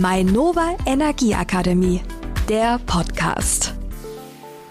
Mainova 0.00 0.74
Energieakademie, 0.86 2.00
der 2.48 2.78
Podcast. 2.86 3.74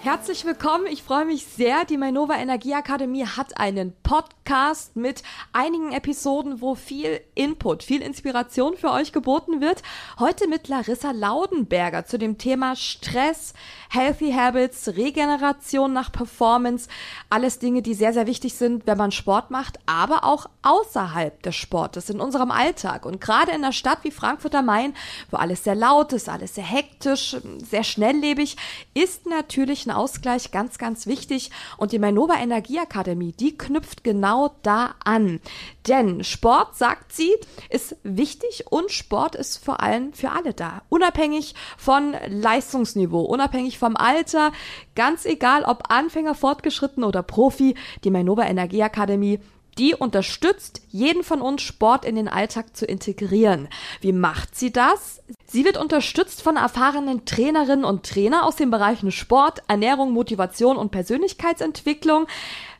Herzlich 0.01 0.46
willkommen. 0.46 0.88
Ich 0.88 1.04
freue 1.04 1.25
mich 1.25 1.46
sehr. 1.46 1.86
Die 1.86 1.98
Mainova 1.98 2.38
Energieakademie 2.38 3.28
hat 3.28 3.60
einen 3.60 3.94
Podcast 4.11 4.97
mit 4.97 5.23
einigen 5.53 5.93
Episoden, 5.93 6.59
wo 6.59 6.75
viel 6.75 7.21
Input, 7.33 7.82
viel 7.82 8.02
Inspiration 8.02 8.75
für 8.75 8.91
euch 8.91 9.14
geboten 9.14 9.61
wird. 9.61 9.84
Heute 10.20 10.50
mit 10.50 10.68
Larissa 10.68 11.12
Laudenberger 11.12 12.05
zu 12.05 12.20
dem 12.20 12.38
Thema 12.38 12.76
Stress, 12.76 13.54
Healthy 13.89 14.34
Habits, 14.34 14.89
Regeneration 14.98 15.94
nach 15.94 16.12
Performance. 16.12 16.89
Alles 17.30 17.59
Dinge, 17.59 17.82
die 17.82 17.94
sehr, 17.94 18.12
sehr 18.12 18.27
wichtig 18.27 18.55
sind, 18.55 18.86
wenn 18.86 18.98
man 18.98 19.13
Sport 19.13 19.50
macht, 19.50 19.80
aber 19.86 20.25
auch 20.25 20.50
außerhalb 20.62 21.41
des 21.43 21.55
Sportes, 21.55 22.09
in 22.09 22.20
unserem 22.20 22.52
Alltag. 22.52 23.05
Und 23.05 23.21
gerade 23.21 23.52
in 23.52 23.64
einer 23.64 23.71
Stadt 23.71 24.00
wie 24.04 24.12
Frankfurt 24.12 24.55
am 24.55 24.66
Main, 24.66 24.93
wo 25.30 25.38
alles 25.38 25.64
sehr 25.64 25.75
laut 25.75 26.12
ist, 26.12 26.28
alles 26.28 26.55
sehr 26.55 26.66
hektisch, 26.66 27.38
sehr 27.64 27.86
schnelllebig, 27.86 28.58
ist 28.94 29.25
natürlich 29.25 29.86
ein 29.86 29.91
Ausgleich 29.91 30.52
ganz, 30.52 30.78
ganz 30.78 31.08
wichtig. 31.08 31.50
Und 31.78 31.94
die 31.94 32.00
Mainova 32.00 32.36
Energieakademie, 32.36 33.31
die 33.31 33.58
knüpft 33.58 34.01
genau 34.04 34.55
da 34.64 34.96
an. 35.04 35.40
Denn 35.88 36.23
Sport, 36.23 36.76
sagt 36.76 37.14
sie, 37.14 37.32
ist 37.70 37.96
wichtig 38.04 38.66
und 38.70 38.92
Sport 38.92 39.36
ist 39.36 39.64
vor 39.64 39.82
allem 39.82 40.14
für 40.14 40.32
alle 40.32 40.54
da. 40.54 40.82
Unabhängig 40.90 41.55
von 41.78 42.16
Leistungsniveau, 42.28 43.22
unabhängig 43.22 43.80
vom 43.80 43.95
Alter, 43.95 44.52
ganz 44.95 45.26
egal 45.26 45.64
ob 45.64 45.92
Anfänger, 45.92 46.36
Fortgeschritten 46.36 47.04
oder 47.04 47.23
Profi, 47.23 47.76
die 48.04 48.12
Mainova 48.12 48.44
Energieakademie 48.44 49.40
die 49.78 49.95
unterstützt 49.95 50.81
jeden 50.90 51.23
von 51.23 51.42
uns, 51.42 51.62
Sport 51.62 52.06
in 52.06 52.16
den 52.16 52.28
Alltag 52.28 52.76
zu 52.76 52.86
integrieren. 52.86 53.70
Wie 54.02 54.12
macht 54.12 54.56
sie 54.56 54.72
das? 54.72 55.22
Sie 55.45 55.66
wird 55.66 55.78
unterstützt 55.78 56.42
von 56.42 56.58
erfahrenen 56.58 57.26
Trainerinnen 57.26 57.86
und 57.86 58.06
Trainer 58.06 58.45
aus 58.45 58.56
den 58.56 58.70
Bereichen 58.70 59.12
Sport, 59.12 59.64
Ernährung, 59.68 60.12
Motivation 60.12 60.78
und 60.78 60.92
Persönlichkeitsentwicklung 60.92 62.28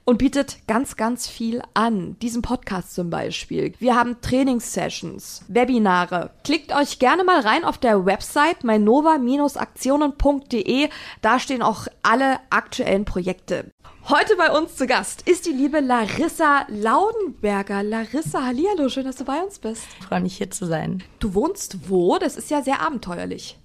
und 0.06 0.18
bietet 0.18 0.58
ganz, 0.68 0.96
ganz 0.96 1.28
viel 1.28 1.62
an. 1.74 2.16
Diesen 2.22 2.42
Podcast 2.42 2.96
zum 2.96 3.10
Beispiel. 3.10 3.74
Wir 3.80 3.96
haben 3.96 4.22
Trainingssessions, 4.22 5.44
Webinare. 5.48 6.32
Klickt 6.44 6.76
euch 6.76 7.00
gerne 7.00 7.24
mal 7.24 7.40
rein 7.42 7.64
auf 7.64 7.78
der 7.78 8.06
Website 8.06 8.64
meinova-aktionen.de. 8.64 10.90
Da 11.22 11.40
stehen 11.40 11.62
auch 11.62 11.88
alle 12.04 12.40
aktuellen 12.50 13.06
Projekte. 13.06 13.72
Heute 14.10 14.36
bei 14.36 14.52
uns 14.52 14.76
zu 14.76 14.88
Gast 14.88 15.30
ist 15.30 15.46
die 15.46 15.52
liebe 15.52 15.80
Larissa 15.80 16.66
Laudenberger. 16.70 17.84
Larissa, 17.84 18.44
hallihallo, 18.44 18.90
schön, 18.90 19.06
dass 19.06 19.18
du 19.18 19.26
bei 19.26 19.44
uns 19.44 19.60
bist. 19.60 19.84
Ich 20.00 20.08
freue 20.08 20.22
mich 20.22 20.38
hier 20.38 20.50
zu 20.50 20.66
sein. 20.66 21.04
Du 21.20 21.36
wohnst 21.36 21.88
wo? 21.88 22.18
Das 22.18 22.36
ist 22.36 22.50
ja 22.50 22.64
sehr 22.64 22.82
abenteuerlich. 22.82 23.60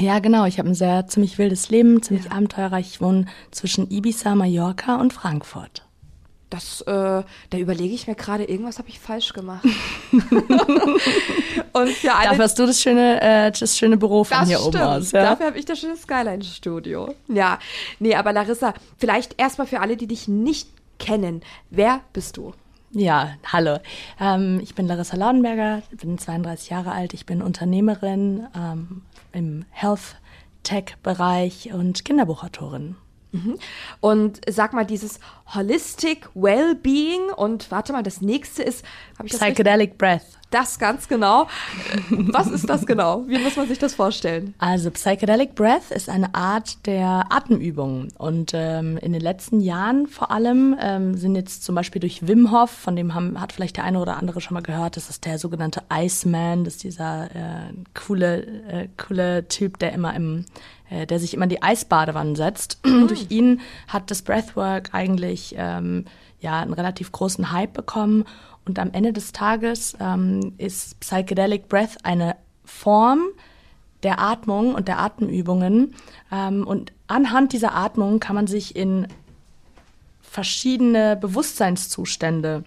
Ja, 0.00 0.18
genau. 0.18 0.44
Ich 0.46 0.58
habe 0.58 0.68
ein 0.68 0.74
sehr 0.74 1.06
ziemlich 1.06 1.38
wildes 1.38 1.70
Leben, 1.70 2.02
ziemlich 2.02 2.26
ja. 2.26 2.32
abenteuerreich. 2.32 2.88
Ich 2.88 3.00
wohne 3.00 3.26
zwischen 3.50 3.90
Ibiza, 3.90 4.34
Mallorca 4.34 4.96
und 4.96 5.12
Frankfurt. 5.12 5.84
Das, 6.50 6.82
äh, 6.82 7.22
da 7.50 7.58
überlege 7.58 7.94
ich 7.94 8.06
mir 8.06 8.14
gerade, 8.14 8.44
irgendwas 8.44 8.78
habe 8.78 8.88
ich 8.88 9.00
falsch 9.00 9.32
gemacht. 9.32 9.64
und 10.12 11.88
für 11.88 12.14
alle, 12.14 12.28
Dafür 12.28 12.44
hast 12.44 12.58
du 12.58 12.66
das 12.66 12.80
schöne, 12.80 13.20
äh, 13.20 13.50
das 13.50 13.76
schöne 13.76 13.96
Büro 13.96 14.22
von 14.22 14.46
hier 14.46 14.58
stimmt. 14.58 14.76
oben 14.76 14.84
aus. 14.84 15.10
Ja? 15.10 15.30
Dafür 15.30 15.46
habe 15.46 15.58
ich 15.58 15.64
das 15.64 15.80
schöne 15.80 15.96
Skyline-Studio. 15.96 17.12
Ja, 17.28 17.58
nee, 17.98 18.14
aber 18.14 18.32
Larissa, 18.32 18.74
vielleicht 18.98 19.40
erstmal 19.40 19.66
für 19.66 19.80
alle, 19.80 19.96
die 19.96 20.06
dich 20.06 20.28
nicht 20.28 20.68
kennen. 21.00 21.42
Wer 21.70 22.02
bist 22.12 22.36
du? 22.36 22.52
Ja, 22.92 23.30
hallo. 23.52 23.78
Ähm, 24.20 24.60
ich 24.62 24.76
bin 24.76 24.86
Larissa 24.86 25.16
Laudenberger, 25.16 25.82
bin 25.90 26.18
32 26.18 26.70
Jahre 26.70 26.92
alt. 26.92 27.14
Ich 27.14 27.26
bin 27.26 27.42
Unternehmerin 27.42 28.46
ähm, 28.56 29.02
im 29.34 29.64
Health 29.70 30.16
Tech-Bereich 30.62 31.72
und 31.72 32.04
Kinderbuchautorin. 32.04 32.96
Mhm. 33.32 33.58
Und 34.00 34.40
sag 34.48 34.72
mal, 34.72 34.86
dieses 34.86 35.18
Holistic 35.54 36.28
Wellbeing 36.34 37.30
und 37.36 37.70
warte 37.70 37.92
mal, 37.92 38.02
das 38.02 38.20
nächste 38.20 38.62
ist 38.62 38.84
Psychedelic 39.24 39.98
Breath. 39.98 40.38
Das 40.54 40.78
ganz 40.78 41.08
genau. 41.08 41.48
Was 42.10 42.46
ist 42.46 42.70
das 42.70 42.86
genau? 42.86 43.24
Wie 43.26 43.38
muss 43.38 43.56
man 43.56 43.66
sich 43.66 43.80
das 43.80 43.96
vorstellen? 43.96 44.54
Also 44.58 44.88
Psychedelic 44.92 45.56
Breath 45.56 45.90
ist 45.90 46.08
eine 46.08 46.32
Art 46.32 46.86
der 46.86 47.26
Atemübung 47.28 48.06
und 48.18 48.52
ähm, 48.54 48.96
in 48.98 49.12
den 49.12 49.20
letzten 49.20 49.58
Jahren 49.58 50.06
vor 50.06 50.30
allem 50.30 50.76
ähm, 50.80 51.16
sind 51.16 51.34
jetzt 51.34 51.64
zum 51.64 51.74
Beispiel 51.74 51.98
durch 51.98 52.28
Wim 52.28 52.52
Hof, 52.52 52.70
von 52.70 52.94
dem 52.94 53.14
haben, 53.14 53.40
hat 53.40 53.50
vielleicht 53.50 53.78
der 53.78 53.84
eine 53.84 53.98
oder 53.98 54.16
andere 54.16 54.40
schon 54.40 54.54
mal 54.54 54.62
gehört, 54.62 54.96
das 54.96 55.10
ist 55.10 55.24
der 55.24 55.40
sogenannte 55.40 55.82
Iceman, 55.92 56.62
das 56.62 56.74
ist 56.74 56.84
dieser 56.84 57.24
äh, 57.34 57.72
coole 57.92 58.42
äh, 58.68 58.88
coole 58.96 59.48
Typ, 59.48 59.80
der 59.80 59.92
immer 59.92 60.14
im 60.14 60.44
äh, 60.88 61.04
der 61.04 61.18
sich 61.18 61.34
immer 61.34 61.44
in 61.44 61.50
die 61.50 61.62
Eisbadewanne 61.62 62.36
setzt. 62.36 62.78
Mhm. 62.86 63.08
Durch 63.08 63.26
ihn 63.30 63.60
hat 63.88 64.08
das 64.10 64.22
Breathwork 64.22 64.90
eigentlich 64.92 65.56
ähm, 65.58 66.04
ja 66.44 66.60
einen 66.60 66.72
relativ 66.72 67.10
großen 67.10 67.52
Hype 67.52 67.72
bekommen. 67.72 68.24
Und 68.64 68.78
am 68.78 68.92
Ende 68.92 69.12
des 69.12 69.32
Tages 69.32 69.96
ähm, 70.00 70.54
ist 70.58 71.00
Psychedelic 71.00 71.68
Breath 71.68 71.96
eine 72.04 72.36
Form 72.64 73.20
der 74.02 74.20
Atmung 74.20 74.74
und 74.74 74.86
der 74.86 75.00
Atemübungen. 75.00 75.94
Ähm, 76.30 76.66
und 76.66 76.92
anhand 77.08 77.52
dieser 77.52 77.74
Atmung 77.74 78.20
kann 78.20 78.36
man 78.36 78.46
sich 78.46 78.76
in 78.76 79.08
verschiedene 80.22 81.16
Bewusstseinszustände 81.16 82.64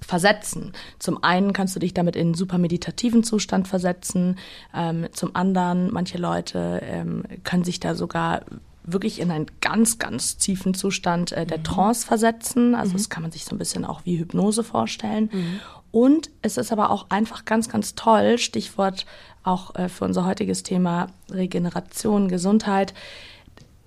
versetzen. 0.00 0.72
Zum 0.98 1.22
einen 1.22 1.52
kannst 1.52 1.74
du 1.74 1.80
dich 1.80 1.94
damit 1.94 2.16
in 2.16 2.28
einen 2.28 2.34
super 2.34 2.58
meditativen 2.58 3.24
Zustand 3.24 3.66
versetzen, 3.68 4.38
ähm, 4.74 5.06
zum 5.12 5.34
anderen, 5.34 5.92
manche 5.92 6.18
Leute 6.18 6.80
ähm, 6.84 7.24
können 7.44 7.64
sich 7.64 7.80
da 7.80 7.94
sogar 7.94 8.42
wirklich 8.86 9.20
in 9.20 9.30
einen 9.30 9.46
ganz, 9.60 9.98
ganz 9.98 10.36
tiefen 10.36 10.74
Zustand 10.74 11.32
äh, 11.32 11.44
der 11.44 11.58
mhm. 11.58 11.64
Trance 11.64 12.06
versetzen. 12.06 12.74
Also 12.74 12.92
mhm. 12.92 12.96
das 12.96 13.10
kann 13.10 13.22
man 13.22 13.32
sich 13.32 13.44
so 13.44 13.54
ein 13.54 13.58
bisschen 13.58 13.84
auch 13.84 14.02
wie 14.04 14.18
Hypnose 14.18 14.64
vorstellen. 14.64 15.30
Mhm. 15.32 15.60
Und 15.90 16.30
es 16.42 16.56
ist 16.56 16.72
aber 16.72 16.90
auch 16.90 17.06
einfach 17.10 17.44
ganz, 17.44 17.68
ganz 17.68 17.94
toll, 17.94 18.38
Stichwort 18.38 19.06
auch 19.42 19.74
äh, 19.74 19.88
für 19.88 20.04
unser 20.04 20.26
heutiges 20.26 20.62
Thema 20.62 21.08
Regeneration, 21.30 22.28
Gesundheit, 22.28 22.94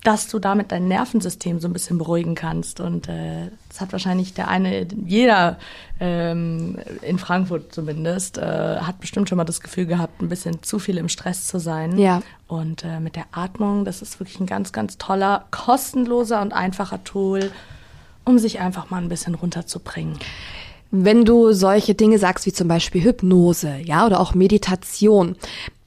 dass 0.04 0.28
du 0.28 0.40
damit 0.40 0.72
dein 0.72 0.88
Nervensystem 0.88 1.60
so 1.60 1.68
ein 1.68 1.74
bisschen 1.74 1.98
beruhigen 1.98 2.36
kannst. 2.36 2.80
Und 2.80 3.10
äh, 3.10 3.50
das 3.68 3.82
hat 3.82 3.92
wahrscheinlich 3.92 4.34
der 4.34 4.48
eine, 4.48 4.88
jeder 5.06 5.58
ähm, 6.00 6.78
in 7.02 7.20
Frankfurt 7.20 7.74
zumindest, 7.74 8.38
äh, 8.38 8.78
hat 8.80 9.00
bestimmt 9.00 9.28
schon 9.28 9.38
mal 9.38 9.44
das 9.44 9.62
Gefühl 9.62 9.86
gehabt, 9.86 10.22
ein 10.22 10.30
bisschen 10.30 10.64
zu 10.64 10.80
viel 10.80 10.98
im 10.98 11.10
Stress 11.10 11.48
zu 11.48 11.60
sein. 11.60 11.98
Ja. 11.98 12.22
Und 12.48 12.84
äh, 12.84 13.00
mit 13.00 13.16
der 13.16 13.26
Atmung, 13.32 13.84
das 13.84 14.02
ist 14.02 14.20
wirklich 14.20 14.40
ein 14.40 14.46
ganz, 14.46 14.72
ganz 14.72 14.98
toller, 14.98 15.46
kostenloser 15.52 16.42
und 16.42 16.54
einfacher 16.54 17.04
Tool, 17.04 17.52
um 18.24 18.40
sich 18.40 18.60
einfach 18.60 18.90
mal 18.90 19.02
ein 19.02 19.10
bisschen 19.10 19.36
runterzubringen. 19.36 20.18
Wenn 20.92 21.24
du 21.24 21.52
solche 21.52 21.94
Dinge 21.94 22.18
sagst 22.18 22.48
wie 22.48 22.54
zum 22.54 22.68
Beispiel 22.68 23.04
Hypnose, 23.04 23.78
ja, 23.84 24.08
oder 24.08 24.20
auch 24.20 24.34
Meditation, 24.34 25.36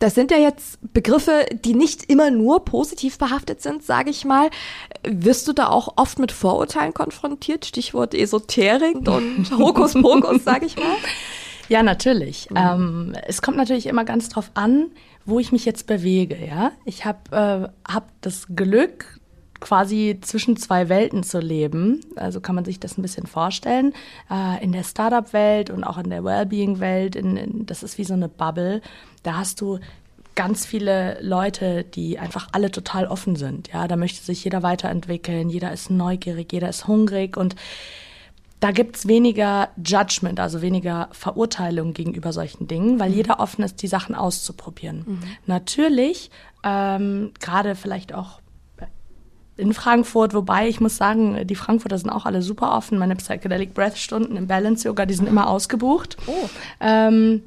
das 0.03 0.17
sind 0.17 0.33
ja 0.33 0.37
jetzt 0.37 0.81
Begriffe, 0.93 1.47
die 1.65 1.75
nicht 1.75 2.11
immer 2.11 2.33
nur 2.33 2.65
positiv 2.65 3.19
behaftet 3.19 3.63
sind, 3.63 3.85
sage 3.85 4.11
ich 4.11 4.25
mal. 4.25 4.51
Wirst 5.05 5.47
du 5.47 5.53
da 5.53 5.69
auch 5.69 5.95
oft 5.95 6.19
mit 6.19 6.33
Vorurteilen 6.33 6.93
konfrontiert? 6.93 7.67
Stichwort 7.67 8.13
Esoterik 8.13 8.97
und 9.09 9.51
Hokuspokus, 9.57 10.43
sage 10.43 10.67
ich 10.67 10.75
mal. 10.77 10.97
Ja, 11.69 11.85
natürlich. 11.85 12.51
Mhm. 12.51 12.57
Ähm, 12.57 13.17
es 13.29 13.43
kommt 13.43 13.57
natürlich 13.57 13.87
immer 13.87 14.05
ganz 14.05 14.29
drauf 14.29 14.51
an, 14.55 14.91
wo 15.25 15.39
ich 15.39 15.53
mich 15.53 15.65
jetzt 15.65 15.87
bewege. 15.87 16.37
Ja, 16.45 16.73
ich 16.85 17.05
habe 17.05 17.71
äh, 17.87 17.93
hab 17.93 18.09
das 18.23 18.49
Glück, 18.57 19.21
quasi 19.63 20.19
zwischen 20.21 20.57
zwei 20.57 20.89
Welten 20.89 21.23
zu 21.23 21.39
leben. 21.39 22.01
Also 22.17 22.41
kann 22.41 22.57
man 22.57 22.65
sich 22.65 22.81
das 22.81 22.99
ein 22.99 23.03
bisschen 23.03 23.27
vorstellen. 23.27 23.95
Äh, 24.31 24.63
in 24.63 24.73
der 24.73 24.83
Startup-Welt 24.83 25.71
und 25.71 25.85
auch 25.85 25.99
in 25.99 26.11
der 26.11 26.25
Wellbeing-Welt, 26.25 27.17
in, 27.17 27.37
in, 27.37 27.65
das 27.65 27.83
ist 27.83 27.97
wie 27.97 28.05
so 28.05 28.13
eine 28.13 28.29
Bubble. 28.29 28.83
Da 29.23 29.37
hast 29.37 29.61
du 29.61 29.79
ganz 30.35 30.67
viele 30.67 31.19
Leute, 31.23 31.85
die 31.85 32.19
einfach 32.19 32.49
alle 32.53 32.71
total 32.71 33.07
offen 33.07 33.37
sind. 33.37 33.69
Ja, 33.73 33.87
da 33.87 33.97
möchte 33.97 34.25
sich 34.25 34.43
jeder 34.45 34.63
weiterentwickeln, 34.63 35.49
jeder 35.49 35.73
ist 35.73 35.91
neugierig, 35.91 36.53
jeder 36.53 36.69
ist 36.69 36.89
hungrig 36.89 37.37
und 37.37 37.55
da 38.59 38.71
gibt's 38.71 39.09
weniger 39.09 39.71
Judgment, 39.85 40.39
also 40.39 40.63
weniger 40.63 41.09
Verurteilung 41.13 41.95
gegenüber 41.95 42.33
solchen 42.33 42.69
Dingen, 42.69 43.01
weil 43.01 43.11
mhm. 43.11 43.17
jeder 43.17 43.41
offen 43.41 43.65
ist, 43.65 43.83
die 43.83 43.89
Sachen 43.89 44.15
auszuprobieren. 44.15 45.05
Mhm. 45.07 45.23
Natürlich, 45.47 46.31
ähm, 46.65 47.33
gerade 47.41 47.75
vielleicht 47.75 48.15
auch 48.15 48.42
in 49.57 49.75
Frankfurt, 49.75 50.35
wobei 50.35 50.69
ich 50.69 50.81
muss 50.81 50.97
sagen, 50.97 51.47
die 51.47 51.55
Frankfurter 51.55 51.99
sind 51.99 52.11
auch 52.11 52.25
alle 52.25 52.43
super 52.43 52.75
offen. 52.75 52.99
Meine 52.99 53.17
Psychedelic 53.17 53.75
Breath 53.75 53.99
Stunden 53.99 54.37
im 54.37 54.47
Balance 54.47 54.87
Yoga, 54.87 55.07
die 55.07 55.15
sind 55.15 55.29
immer 55.29 55.49
ausgebucht. 55.49 56.17
Oh. 56.27 56.49
Ähm, 56.81 57.43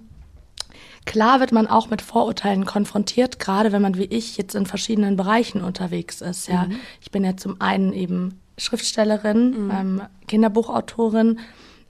klar 1.06 1.40
wird 1.40 1.52
man 1.52 1.68
auch 1.68 1.90
mit 1.90 2.02
Vorurteilen 2.02 2.66
konfrontiert, 2.66 3.40
gerade 3.40 3.72
wenn 3.72 3.82
man 3.82 3.98
wie 3.98 4.06
ich 4.06 4.38
jetzt 4.38 4.56
in 4.56 4.66
verschiedenen 4.66 5.16
Bereichen 5.16 5.62
unterwegs 5.62 6.22
ist. 6.22 6.48
Ja, 6.48 6.66
mhm. 6.66 6.76
ich 7.02 7.12
bin 7.12 7.24
ja 7.24 7.38
zum 7.38 7.60
einen 7.60 7.92
eben 7.92 8.40
Schriftstellerin, 8.58 9.66
mhm. 9.66 9.72
ähm, 9.72 10.02
Kinderbuchautorin. 10.28 11.40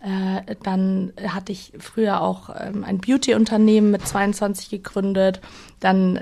Äh, 0.05 0.55
dann 0.61 1.13
hatte 1.27 1.51
ich 1.51 1.73
früher 1.79 2.21
auch 2.21 2.51
ähm, 2.55 2.83
ein 2.83 2.99
Beauty-Unternehmen 2.99 3.89
mit 3.89 4.07
22 4.07 4.69
gegründet, 4.69 5.41
dann 5.79 6.19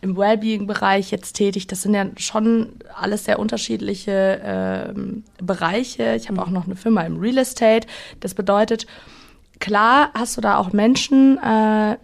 im 0.00 0.16
Wellbeing-Bereich 0.16 1.10
jetzt 1.10 1.34
tätig. 1.34 1.66
Das 1.66 1.82
sind 1.82 1.92
ja 1.92 2.06
schon 2.16 2.72
alles 2.98 3.26
sehr 3.26 3.38
unterschiedliche 3.38 4.40
ähm, 4.42 5.24
Bereiche. 5.42 6.14
Ich 6.14 6.30
habe 6.30 6.40
auch 6.40 6.48
noch 6.48 6.64
eine 6.64 6.76
Firma 6.76 7.02
im 7.02 7.18
Real 7.18 7.36
Estate. 7.36 7.86
Das 8.20 8.32
bedeutet, 8.32 8.86
klar 9.58 10.08
hast 10.14 10.38
du 10.38 10.40
da 10.40 10.56
auch 10.56 10.72
Menschen, 10.72 11.36
äh, 11.36 11.98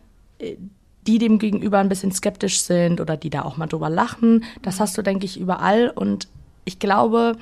die 1.06 1.18
dem 1.18 1.38
gegenüber 1.38 1.78
ein 1.78 1.88
bisschen 1.88 2.12
skeptisch 2.12 2.60
sind 2.60 3.00
oder 3.00 3.16
die 3.16 3.30
da 3.30 3.42
auch 3.42 3.56
mal 3.56 3.66
drüber 3.66 3.88
lachen. 3.88 4.44
Das 4.60 4.78
hast 4.78 4.98
du, 4.98 5.00
denke 5.00 5.24
ich, 5.24 5.40
überall. 5.40 5.88
Und 5.88 6.28
ich 6.66 6.78
glaube, 6.78 7.38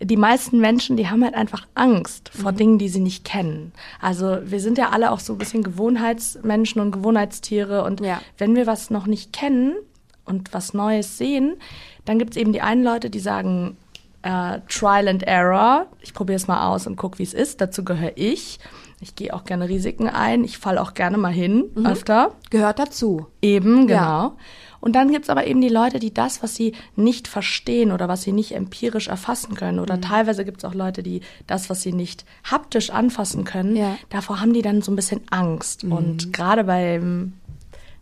die 0.00 0.16
meisten 0.16 0.58
Menschen, 0.58 0.96
die 0.96 1.08
haben 1.08 1.24
halt 1.24 1.34
einfach 1.34 1.66
Angst 1.74 2.30
vor 2.30 2.52
mhm. 2.52 2.56
Dingen, 2.56 2.78
die 2.78 2.88
sie 2.88 3.00
nicht 3.00 3.24
kennen. 3.24 3.72
Also 4.00 4.38
wir 4.44 4.60
sind 4.60 4.78
ja 4.78 4.90
alle 4.90 5.10
auch 5.10 5.20
so 5.20 5.34
ein 5.34 5.38
bisschen 5.38 5.62
Gewohnheitsmenschen 5.62 6.80
und 6.80 6.90
Gewohnheitstiere. 6.90 7.84
Und 7.84 8.00
ja. 8.00 8.20
wenn 8.38 8.54
wir 8.56 8.66
was 8.66 8.90
noch 8.90 9.06
nicht 9.06 9.32
kennen 9.32 9.74
und 10.24 10.52
was 10.52 10.74
Neues 10.74 11.16
sehen, 11.16 11.56
dann 12.04 12.18
gibt 12.18 12.32
es 12.32 12.36
eben 12.36 12.52
die 12.52 12.60
einen 12.60 12.82
Leute, 12.82 13.08
die 13.08 13.20
sagen, 13.20 13.76
äh, 14.22 14.60
Trial 14.68 15.08
and 15.08 15.22
Error, 15.22 15.86
ich 16.00 16.14
probiere 16.14 16.36
es 16.36 16.48
mal 16.48 16.68
aus 16.68 16.86
und 16.86 16.96
gucke, 16.96 17.18
wie 17.18 17.24
es 17.24 17.34
ist. 17.34 17.60
Dazu 17.60 17.84
gehöre 17.84 18.12
ich. 18.16 18.58
Ich 19.00 19.14
gehe 19.14 19.34
auch 19.34 19.44
gerne 19.44 19.68
Risiken 19.68 20.08
ein. 20.08 20.44
Ich 20.44 20.58
falle 20.58 20.80
auch 20.80 20.94
gerne 20.94 21.18
mal 21.18 21.32
hin, 21.32 21.64
mhm. 21.74 21.86
öfter. 21.86 22.32
Gehört 22.50 22.78
dazu. 22.78 23.26
Eben, 23.42 23.86
genau. 23.86 24.00
Ja. 24.00 24.36
Und 24.84 24.92
dann 24.92 25.10
gibt's 25.10 25.30
aber 25.30 25.46
eben 25.46 25.62
die 25.62 25.70
Leute, 25.70 25.98
die 25.98 26.12
das, 26.12 26.42
was 26.42 26.54
sie 26.54 26.74
nicht 26.94 27.26
verstehen 27.26 27.90
oder 27.90 28.06
was 28.06 28.20
sie 28.20 28.32
nicht 28.32 28.54
empirisch 28.54 29.08
erfassen 29.08 29.54
können, 29.54 29.78
oder 29.78 29.96
mhm. 29.96 30.02
teilweise 30.02 30.44
gibt's 30.44 30.62
auch 30.62 30.74
Leute, 30.74 31.02
die 31.02 31.22
das, 31.46 31.70
was 31.70 31.80
sie 31.80 31.94
nicht 31.94 32.26
haptisch 32.44 32.90
anfassen 32.90 33.44
können, 33.44 33.76
ja. 33.76 33.96
davor 34.10 34.42
haben 34.42 34.52
die 34.52 34.60
dann 34.60 34.82
so 34.82 34.92
ein 34.92 34.96
bisschen 34.96 35.22
Angst. 35.30 35.84
Mhm. 35.84 35.92
Und 35.92 36.32
gerade 36.34 36.64
beim 36.64 37.32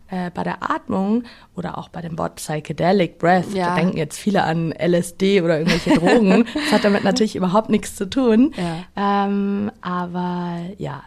äh, 0.09 0.29
bei 0.31 0.43
der 0.43 0.69
Atmung 0.69 1.23
oder 1.55 1.77
auch 1.77 1.87
bei 1.87 2.01
dem 2.01 2.17
Wort 2.17 2.35
Psychedelic 2.35 3.17
Breath, 3.17 3.53
ja. 3.53 3.67
da 3.67 3.75
denken 3.75 3.95
jetzt 3.95 4.19
viele 4.19 4.43
an 4.43 4.73
LSD 4.73 5.41
oder 5.41 5.59
irgendwelche 5.59 5.97
Drogen. 5.97 6.43
das 6.53 6.73
hat 6.73 6.83
damit 6.83 7.05
natürlich 7.05 7.37
überhaupt 7.37 7.69
nichts 7.69 7.95
zu 7.95 8.09
tun. 8.09 8.53
Ja. 8.57 9.25
Ähm, 9.25 9.71
aber 9.79 10.59
ja, 10.77 11.03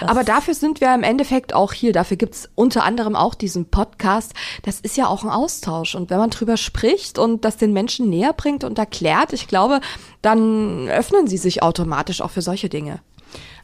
aber 0.00 0.24
dafür 0.24 0.54
sind 0.54 0.80
wir 0.80 0.94
im 0.94 1.02
Endeffekt 1.02 1.54
auch 1.54 1.72
hier. 1.72 1.92
Dafür 1.92 2.16
gibt's 2.16 2.48
unter 2.54 2.84
anderem 2.84 3.16
auch 3.16 3.34
diesen 3.34 3.66
Podcast. 3.66 4.32
Das 4.62 4.80
ist 4.80 4.96
ja 4.96 5.06
auch 5.06 5.22
ein 5.22 5.30
Austausch. 5.30 5.94
Und 5.94 6.10
wenn 6.10 6.18
man 6.18 6.30
drüber 6.30 6.56
spricht 6.56 7.18
und 7.18 7.44
das 7.44 7.56
den 7.56 7.72
Menschen 7.72 8.08
näher 8.08 8.32
bringt 8.32 8.64
und 8.64 8.78
erklärt, 8.78 9.32
ich 9.32 9.48
glaube, 9.48 9.80
dann 10.22 10.88
öffnen 10.88 11.26
sie 11.26 11.38
sich 11.38 11.62
automatisch 11.62 12.20
auch 12.20 12.30
für 12.30 12.42
solche 12.42 12.68
Dinge. 12.68 13.00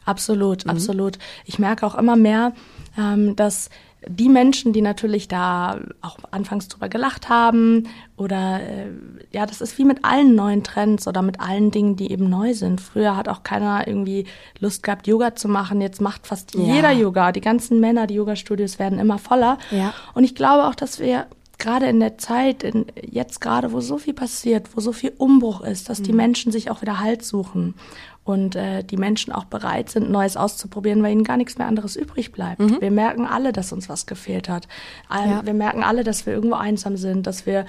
Absolut, 0.05 0.65
mhm. 0.65 0.71
absolut. 0.71 1.19
Ich 1.45 1.59
merke 1.59 1.85
auch 1.85 1.95
immer 1.95 2.15
mehr, 2.15 2.53
ähm, 2.97 3.35
dass 3.35 3.69
die 4.09 4.29
Menschen, 4.29 4.73
die 4.73 4.81
natürlich 4.81 5.27
da 5.27 5.79
auch 6.01 6.17
anfangs 6.31 6.67
drüber 6.67 6.89
gelacht 6.89 7.29
haben 7.29 7.87
oder 8.15 8.59
äh, 8.61 8.87
ja, 9.31 9.45
das 9.45 9.61
ist 9.61 9.77
wie 9.77 9.85
mit 9.85 10.03
allen 10.03 10.35
neuen 10.35 10.63
Trends 10.63 11.07
oder 11.07 11.21
mit 11.21 11.39
allen 11.39 11.71
Dingen, 11.71 11.95
die 11.95 12.11
eben 12.11 12.29
neu 12.29 12.53
sind. 12.53 12.81
Früher 12.81 13.15
hat 13.15 13.29
auch 13.29 13.43
keiner 13.43 13.87
irgendwie 13.87 14.25
Lust 14.59 14.83
gehabt, 14.83 15.07
Yoga 15.07 15.35
zu 15.35 15.47
machen. 15.47 15.81
Jetzt 15.81 16.01
macht 16.01 16.25
fast 16.27 16.55
ja. 16.55 16.61
jeder 16.61 16.91
Yoga. 16.91 17.31
Die 17.31 17.41
ganzen 17.41 17.79
Männer, 17.79 18.07
die 18.07 18.15
Yoga-Studios 18.15 18.79
werden 18.79 18.99
immer 18.99 19.19
voller. 19.19 19.57
Ja. 19.71 19.93
Und 20.13 20.23
ich 20.23 20.35
glaube 20.35 20.65
auch, 20.65 20.75
dass 20.75 20.99
wir 20.99 21.27
gerade 21.57 21.87
in 21.87 21.99
der 21.99 22.17
Zeit, 22.17 22.63
in, 22.63 22.85
jetzt 23.01 23.41
gerade, 23.41 23.71
wo 23.71 23.79
so 23.81 23.97
viel 23.97 24.13
passiert, 24.13 24.75
wo 24.75 24.81
so 24.81 24.91
viel 24.91 25.13
Umbruch 25.17 25.61
ist, 25.61 25.89
dass 25.89 25.99
mhm. 25.99 26.03
die 26.03 26.13
Menschen 26.13 26.51
sich 26.51 26.69
auch 26.69 26.81
wieder 26.81 26.99
Halt 26.99 27.23
suchen 27.23 27.75
und 28.23 28.55
äh, 28.55 28.83
die 28.83 28.97
Menschen 28.97 29.31
auch 29.31 29.45
bereit 29.45 29.89
sind, 29.89 30.09
Neues 30.09 30.37
auszuprobieren, 30.37 31.01
weil 31.01 31.13
ihnen 31.13 31.23
gar 31.23 31.37
nichts 31.37 31.57
mehr 31.57 31.67
anderes 31.67 31.95
übrig 31.95 32.31
bleibt. 32.31 32.59
Mhm. 32.59 32.81
Wir 32.81 32.91
merken 32.91 33.25
alle, 33.25 33.53
dass 33.53 33.71
uns 33.71 33.89
was 33.89 34.05
gefehlt 34.05 34.49
hat. 34.49 34.67
Ja. 35.09 35.45
Wir 35.45 35.53
merken 35.53 35.83
alle, 35.83 36.03
dass 36.03 36.25
wir 36.25 36.33
irgendwo 36.33 36.55
einsam 36.57 36.97
sind, 36.97 37.25
dass 37.25 37.45
wir 37.45 37.65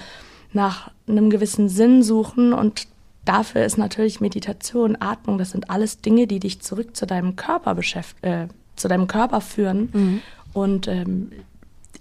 nach 0.51 0.91
einem 1.07 1.29
gewissen 1.29 1.69
Sinn 1.69 2.03
suchen 2.03 2.53
und 2.53 2.87
dafür 3.25 3.63
ist 3.63 3.77
natürlich 3.77 4.19
Meditation, 4.19 4.97
Atmung, 4.99 5.37
das 5.37 5.51
sind 5.51 5.69
alles 5.69 6.01
Dinge, 6.01 6.27
die 6.27 6.39
dich 6.39 6.61
zurück 6.61 6.95
zu 6.95 7.05
deinem 7.05 7.35
Körper 7.35 7.75
beschäftigen, 7.75 8.27
äh, 8.27 8.47
zu 8.75 8.87
deinem 8.87 9.07
Körper 9.07 9.41
führen 9.41 9.89
mhm. 9.93 10.21
und 10.53 10.87
ähm, 10.87 11.31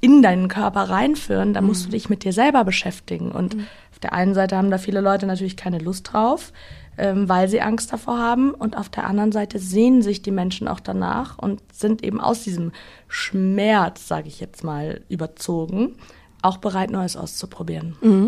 in 0.00 0.22
deinen 0.22 0.48
Körper 0.48 0.82
reinführen, 0.90 1.54
da 1.54 1.60
musst 1.60 1.84
du 1.84 1.88
mhm. 1.88 1.92
dich 1.92 2.08
mit 2.08 2.24
dir 2.24 2.32
selber 2.32 2.64
beschäftigen. 2.64 3.32
Und 3.32 3.56
mhm. 3.56 3.66
auf 3.92 3.98
der 3.98 4.12
einen 4.12 4.34
Seite 4.34 4.56
haben 4.56 4.70
da 4.70 4.78
viele 4.78 5.00
Leute 5.00 5.26
natürlich 5.26 5.56
keine 5.56 5.78
Lust 5.78 6.12
drauf 6.12 6.52
ähm, 6.98 7.28
weil 7.28 7.48
sie 7.48 7.60
Angst 7.60 7.92
davor 7.92 8.18
haben. 8.18 8.50
Und 8.52 8.76
auf 8.76 8.88
der 8.88 9.06
anderen 9.06 9.32
Seite 9.32 9.58
sehen 9.58 10.02
sich 10.02 10.20
die 10.20 10.32
Menschen 10.32 10.68
auch 10.68 10.80
danach 10.80 11.38
und 11.38 11.62
sind 11.72 12.04
eben 12.04 12.20
aus 12.20 12.42
diesem 12.42 12.72
Schmerz, 13.06 14.08
sage 14.08 14.28
ich 14.28 14.40
jetzt 14.40 14.64
mal, 14.64 15.00
überzogen 15.08 15.94
auch 16.42 16.58
bereit, 16.58 16.90
Neues 16.90 17.16
auszuprobieren. 17.16 17.96
Mhm. 18.00 18.26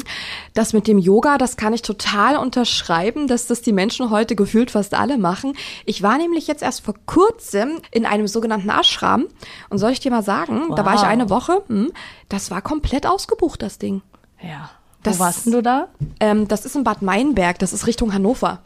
Das 0.54 0.72
mit 0.72 0.86
dem 0.86 0.98
Yoga, 0.98 1.38
das 1.38 1.56
kann 1.56 1.72
ich 1.72 1.82
total 1.82 2.36
unterschreiben, 2.36 3.28
dass 3.28 3.46
das 3.46 3.62
die 3.62 3.72
Menschen 3.72 4.10
heute 4.10 4.36
gefühlt 4.36 4.70
fast 4.70 4.94
alle 4.94 5.18
machen. 5.18 5.54
Ich 5.84 6.02
war 6.02 6.18
nämlich 6.18 6.46
jetzt 6.46 6.62
erst 6.62 6.84
vor 6.84 6.94
kurzem 7.06 7.80
in 7.90 8.06
einem 8.06 8.26
sogenannten 8.26 8.70
Ashram 8.70 9.26
und 9.68 9.78
soll 9.78 9.92
ich 9.92 10.00
dir 10.00 10.10
mal 10.10 10.22
sagen, 10.22 10.64
wow. 10.68 10.74
da 10.74 10.84
war 10.84 10.94
ich 10.94 11.02
eine 11.02 11.30
Woche, 11.30 11.62
hm, 11.68 11.92
das 12.28 12.50
war 12.50 12.62
komplett 12.62 13.06
ausgebucht, 13.06 13.62
das 13.62 13.78
Ding. 13.78 14.02
Ja. 14.42 14.70
Das, 15.02 15.18
Wo 15.18 15.24
warst 15.24 15.46
denn 15.46 15.52
du 15.52 15.62
da? 15.62 15.88
Ähm, 16.20 16.46
das 16.46 16.66
ist 16.66 16.76
in 16.76 16.84
Bad 16.84 17.00
Meinberg, 17.00 17.58
das 17.58 17.72
ist 17.72 17.86
Richtung 17.86 18.12
Hannover. 18.12 18.60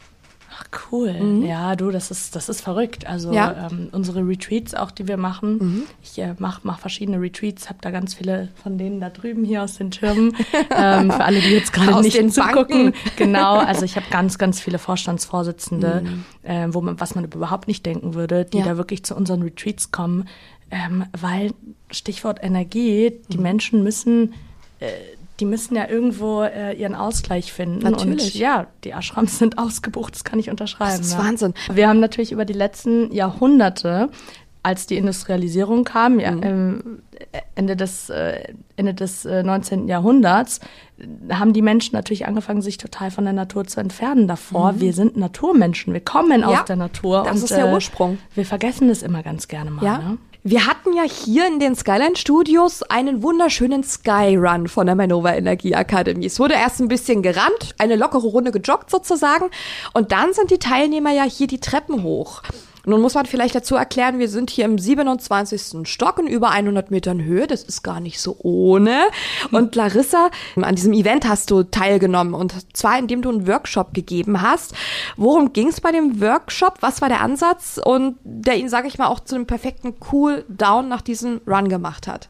Ach 0.57 0.65
cool. 0.93 1.13
Mhm. 1.13 1.45
Ja, 1.45 1.75
du, 1.75 1.91
das 1.91 2.11
ist, 2.11 2.37
das 2.37 2.49
ist 2.49 2.61
verrückt. 2.61 3.07
Also 3.07 3.33
ja. 3.33 3.69
ähm, 3.71 3.89
unsere 3.93 4.21
Retreats 4.21 4.75
auch, 4.75 4.91
die 4.91 5.09
wir 5.09 5.17
machen. 5.17 5.59
Mhm. 5.59 5.83
Ich 6.03 6.19
äh, 6.19 6.35
mache 6.39 6.61
mach 6.63 6.79
verschiedene 6.79 7.21
Retreats, 7.21 7.69
habe 7.69 7.79
da 7.81 7.91
ganz 7.91 8.15
viele 8.15 8.49
von 8.63 8.79
denen 8.79 9.01
da 9.01 9.11
drüben 9.11 9.45
hier 9.45 9.63
aus 9.63 9.77
den 9.77 9.91
Türmen. 9.91 10.37
ähm, 10.71 11.11
für 11.11 11.25
alle, 11.25 11.41
die 11.41 11.49
jetzt 11.49 11.73
gerade 11.73 12.03
nicht 12.03 12.33
zugucken. 12.33 12.93
Banken. 12.93 12.95
Genau, 13.17 13.57
also 13.57 13.85
ich 13.85 13.97
habe 13.97 14.07
ganz, 14.11 14.39
ganz 14.39 14.61
viele 14.61 14.79
Vorstandsvorsitzende, 14.79 16.03
mhm. 16.05 16.25
äh, 16.43 16.73
wo 16.73 16.81
man, 16.81 17.01
was 17.01 17.15
man 17.15 17.25
überhaupt 17.25 17.67
nicht 17.67 17.85
denken 17.85 18.15
würde, 18.15 18.45
die 18.45 18.59
ja. 18.59 18.65
da 18.65 18.77
wirklich 18.77 19.05
zu 19.05 19.17
unseren 19.17 19.43
Retreats 19.43 19.91
kommen. 19.91 20.29
Ähm, 20.71 21.05
weil, 21.19 21.53
Stichwort 21.91 22.39
Energie, 22.43 23.21
die 23.29 23.37
mhm. 23.37 23.43
Menschen 23.43 23.83
müssen 23.83 24.35
äh, 24.81 24.87
die 25.41 25.45
müssen 25.45 25.75
ja 25.75 25.89
irgendwo 25.89 26.43
äh, 26.43 26.75
ihren 26.75 26.95
Ausgleich 26.95 27.53
finden. 27.53 27.79
Natürlich. 27.79 28.35
Und 28.35 28.41
ja, 28.41 28.67
die 28.85 28.91
Ashrams 28.91 29.39
sind 29.39 29.59
ausgebucht, 29.59 30.15
das 30.15 30.25
kann 30.25 30.39
ich 30.39 30.51
unterschreiben. 30.51 30.99
Das 30.99 31.07
ist 31.07 31.15
ja. 31.15 31.19
Wahnsinn. 31.19 31.55
Wir 31.73 31.89
haben 31.89 32.01
natürlich 32.01 32.33
über 32.33 32.45
die 32.45 32.53
letzten 32.53 33.13
Jahrhunderte, 33.13 34.11
als 34.63 34.87
die 34.87 34.97
Industrialisierung 34.97 35.85
kam, 35.85 36.19
ja, 36.19 36.31
mhm. 36.31 37.03
Ende 37.55 37.77
des, 37.77 38.09
äh, 38.09 38.55
Ende 38.77 38.95
des 38.95 39.27
äh, 39.27 39.43
19. 39.43 39.89
Jahrhunderts, 39.89 40.61
haben 41.31 41.53
die 41.53 41.61
Menschen 41.61 41.95
natürlich 41.95 42.27
angefangen, 42.27 42.63
sich 42.63 42.79
total 42.79 43.11
von 43.11 43.25
der 43.25 43.35
Natur 43.35 43.67
zu 43.67 43.81
entfernen 43.81 44.27
davor. 44.27 44.73
Mhm. 44.73 44.81
Wir 44.81 44.93
sind 44.95 45.17
Naturmenschen, 45.19 45.93
wir 45.93 46.01
kommen 46.01 46.41
ja, 46.41 46.47
aus 46.47 46.65
der 46.65 46.77
Natur. 46.77 47.25
Das 47.25 47.37
und, 47.37 47.45
ist 47.45 47.51
der 47.51 47.67
äh, 47.67 47.75
Ursprung. 47.75 48.19
Wir 48.35 48.47
vergessen 48.47 48.89
das 48.89 49.03
immer 49.03 49.23
ganz 49.23 49.49
gerne 49.49 49.71
mal. 49.71 49.85
Ja. 49.85 49.99
Ne? 49.99 50.19
Wir 50.47 50.67
hatten 50.67 50.93
ja 50.93 51.05
hier 51.05 51.47
in 51.47 51.59
den 51.59 51.75
Skyline 51.75 52.17
Studios 52.17 52.83
einen 52.83 53.23
wunderschönen 53.23 53.83
Skyrun 53.83 54.69
von 54.69 54.85
der 54.85 54.95
Manova 54.95 55.33
Energie 55.33 55.75
Akademie. 55.75 56.27
Es 56.27 56.39
wurde 56.39 56.53
erst 56.53 56.81
ein 56.81 56.89
bisschen 56.89 57.23
gerannt, 57.23 57.75
eine 57.79 57.97
lockere 57.97 58.27
Runde 58.27 58.53
gejoggt 58.53 58.91
sozusagen. 58.91 59.47
Und 59.95 60.13
dann 60.13 60.35
sind 60.35 60.51
die 60.51 60.59
Teilnehmer 60.59 61.13
ja 61.13 61.23
hier 61.23 61.47
die 61.47 61.61
Treppen 61.61 62.03
hoch. 62.03 62.43
Nun 62.87 63.01
muss 63.01 63.15
man 63.15 63.27
vielleicht 63.27 63.55
dazu 63.55 63.77
erklären, 63.77 64.19
wir 64.19 64.29
sind 64.29 64.51
hier 64.51 64.65
im 64.65 64.79
27. 64.79 65.89
Stock 65.89 66.19
in 66.19 66.27
über 66.27 66.51
100 66.51 66.91
Metern 66.91 67.23
Höhe. 67.23 67.47
Das 67.47 67.63
ist 67.63 67.83
gar 67.83 68.01
nicht 68.01 68.21
so 68.21 68.37
ohne. 68.41 69.05
Und 69.51 69.75
Larissa, 69.75 70.31
an 70.57 70.75
diesem 70.75 70.93
Event 70.93 71.27
hast 71.27 71.51
du 71.51 71.63
teilgenommen 71.63 72.35
und 72.35 72.55
zwar 72.77 72.99
indem 72.99 73.23
du 73.23 73.31
einen 73.31 73.47
Workshop 73.47 73.95
gegeben 73.95 74.43
hast. 74.43 74.75
Worum 75.17 75.53
ging 75.53 75.69
es 75.69 75.81
bei 75.81 75.93
dem 75.93 76.21
Workshop? 76.21 76.79
Was 76.81 77.01
war 77.01 77.09
der 77.09 77.21
Ansatz 77.21 77.81
und 77.83 78.17
der 78.25 78.57
ihn, 78.57 78.69
sage 78.69 78.89
ich 78.89 78.99
mal, 78.99 79.07
auch 79.07 79.21
zu 79.21 79.35
einem 79.35 79.47
perfekten 79.47 79.95
Cool 80.13 80.45
Down 80.49 80.89
nach 80.89 81.03
diesem 81.03 81.41
Run 81.47 81.69
gemacht 81.69 82.07
hat? 82.07 82.29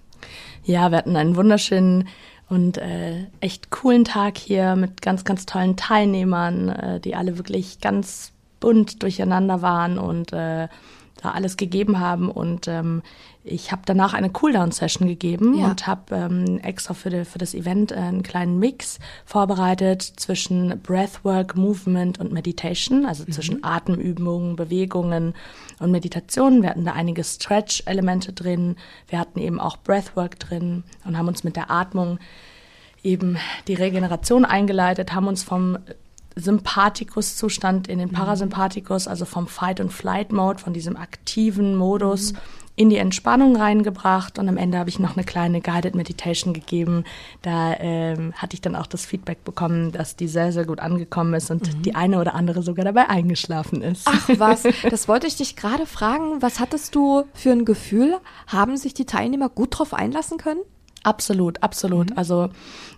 Ja, 0.65 0.91
wir 0.91 0.99
hatten 0.99 1.17
einen 1.17 1.37
wunderschönen 1.37 2.09
und 2.49 2.79
äh, 2.79 3.27
echt 3.41 3.71
coolen 3.71 4.05
Tag 4.05 4.39
hier 4.39 4.77
mit 4.77 5.03
ganz, 5.03 5.25
ganz 5.25 5.47
tollen 5.47 5.77
Teilnehmern, 5.77 6.69
äh, 6.69 7.01
die 7.01 7.17
alle 7.17 7.39
wirklich 7.39 7.81
ganz 7.81 8.34
bunt 8.65 9.03
durcheinander 9.03 9.61
waren 9.61 9.99
und 9.99 10.33
äh, 10.33 10.69
da 11.21 11.31
alles 11.33 11.59
gegeben 11.59 12.01
haben. 12.01 12.31
Und 12.31 12.67
ähm, 12.67 13.03
ich 13.45 13.73
habe 13.73 13.83
danach 13.85 14.15
eine 14.15 14.31
Cooldown-Session 14.31 15.07
gegeben 15.07 15.59
ja. 15.59 15.67
und 15.67 15.87
habe 15.87 16.17
ähm, 16.17 16.61
extra 16.61 16.95
für, 16.95 17.11
die, 17.11 17.27
für 17.27 17.37
das 17.37 17.53
Event 17.53 17.93
einen 17.93 18.23
kleinen 18.23 18.59
Mix 18.59 19.01
vorbereitet 19.27 20.01
zwischen 20.01 20.81
Breathwork, 20.81 21.57
Movement 21.57 22.19
und 22.21 22.33
Meditation, 22.33 23.05
also 23.05 23.25
mhm. 23.27 23.33
zwischen 23.33 23.65
Atemübungen, 23.65 24.57
Bewegungen 24.57 25.35
und 25.79 25.91
Meditation. 25.91 26.63
Wir 26.63 26.71
hatten 26.71 26.87
da 26.87 26.93
einige 26.93 27.23
Stretch-Elemente 27.23 28.33
drin. 28.33 28.77
Wir 29.09 29.19
hatten 29.19 29.41
eben 29.41 29.61
auch 29.61 29.77
Breathwork 29.77 30.39
drin 30.39 30.85
und 31.05 31.19
haben 31.19 31.29
uns 31.29 31.45
mit 31.45 31.57
der 31.57 31.71
Atmung 31.71 32.19
eben 33.03 33.37
die 33.69 33.75
Regeneration 33.75 34.47
eingeleitet, 34.47 35.13
haben 35.13 35.29
uns 35.29 35.43
vom 35.43 35.77
Sympathikus-Zustand 36.37 37.89
in 37.89 37.99
den 37.99 38.11
Parasympathikus, 38.11 39.07
also 39.07 39.25
vom 39.25 39.47
Fight- 39.47 39.81
and 39.81 39.93
Flight-Mode, 39.93 40.59
von 40.59 40.73
diesem 40.73 40.97
aktiven 40.97 41.77
Modus 41.77 42.33
mhm. 42.33 42.39
in 42.77 42.91
die 42.91 42.97
Entspannung 42.97 43.57
reingebracht. 43.57 44.39
Und 44.39 44.49
am 44.49 44.57
Ende 44.57 44.79
habe 44.79 44.91
ich 44.91 44.99
noch 44.99 45.17
eine 45.17 45.25
kleine 45.25 45.61
Guided 45.61 45.95
Meditation 45.95 46.53
gegeben. 46.53 47.05
Da 47.43 47.77
ähm, 47.79 48.33
hatte 48.35 48.55
ich 48.55 48.61
dann 48.61 48.75
auch 48.75 48.87
das 48.87 49.07
Feedback 49.07 49.45
bekommen, 49.45 49.93
dass 49.93 50.17
die 50.17 50.27
sehr, 50.27 50.53
sehr 50.53 50.65
gut 50.65 50.81
angekommen 50.81 51.35
ist 51.35 51.51
und 51.51 51.73
mhm. 51.73 51.83
die 51.83 51.95
eine 51.95 52.19
oder 52.19 52.35
andere 52.35 52.63
sogar 52.63 52.85
dabei 52.85 53.09
eingeschlafen 53.09 53.81
ist. 53.81 54.07
Ach 54.07 54.29
was, 54.37 54.65
das 54.91 55.07
wollte 55.07 55.29
ich 55.29 55.37
dich 55.37 55.55
gerade 55.55 55.87
fragen. 55.87 56.43
Was 56.43 56.59
hattest 56.59 56.95
du 56.97 57.25
für 57.33 57.53
ein 57.53 57.65
Gefühl? 57.65 58.19
Haben 58.49 58.77
sich 58.77 58.93
die 58.93 59.07
Teilnehmer 59.07 59.49
gut 59.49 59.79
drauf 59.79 59.95
einlassen 59.95 60.39
können? 60.39 60.61
Absolut, 61.05 61.63
absolut. 61.63 62.11
Mhm. 62.11 62.19
Also 62.19 62.49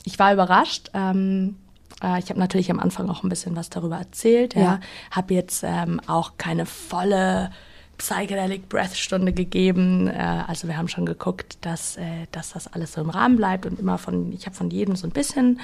ich 0.04 0.18
war 0.18 0.32
überrascht. 0.32 0.90
Ähm, 0.94 1.56
äh, 2.02 2.18
ich 2.18 2.30
habe 2.30 2.38
natürlich 2.38 2.70
am 2.70 2.80
Anfang 2.80 3.08
auch 3.10 3.22
ein 3.22 3.28
bisschen 3.28 3.56
was 3.56 3.70
darüber 3.70 3.96
erzählt. 3.96 4.54
Ja. 4.54 4.62
ja. 4.62 4.80
Habe 5.10 5.34
jetzt 5.34 5.62
ähm, 5.64 6.00
auch 6.06 6.32
keine 6.38 6.66
volle 6.66 7.50
Psychedelic 7.98 8.68
Breath 8.68 8.96
Stunde 8.96 9.32
gegeben. 9.32 10.08
Äh, 10.08 10.44
also 10.46 10.68
wir 10.68 10.76
haben 10.76 10.88
schon 10.88 11.06
geguckt, 11.06 11.58
dass, 11.62 11.96
äh, 11.96 12.26
dass 12.32 12.52
das 12.52 12.72
alles 12.72 12.92
so 12.92 13.00
im 13.00 13.10
Rahmen 13.10 13.36
bleibt 13.36 13.66
und 13.66 13.78
immer 13.78 13.98
von, 13.98 14.32
ich 14.32 14.46
habe 14.46 14.56
von 14.56 14.70
jedem 14.70 14.96
so 14.96 15.06
ein 15.06 15.12
bisschen 15.12 15.60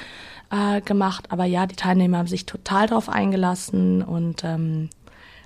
äh, 0.51 0.81
gemacht. 0.81 1.27
Aber 1.31 1.45
ja, 1.45 1.67
die 1.67 1.77
Teilnehmer 1.77 2.19
haben 2.19 2.27
sich 2.29 2.47
total 2.47 2.87
drauf 2.87 3.09
eingelassen 3.09 4.03
und 4.03 4.45
ähm, 4.45 4.89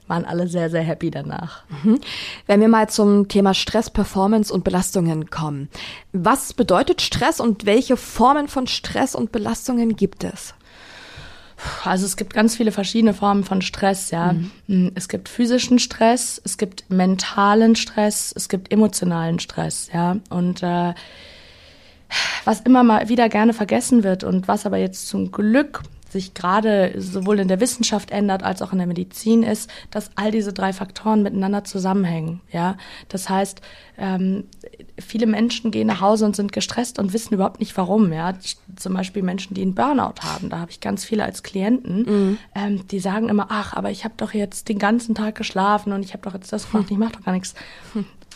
waren 0.07 0.25
alle 0.25 0.47
sehr, 0.47 0.71
sehr 0.71 0.83
happy 0.83 1.11
danach. 1.11 1.65
Mhm. 1.83 2.01
Wenn 2.47 2.61
wir 2.61 2.69
mal 2.69 2.89
zum 2.89 3.27
Thema 3.27 3.55
Stress, 3.55 3.91
Performance 3.91 4.53
und 4.53 4.63
Belastungen 4.63 5.31
kommen. 5.31 5.69
Was 6.13 6.55
bedeutet 6.55 7.03
Stress 7.03 7.41
und 7.41 7.67
welche 7.67 7.97
Formen 7.97 8.47
von 8.47 8.69
Stress 8.69 9.17
und 9.17 9.33
Belastungen 9.33 9.97
gibt 9.97 10.23
es? 10.23 10.55
Also 11.85 12.05
es 12.05 12.17
gibt 12.17 12.35
ganz 12.35 12.57
viele 12.57 12.73
verschiedene 12.73 13.15
Formen 13.15 13.45
von 13.45 13.63
Stress, 13.63 14.11
ja. 14.11 14.33
Mhm. 14.33 14.51
Mm, 14.67 14.89
es 14.95 15.09
gibt 15.09 15.29
physischen 15.29 15.79
Stress, 15.79 16.41
es 16.45 16.59
gibt 16.59 16.85
mentalen 16.91 17.77
Stress, 17.77 18.33
es 18.37 18.49
gibt 18.49 18.73
emotionalen 18.73 19.39
Stress, 19.39 19.89
ja. 19.93 20.19
Und 20.29 20.63
äh, 20.63 20.95
was 22.45 22.61
immer 22.61 22.85
mal 22.85 23.09
wieder 23.09 23.29
gerne 23.29 23.53
vergessen 23.55 24.05
wird 24.05 24.23
und 24.23 24.49
was 24.49 24.67
aber 24.67 24.77
jetzt 24.77 25.09
zum 25.09 25.33
Glück 25.33 25.83
sich 26.09 26.35
gerade 26.35 26.95
sowohl 26.97 27.41
in 27.41 27.49
der 27.49 27.61
Wissenschaft 27.61 28.11
ändert 28.11 28.43
als 28.43 28.63
auch 28.63 28.73
in 28.73 28.79
der 28.79 28.87
Medizin 28.87 29.43
ist, 29.43 29.69
dass 29.91 30.11
all 30.15 30.31
diese 30.31 30.53
drei 30.53 30.73
Faktoren 30.73 31.23
miteinander 31.23 31.65
zusammenhängen. 31.65 32.41
Ja, 32.53 32.77
das 33.09 33.29
heißt, 33.29 33.61
ähm, 33.99 34.45
viele 34.99 35.27
Menschen 35.27 35.71
gehen 35.71 35.87
nach 35.87 36.01
Hause 36.01 36.25
und 36.25 36.37
sind 36.37 36.53
gestresst 36.53 36.99
und 36.99 37.13
wissen 37.13 37.35
überhaupt 37.35 37.61
nicht 37.61 37.77
warum. 37.77 38.13
Ja, 38.13 38.35
zum 38.77 38.95
Beispiel 38.95 39.23
Menschen, 39.23 39.55
die 39.55 39.63
einen 39.63 39.75
Burnout 39.75 40.23
haben, 40.23 40.49
da 40.51 40.59
habe 40.59 40.71
ich 40.71 40.81
ganz 40.81 41.05
viele 41.05 41.25
als 41.25 41.43
Klienten, 41.43 42.03
mhm. 42.03 42.39
ähm, 42.55 42.87
die 42.89 43.01
sagen 43.01 43.29
immer, 43.29 43.47
ach, 43.51 43.75
aber 43.75 43.91
ich 43.91 44.05
habe 44.05 44.15
doch 44.17 44.33
jetzt 44.33 44.69
den 44.69 44.79
ganzen 44.79 45.15
Tag 45.15 45.35
geschlafen 45.35 45.93
und 45.93 46.05
ich 46.05 46.13
habe 46.13 46.23
doch 46.23 46.35
jetzt 46.35 46.53
das 46.53 46.71
gemacht, 46.71 46.91
ich 46.91 46.99
mache 46.99 47.13
doch 47.13 47.25
gar 47.25 47.33
nichts. 47.33 47.55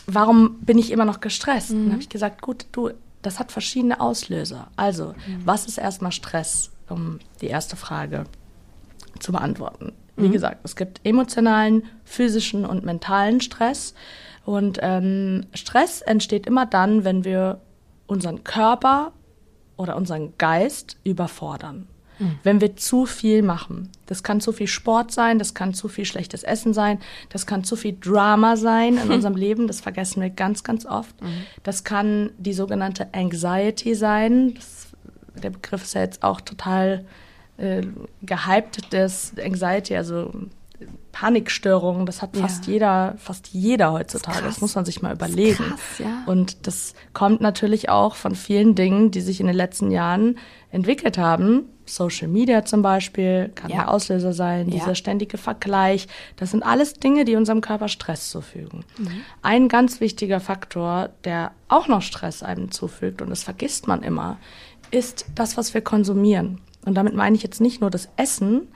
Warum 0.07 0.59
bin 0.59 0.77
ich 0.77 0.91
immer 0.91 1.05
noch 1.05 1.19
gestresst? 1.19 1.71
Mhm. 1.71 1.83
Dann 1.83 1.91
habe 1.93 2.01
ich 2.01 2.09
gesagt, 2.09 2.41
gut, 2.41 2.65
du, 2.71 2.91
das 3.21 3.39
hat 3.39 3.51
verschiedene 3.51 3.99
Auslöser. 3.99 4.67
Also, 4.75 5.09
mhm. 5.27 5.41
was 5.45 5.65
ist 5.65 5.77
erstmal 5.77 6.11
Stress? 6.11 6.71
um 6.91 7.19
die 7.41 7.47
erste 7.47 7.75
Frage 7.75 8.25
zu 9.19 9.31
beantworten. 9.31 9.93
Wie 10.17 10.27
mhm. 10.27 10.33
gesagt, 10.33 10.59
es 10.63 10.75
gibt 10.75 11.01
emotionalen, 11.03 11.83
physischen 12.03 12.65
und 12.65 12.85
mentalen 12.85 13.41
Stress. 13.41 13.93
Und 14.45 14.79
ähm, 14.81 15.45
Stress 15.53 16.01
entsteht 16.01 16.47
immer 16.47 16.65
dann, 16.65 17.03
wenn 17.03 17.23
wir 17.23 17.61
unseren 18.07 18.43
Körper 18.43 19.13
oder 19.77 19.95
unseren 19.95 20.37
Geist 20.37 20.97
überfordern. 21.03 21.87
Mhm. 22.19 22.39
Wenn 22.43 22.61
wir 22.61 22.75
zu 22.75 23.05
viel 23.05 23.41
machen. 23.41 23.89
Das 24.07 24.23
kann 24.23 24.41
zu 24.41 24.51
viel 24.51 24.67
Sport 24.67 25.11
sein, 25.11 25.39
das 25.39 25.53
kann 25.53 25.73
zu 25.73 25.87
viel 25.87 26.05
schlechtes 26.05 26.43
Essen 26.43 26.73
sein, 26.73 26.99
das 27.29 27.45
kann 27.45 27.63
zu 27.63 27.75
viel 27.75 27.97
Drama 27.99 28.57
sein 28.57 28.97
in 28.97 29.11
unserem 29.11 29.35
Leben, 29.35 29.67
das 29.67 29.79
vergessen 29.81 30.21
wir 30.21 30.29
ganz, 30.29 30.63
ganz 30.63 30.85
oft. 30.85 31.19
Mhm. 31.21 31.43
Das 31.63 31.83
kann 31.83 32.31
die 32.37 32.53
sogenannte 32.53 33.13
Anxiety 33.13 33.95
sein. 33.95 34.55
Das 34.55 34.91
der 35.41 35.49
Begriff 35.49 35.83
ist 35.83 35.93
ja 35.93 36.01
jetzt 36.01 36.23
auch 36.23 36.41
total 36.41 37.05
äh, 37.57 37.81
gehypt, 38.21 38.93
das 38.93 39.33
Anxiety, 39.41 39.95
also 39.95 40.31
Panikstörungen, 41.21 42.07
das 42.07 42.23
hat 42.23 42.35
fast 42.35 42.65
ja. 42.65 42.73
jeder, 42.73 43.13
fast 43.17 43.49
jeder 43.49 43.91
heutzutage. 43.91 44.39
Das, 44.39 44.55
das, 44.55 44.61
muss 44.61 44.73
man 44.73 44.85
sich 44.85 45.03
mal 45.03 45.13
überlegen. 45.13 45.63
Krass, 45.63 45.99
ja. 45.99 46.23
Und 46.25 46.65
das 46.65 46.95
kommt 47.13 47.41
natürlich 47.41 47.89
auch 47.89 48.15
von 48.15 48.33
vielen 48.33 48.73
Dingen, 48.73 49.11
die 49.11 49.21
sich 49.21 49.39
in 49.39 49.45
den 49.45 49.55
letzten 49.55 49.91
Jahren 49.91 50.39
entwickelt 50.71 51.19
haben. 51.19 51.65
Social 51.85 52.27
Media 52.27 52.65
zum 52.65 52.81
Beispiel 52.81 53.51
kann 53.53 53.69
ja. 53.69 53.77
der 53.77 53.91
Auslöser 53.91 54.33
sein, 54.33 54.69
ja. 54.69 54.79
dieser 54.79 54.95
ständige 54.95 55.37
Vergleich. 55.37 56.07
Das 56.37 56.49
sind 56.49 56.63
alles 56.63 56.93
Dinge, 56.93 57.23
die 57.23 57.35
unserem 57.35 57.61
Körper 57.61 57.87
Stress 57.87 58.31
zufügen. 58.31 58.83
Mhm. 58.97 59.21
Ein 59.43 59.67
ganz 59.67 60.01
wichtiger 60.01 60.39
Faktor, 60.39 61.11
der 61.23 61.51
auch 61.67 61.87
noch 61.87 62.01
Stress 62.01 62.41
einem 62.41 62.71
zufügt, 62.71 63.21
und 63.21 63.29
das 63.29 63.43
vergisst 63.43 63.87
man 63.87 64.01
immer, 64.01 64.39
ist 64.89 65.27
das, 65.35 65.55
was 65.55 65.75
wir 65.75 65.81
konsumieren. 65.81 66.61
Und 66.83 66.95
damit 66.95 67.13
meine 67.13 67.35
ich 67.35 67.43
jetzt 67.43 67.61
nicht 67.61 67.79
nur 67.79 67.91
das 67.91 68.09
Essen. 68.17 68.69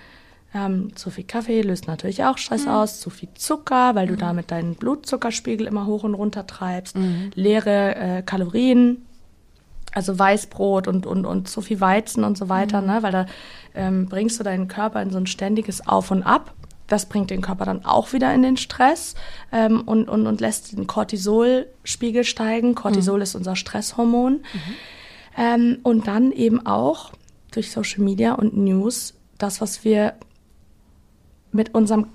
Ähm, 0.55 0.95
zu 0.95 1.09
viel 1.09 1.25
Kaffee 1.25 1.61
löst 1.61 1.85
natürlich 1.87 2.23
auch 2.23 2.37
Stress 2.37 2.63
mhm. 2.63 2.71
aus, 2.71 3.01
zu 3.01 3.09
viel 3.09 3.27
Zucker, 3.35 3.93
weil 3.93 4.07
du 4.07 4.13
mhm. 4.13 4.19
damit 4.19 4.51
deinen 4.51 4.75
Blutzuckerspiegel 4.75 5.67
immer 5.67 5.85
hoch 5.85 6.03
und 6.03 6.13
runter 6.13 6.47
treibst, 6.47 6.95
mhm. 6.95 7.31
leere 7.35 7.95
äh, 7.95 8.21
Kalorien, 8.21 9.05
also 9.91 10.17
Weißbrot 10.17 10.87
und, 10.87 11.05
und, 11.05 11.25
und 11.25 11.49
zu 11.49 11.59
viel 11.59 11.81
Weizen 11.81 12.23
und 12.23 12.37
so 12.37 12.47
weiter, 12.47 12.79
mhm. 12.79 12.87
ne? 12.87 13.03
weil 13.03 13.11
da 13.11 13.25
ähm, 13.73 14.05
bringst 14.05 14.39
du 14.39 14.45
deinen 14.45 14.69
Körper 14.69 15.01
in 15.01 15.09
so 15.09 15.17
ein 15.17 15.27
ständiges 15.27 15.85
Auf 15.89 16.09
und 16.09 16.23
Ab. 16.23 16.53
Das 16.87 17.07
bringt 17.07 17.31
den 17.31 17.41
Körper 17.41 17.65
dann 17.65 17.83
auch 17.83 18.13
wieder 18.13 18.33
in 18.33 18.41
den 18.41 18.55
Stress 18.55 19.15
ähm, 19.51 19.81
und, 19.81 20.07
und, 20.07 20.25
und 20.25 20.39
lässt 20.39 20.71
den 20.71 20.87
Cortisolspiegel 20.87 22.23
steigen. 22.23 22.75
Cortisol 22.75 23.17
mhm. 23.17 23.23
ist 23.23 23.35
unser 23.35 23.57
Stresshormon. 23.57 24.33
Mhm. 24.33 24.73
Ähm, 25.37 25.77
und 25.83 26.07
dann 26.07 26.31
eben 26.31 26.65
auch 26.65 27.11
durch 27.51 27.71
Social 27.71 28.03
Media 28.03 28.35
und 28.35 28.55
News 28.55 29.15
das, 29.37 29.59
was 29.59 29.83
wir 29.83 30.13
mit 31.55 31.73
unserem 31.73 32.07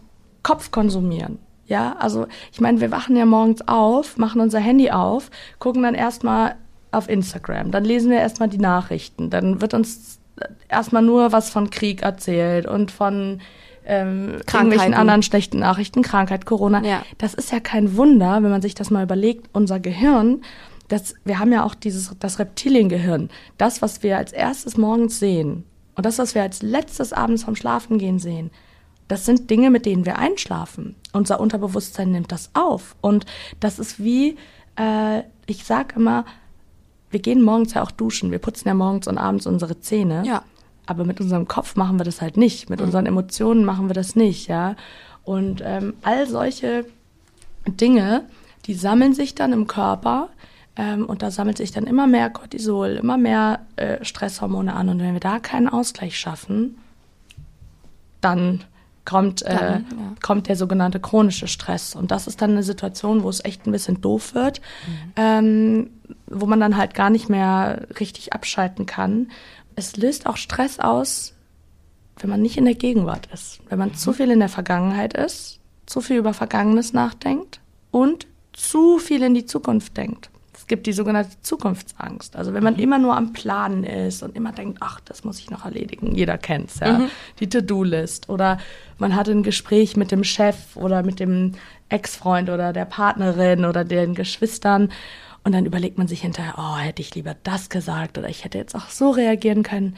Kopf 0.43 0.71
konsumieren. 0.71 1.39
Ja, 1.67 1.97
also 1.99 2.27
ich 2.53 2.61
meine, 2.61 2.81
wir 2.81 2.91
wachen 2.91 3.17
ja 3.17 3.27
morgens 3.27 3.67
auf, 3.69 4.17
machen 4.19 4.41
unser 4.41 4.59
Handy 4.59 4.91
auf, 4.91 5.31
gucken 5.59 5.83
dann 5.83 5.95
erstmal 5.95 6.57
auf 6.91 7.09
Instagram, 7.09 7.71
dann 7.71 7.85
lesen 7.85 8.11
wir 8.11 8.19
erstmal 8.19 8.49
die 8.49 8.59
Nachrichten, 8.59 9.31
dann 9.31 9.61
wird 9.61 9.75
uns 9.75 10.19
erstmal 10.69 11.03
nur 11.03 11.31
was 11.31 11.51
von 11.51 11.71
Krieg 11.71 12.03
erzählt 12.03 12.67
und 12.67 12.91
von 12.91 13.41
ähm, 13.87 14.41
irgendwelchen 14.53 14.95
anderen 14.95 15.23
schlechten 15.23 15.61
Nachrichten, 15.61 16.03
Krankheit, 16.03 16.45
Corona. 16.45 16.83
Ja. 16.85 17.03
Das 17.19 17.35
ist 17.35 17.53
ja 17.53 17.61
kein 17.61 17.97
Wunder, 17.97 18.43
wenn 18.43 18.51
man 18.51 18.63
sich 18.63 18.75
das 18.75 18.91
mal 18.91 19.05
überlegt. 19.05 19.49
Unser 19.53 19.79
Gehirn 19.79 20.41
das, 20.91 21.15
wir 21.25 21.39
haben 21.39 21.53
ja 21.53 21.65
auch 21.65 21.75
dieses, 21.75 22.13
das 22.19 22.39
Reptiliengehirn. 22.39 23.31
Das, 23.59 23.81
was 23.81 24.03
wir 24.03 24.19
als 24.19 24.33
erstes 24.33 24.77
morgens 24.77 25.19
sehen 25.19 25.65
und 25.95 26.05
das, 26.05 26.19
was 26.19 26.35
wir 26.35 26.43
als 26.43 26.63
letztes 26.63 27.13
abends 27.13 27.45
vom 27.45 27.57
Schlafengehen 27.57 28.19
sehen, 28.19 28.51
das 29.11 29.27
sind 29.27 29.51
Dinge, 29.51 29.71
mit 29.71 29.87
denen 29.87 30.07
wir 30.07 30.19
einschlafen. 30.19 30.95
Unser 31.13 31.41
Unterbewusstsein 31.41 32.13
nimmt 32.13 32.31
das 32.31 32.51
auf. 32.55 32.95
Und 33.01 33.27
das 33.59 33.81
ist 33.81 33.99
wie, 34.03 34.37
äh, 34.77 35.23
ich 35.47 35.65
sag 35.65 35.97
immer, 35.97 36.25
wir 37.11 37.19
gehen 37.19 37.43
morgens 37.43 37.75
ja 37.75 37.83
auch 37.83 37.91
duschen. 37.91 38.31
Wir 38.31 38.39
putzen 38.39 38.69
ja 38.69 38.75
morgens 38.75 39.09
und 39.09 39.19
abends 39.19 39.47
unsere 39.47 39.81
Zähne. 39.81 40.23
Ja. 40.25 40.45
Aber 40.87 41.05
mit 41.05 41.21
unserem 41.21 41.49
Kopf 41.49 41.75
machen 41.75 41.99
wir 41.99 42.05
das 42.05 42.21
halt 42.21 42.37
nicht. 42.37 42.71
Mit 42.71 42.79
mhm. 42.79 42.87
unseren 42.87 43.07
Emotionen 43.07 43.65
machen 43.65 43.89
wir 43.89 43.95
das 43.95 44.15
nicht, 44.15 44.47
ja. 44.47 44.77
Und 45.25 45.61
ähm, 45.65 45.95
all 46.03 46.29
solche 46.29 46.87
Dinge, 47.67 48.25
die 48.67 48.75
sammeln 48.75 49.13
sich 49.13 49.35
dann 49.35 49.53
im 49.53 49.67
Körper 49.67 50.29
ähm, 50.77 51.07
und 51.07 51.23
da 51.23 51.33
sammelt 51.33 51.59
sich 51.59 51.73
dann 51.73 51.85
immer 51.85 52.07
mehr 52.07 52.31
Cortisol, 52.31 52.91
immer 52.91 53.19
mehr 53.19 53.67
äh, 53.75 54.05
Stresshormone 54.05 54.73
an. 54.73 54.89
Und 54.89 55.01
wenn 55.01 55.15
wir 55.15 55.21
da 55.21 55.41
keinen 55.41 55.69
Ausgleich 55.69 56.17
schaffen, 56.17 56.79
dann 58.21 58.65
kommt, 59.05 59.43
äh, 59.43 59.57
dann, 59.57 59.87
ja. 59.91 60.15
kommt 60.23 60.49
der 60.49 60.57
sogenannte 60.57 61.01
chronische 61.01 61.49
Stress. 61.49 61.95
Und 61.95 62.11
das 62.11 62.27
ist 62.27 62.43
dann 62.43 62.51
eine 62.51 62.63
Situation, 62.63 63.23
wo 63.23 63.29
es 63.29 63.45
echt 63.45 63.67
ein 63.67 63.73
bisschen 63.73 64.01
doof 64.01 64.35
wird, 64.35 64.61
mhm. 64.87 65.13
ähm, 65.17 65.91
wo 66.27 66.47
man 66.47 66.61
dann 66.61 66.77
halt 66.77 66.95
gar 66.95 67.11
nicht 67.11 67.29
mehr 67.29 67.87
richtig 67.99 68.33
abschalten 68.33 68.87
kann. 68.87 69.31
Es 69.77 69.97
löst 69.97 70.27
auch 70.27 70.37
Stress 70.37 70.79
aus, 70.79 71.35
wenn 72.19 72.31
man 72.31 72.43
nicht 72.43 72.57
in 72.57 72.67
der 72.67 72.75
Gegenwart 72.75 73.29
ist. 73.33 73.61
Wenn 73.69 73.79
man 73.79 73.91
mhm. 73.91 73.95
zu 73.95 74.13
viel 74.13 74.31
in 74.31 74.41
der 74.41 74.49
Vergangenheit 74.49 75.15
ist, 75.15 75.61
zu 75.87 76.01
viel 76.01 76.19
über 76.19 76.35
Vergangenes 76.35 76.93
nachdenkt 76.93 77.61
und 77.91 78.27
zu 78.53 78.99
viel 78.99 79.23
in 79.23 79.35
die 79.35 79.47
Zukunft 79.47 79.97
denkt 79.97 80.31
gibt 80.71 80.87
die 80.87 80.93
sogenannte 80.93 81.37
Zukunftsangst. 81.43 82.37
Also 82.37 82.55
wenn 82.55 82.63
man 82.63 82.75
mhm. 82.75 82.81
immer 82.81 82.99
nur 82.99 83.17
am 83.17 83.33
Planen 83.33 83.83
ist 83.83 84.23
und 84.23 84.37
immer 84.37 84.53
denkt, 84.53 84.79
ach, 84.81 85.01
das 85.01 85.25
muss 85.25 85.41
ich 85.41 85.51
noch 85.51 85.65
erledigen. 85.65 86.15
Jeder 86.15 86.39
kennt's, 86.39 86.79
ja. 86.79 86.97
Mhm. 86.97 87.11
Die 87.41 87.49
To-Do-List. 87.49 88.29
Oder 88.29 88.59
man 88.97 89.17
hat 89.17 89.29
ein 89.29 89.43
Gespräch 89.43 89.97
mit 89.97 90.13
dem 90.13 90.23
Chef 90.23 90.77
oder 90.77 91.03
mit 91.03 91.19
dem 91.19 91.53
Ex-Freund 91.89 92.49
oder 92.49 92.73
der 92.73 92.85
Partnerin 92.85 93.65
oder 93.65 93.85
den 93.85 94.15
Geschwistern. 94.15 94.93
Und 95.43 95.53
dann 95.53 95.67
überlegt 95.67 95.99
man 95.99 96.07
sich 96.07 96.23
hinterher, 96.23 96.55
oh, 96.57 96.77
hätte 96.77 97.03
ich 97.03 97.15
lieber 97.17 97.35
das 97.43 97.69
gesagt 97.69 98.17
oder 98.17 98.29
ich 98.29 98.45
hätte 98.45 98.57
jetzt 98.57 98.77
auch 98.77 98.89
so 98.91 99.11
reagieren 99.11 99.65
können. 99.65 99.97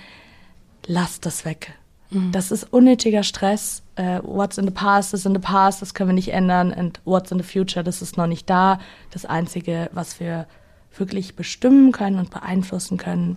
Lass 0.87 1.21
das 1.21 1.45
weg. 1.45 1.75
Mhm. 2.09 2.33
Das 2.33 2.51
ist 2.51 2.65
unnötiger 2.73 3.25
Stress. 3.25 3.83
Uh, 4.01 4.21
what's 4.23 4.57
in 4.57 4.65
the 4.65 4.71
past 4.71 5.13
is 5.13 5.27
in 5.27 5.35
the 5.35 5.39
past, 5.39 5.83
das 5.83 5.93
können 5.93 6.09
wir 6.09 6.15
nicht 6.15 6.33
ändern. 6.33 6.73
And 6.73 6.99
what's 7.05 7.31
in 7.31 7.39
the 7.39 7.45
future, 7.45 7.85
das 7.85 8.01
ist 8.01 8.17
noch 8.17 8.27
nicht 8.27 8.49
da. 8.49 8.79
Das 9.11 9.27
Einzige, 9.27 9.91
was 9.93 10.19
wir 10.19 10.47
wirklich 10.99 11.37
bestimmen 11.37 11.93
können 11.93 12.19
und 12.19 12.31
beeinflussen 12.31 12.97
können, 12.99 13.37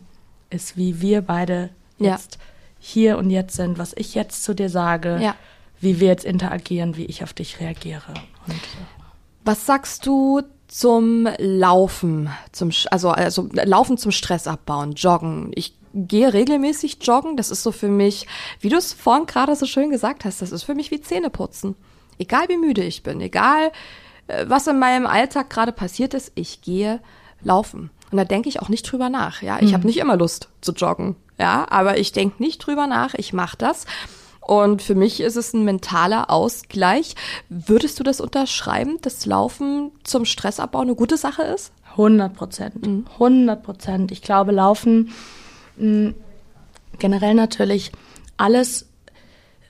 ist, 0.50 0.78
wie 0.78 1.02
wir 1.02 1.22
beide 1.22 1.70
Ja. 1.98 2.12
jetzt 2.12 2.38
hier 2.80 3.18
und 3.18 3.30
jetzt 3.30 3.56
sind, 3.56 3.78
was 3.78 3.94
ich 3.98 4.14
jetzt 4.16 4.44
zu 4.44 4.54
dir 4.54 4.70
sage, 4.70 5.18
Ja. 5.22 5.36
wie 5.80 6.00
wir 6.00 6.08
jetzt 6.08 6.26
interagieren, 6.26 6.98
wie 6.98 7.06
ich 7.06 7.24
auf 7.24 7.34
dich 7.34 7.60
reagiere. 7.60 8.14
Und 8.48 8.54
äh, 8.56 8.86
Was 9.44 9.66
sagst 9.66 10.06
du 10.06 10.42
zum 10.68 11.28
Laufen, 11.38 12.30
zum 12.52 12.72
also 12.92 13.10
also 13.12 13.48
Laufen 13.54 13.98
zum 13.98 14.12
Stress 14.12 14.48
abbauen, 14.48 14.94
Joggen? 14.94 15.52
Ich 15.56 15.74
gehe 15.94 16.34
regelmäßig 16.34 16.98
joggen. 17.02 17.38
Das 17.38 17.52
ist 17.52 17.64
so 17.64 17.72
für 17.72 17.88
mich, 17.88 18.28
wie 18.60 18.70
du 18.70 18.76
es 18.78 18.92
vorhin 18.94 19.28
gerade 19.28 19.56
so 19.56 19.66
schön 19.66 19.90
gesagt 19.92 20.26
hast, 20.26 20.42
das 20.42 20.52
ist 20.52 20.64
für 20.64 20.76
mich 20.76 20.92
wie 20.92 21.00
Zähneputzen. 21.00 21.76
Egal 22.18 22.50
wie 22.50 22.58
müde 22.58 22.84
ich 22.84 23.04
bin, 23.04 23.22
egal 23.22 23.72
äh, 24.28 24.46
was 24.48 24.68
in 24.68 24.80
meinem 24.80 25.06
Alltag 25.06 25.50
gerade 25.50 25.72
passiert 25.72 26.14
ist, 26.14 26.32
ich 26.36 26.62
gehe 26.62 27.00
laufen. 27.42 27.90
Und 28.12 28.18
da 28.18 28.26
denke 28.26 28.50
ich 28.50 28.62
auch 28.62 28.70
nicht 28.70 28.84
drüber 28.84 29.10
nach. 29.10 29.42
Ja, 29.42 29.60
ich 29.62 29.74
habe 29.74 29.86
nicht 29.86 29.98
immer 29.98 30.16
Lust 30.16 30.50
zu 30.62 30.72
joggen. 30.72 31.16
Ja, 31.38 31.66
aber 31.70 31.98
ich 31.98 32.12
denke 32.12 32.42
nicht 32.42 32.60
drüber 32.60 32.88
nach. 32.88 33.14
Ich 33.16 33.34
mache 33.34 33.58
das. 33.58 33.86
Und 34.40 34.84
für 34.84 34.94
mich 34.96 35.22
ist 35.22 35.36
es 35.36 35.54
ein 35.54 35.66
mentaler 35.66 36.30
Ausgleich. 36.30 37.16
Würdest 37.50 38.00
du 38.00 38.04
das 38.04 38.22
unterschreiben, 38.22 39.00
dass 39.02 39.26
Laufen 39.26 39.92
zum 40.04 40.24
Stressabbau 40.24 40.82
eine 40.82 40.96
gute 40.96 41.18
Sache 41.18 41.42
ist? 41.42 41.72
100 41.92 42.34
Prozent. 42.34 42.76
100 43.14 43.64
Prozent. 43.64 44.12
Ich 44.12 44.22
glaube, 44.22 44.52
Laufen 44.52 45.12
mh, 45.78 46.14
generell 47.00 47.34
natürlich 47.34 47.92
alles, 48.38 48.88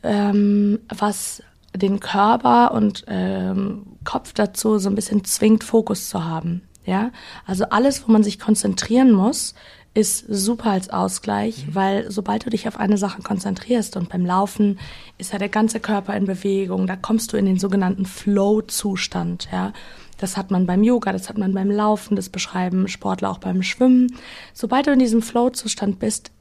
ähm, 0.04 0.80
was 0.90 1.42
den 1.74 2.00
Körper 2.00 2.74
und 2.74 3.06
ähm, 3.08 3.86
Kopf 4.04 4.34
dazu 4.34 4.78
so 4.78 4.90
ein 4.90 4.96
bisschen 4.96 5.24
zwingt, 5.24 5.64
Fokus 5.64 6.10
zu 6.10 6.26
haben. 6.26 6.62
Ja, 6.86 7.12
also 7.46 7.66
alles, 7.66 8.08
wo 8.08 8.12
man 8.12 8.24
sich 8.24 8.40
konzentrieren 8.40 9.12
muss, 9.12 9.56
ist 9.96 10.26
super 10.28 10.72
als 10.72 10.90
Ausgleich, 10.90 11.66
weil 11.72 12.12
sobald 12.12 12.46
du 12.46 12.50
dich 12.50 12.68
auf 12.68 12.78
eine 12.78 12.98
Sache 12.98 13.22
konzentrierst 13.22 13.96
und 13.96 14.10
beim 14.10 14.26
Laufen 14.26 14.78
ist 15.18 15.32
ja 15.32 15.40
der 15.40 15.48
ganze 15.50 15.80
Körper 15.80 16.16
in 16.18 16.26
Bewegung, 16.26 16.86
da 16.86 16.96
kommst 16.98 17.32
du 17.32 17.38
in 17.38 17.46
den 17.46 17.58
sogenannten 17.58 18.06
Flow-Zustand, 18.06 19.48
ja. 19.52 19.74
Das 20.18 20.38
hat 20.38 20.50
man 20.50 20.66
beim 20.66 20.82
Yoga, 20.84 21.12
das 21.12 21.28
hat 21.28 21.38
man 21.38 21.54
beim 21.54 21.70
Laufen, 21.70 22.16
das 22.16 22.30
beschreiben 22.30 22.88
Sportler 22.88 23.30
auch 23.32 23.38
beim 23.40 23.62
Schwimmen. 23.64 24.16
Sobald 24.54 24.88
du 24.88 24.92
in 24.92 25.00
diesem 25.00 25.22
Flow-Zustand 25.22 26.00
bist, 26.00 26.32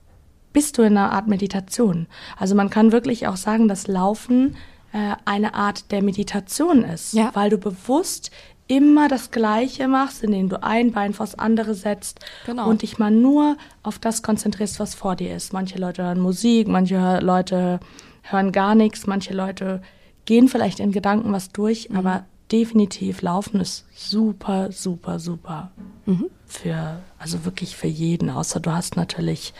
bist 0.52 0.78
du 0.78 0.82
in 0.82 0.96
einer 0.96 1.10
Art 1.12 1.26
Meditation. 1.26 2.06
Also 2.38 2.54
man 2.54 2.70
kann 2.70 2.92
wirklich 2.92 3.26
auch 3.26 3.36
sagen, 3.36 3.66
dass 3.66 3.88
Laufen 3.88 4.56
äh, 4.92 5.16
eine 5.24 5.54
Art 5.54 5.90
der 5.90 6.02
Meditation 6.04 6.84
ist, 6.84 7.14
Ja. 7.14 7.30
weil 7.34 7.50
du 7.50 7.58
bewusst 7.58 8.30
immer 8.66 9.08
das 9.08 9.30
Gleiche 9.30 9.88
machst, 9.88 10.22
indem 10.22 10.48
du 10.48 10.62
ein 10.62 10.92
Bein 10.92 11.12
vors 11.12 11.38
andere 11.38 11.74
setzt 11.74 12.20
Genau. 12.46 12.68
und 12.68 12.82
dich 12.82 12.98
mal 12.98 13.10
nur 13.10 13.56
auf 13.82 13.98
das 13.98 14.22
konzentrierst, 14.22 14.80
was 14.80 14.94
vor 14.94 15.16
dir 15.16 15.34
ist. 15.36 15.52
Manche 15.52 15.78
Leute 15.78 16.02
hören 16.04 16.20
Musik, 16.20 16.68
manche 16.68 17.18
Leute 17.20 17.80
hören 18.22 18.52
gar 18.52 18.74
nichts, 18.74 19.06
manche 19.06 19.34
Leute 19.34 19.82
gehen 20.24 20.48
vielleicht 20.48 20.80
in 20.80 20.92
Gedanken 20.92 21.30
was 21.32 21.50
durch, 21.50 21.90
Mhm. 21.90 21.96
aber 21.98 22.24
definitiv 22.50 23.20
Laufen 23.20 23.60
ist 23.60 23.84
super, 23.94 24.72
super, 24.72 25.18
super 25.18 25.70
Mhm. 26.06 26.26
für, 26.46 27.00
also 27.18 27.44
wirklich 27.44 27.76
für 27.76 27.86
jeden, 27.88 28.30
außer 28.30 28.60
du 28.60 28.72
hast 28.72 28.96
natürlich 28.96 29.52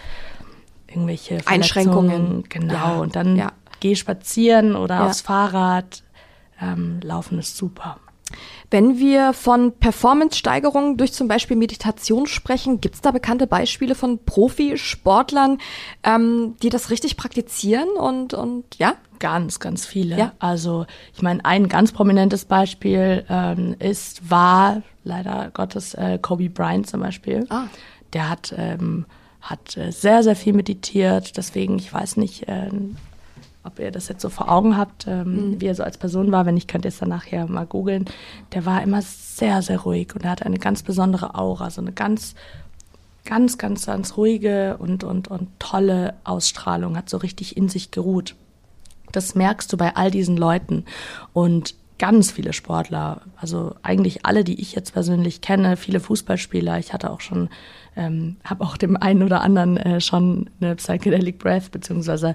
irgendwelche 0.89 1.41
Einschränkungen. 1.47 2.45
Genau, 2.49 2.73
Ja, 2.73 2.93
und 3.01 3.17
dann 3.17 3.37
ja. 3.37 3.53
geh 3.81 3.95
spazieren 3.97 4.77
oder 4.77 4.97
Ja. 4.97 5.07
aufs 5.07 5.21
Fahrrad. 5.23 6.03
Ähm, 6.61 7.01
Laufen 7.03 7.39
ist 7.39 7.57
super. 7.57 7.99
Wenn 8.71 8.99
wir 8.99 9.33
von 9.33 9.73
Performance-Steigerungen 9.73 10.97
durch 10.97 11.13
zum 11.13 11.29
Beispiel 11.29 11.57
Meditation 11.57 12.27
sprechen, 12.27 12.81
gibt 12.81 12.97
es 12.97 13.01
da 13.01 13.11
bekannte 13.11 13.47
Beispiele 13.47 13.95
von 13.95 14.19
Profisportlern, 14.25 15.59
ähm, 16.03 16.57
die 16.63 16.71
das 16.71 16.91
richtig 16.91 17.17
praktizieren 17.17 17.89
und, 17.91 18.35
und 18.35 18.65
ja? 18.79 18.95
Ganz, 19.21 19.61
ganz 19.61 19.87
viele. 19.87 20.19
Ja. 20.19 20.33
Also 20.39 20.87
ich 21.15 21.23
meine, 21.23 21.45
ein 21.45 21.69
ganz 21.69 21.93
prominentes 21.93 22.45
Beispiel 22.45 23.25
ähm, 23.29 23.77
ist, 23.79 24.29
war 24.31 24.83
leider 25.05 25.51
Gottes 25.55 25.95
äh, 25.95 26.19
Kobe 26.21 26.51
Bryant 26.51 26.89
zum 26.89 27.01
Beispiel. 27.01 27.47
Ah. 27.51 27.65
Der 28.13 28.29
hat, 28.29 28.55
ähm, 28.57 29.07
hat 29.41 29.77
äh, 29.77 29.93
sehr, 29.93 30.23
sehr 30.23 30.37
viel 30.37 30.53
meditiert. 30.53 31.37
Deswegen, 31.37 31.79
ich 31.79 31.93
weiß 31.93 32.17
nicht, 32.17 32.45
ähm, 32.49 32.97
ob 33.65 33.79
ihr 33.79 33.91
das 33.91 34.09
jetzt 34.09 34.23
so 34.23 34.29
vor 34.29 34.51
Augen 34.51 34.77
habt, 34.77 35.07
ähm, 35.07 35.57
wie 35.59 35.67
er 35.67 35.75
so 35.75 35.83
als 35.83 35.99
Person 35.99 36.31
war. 36.31 36.47
Wenn 36.47 36.55
nicht, 36.55 36.69
könnt 36.69 36.85
ihr 36.85 36.91
es 36.91 36.99
dann 36.99 37.09
nachher 37.09 37.47
mal 37.47 37.67
googeln. 37.67 38.05
Der 38.53 38.67
war 38.67 38.83
immer 38.83 39.03
sehr, 39.03 39.63
sehr 39.63 39.81
ruhig 39.81 40.15
und 40.15 40.25
er 40.25 40.31
hatte 40.31 40.47
eine 40.47 40.59
ganz 40.59 40.83
besondere 40.83 41.35
Aura, 41.35 41.71
so 41.71 41.81
eine 41.81 41.93
ganz 41.93 42.35
ganz, 43.25 43.57
ganz, 43.59 43.87
ganz 43.87 44.17
ruhige 44.17 44.77
und, 44.79 45.03
und, 45.03 45.29
und 45.29 45.49
tolle 45.59 46.15
Ausstrahlung, 46.25 46.97
hat 46.97 47.09
so 47.09 47.17
richtig 47.17 47.57
in 47.57 47.69
sich 47.69 47.91
geruht. 47.91 48.35
Das 49.13 49.35
merkst 49.35 49.73
du 49.73 49.77
bei 49.77 49.97
all 49.97 50.11
diesen 50.11 50.37
Leuten. 50.37 50.85
Und 51.33 51.75
ganz 51.99 52.33
viele 52.33 52.53
Sportler, 52.53 53.23
also 53.37 53.77
eigentlich 53.83 54.27
alle, 54.27 54.45
die 54.45 54.61
ich 54.61 54.75
jetzt 54.75 54.93
persönlich 54.93 55.41
kenne, 55.41 55.77
viele 55.77 56.01
Fußballspieler. 56.01 56.79
Ich 56.79 56.93
hatte 56.93 57.11
auch 57.11 57.21
schon, 57.21 57.49
ähm, 57.97 58.37
habe 58.45 58.65
auch 58.65 58.77
dem 58.77 58.97
einen 58.97 59.23
oder 59.23 59.41
anderen 59.41 59.77
äh, 59.77 60.01
schon 60.01 60.51
eine 60.61 60.75
Psychedelic 60.75 61.39
Breath 61.39 61.71
beziehungsweise 61.71 62.35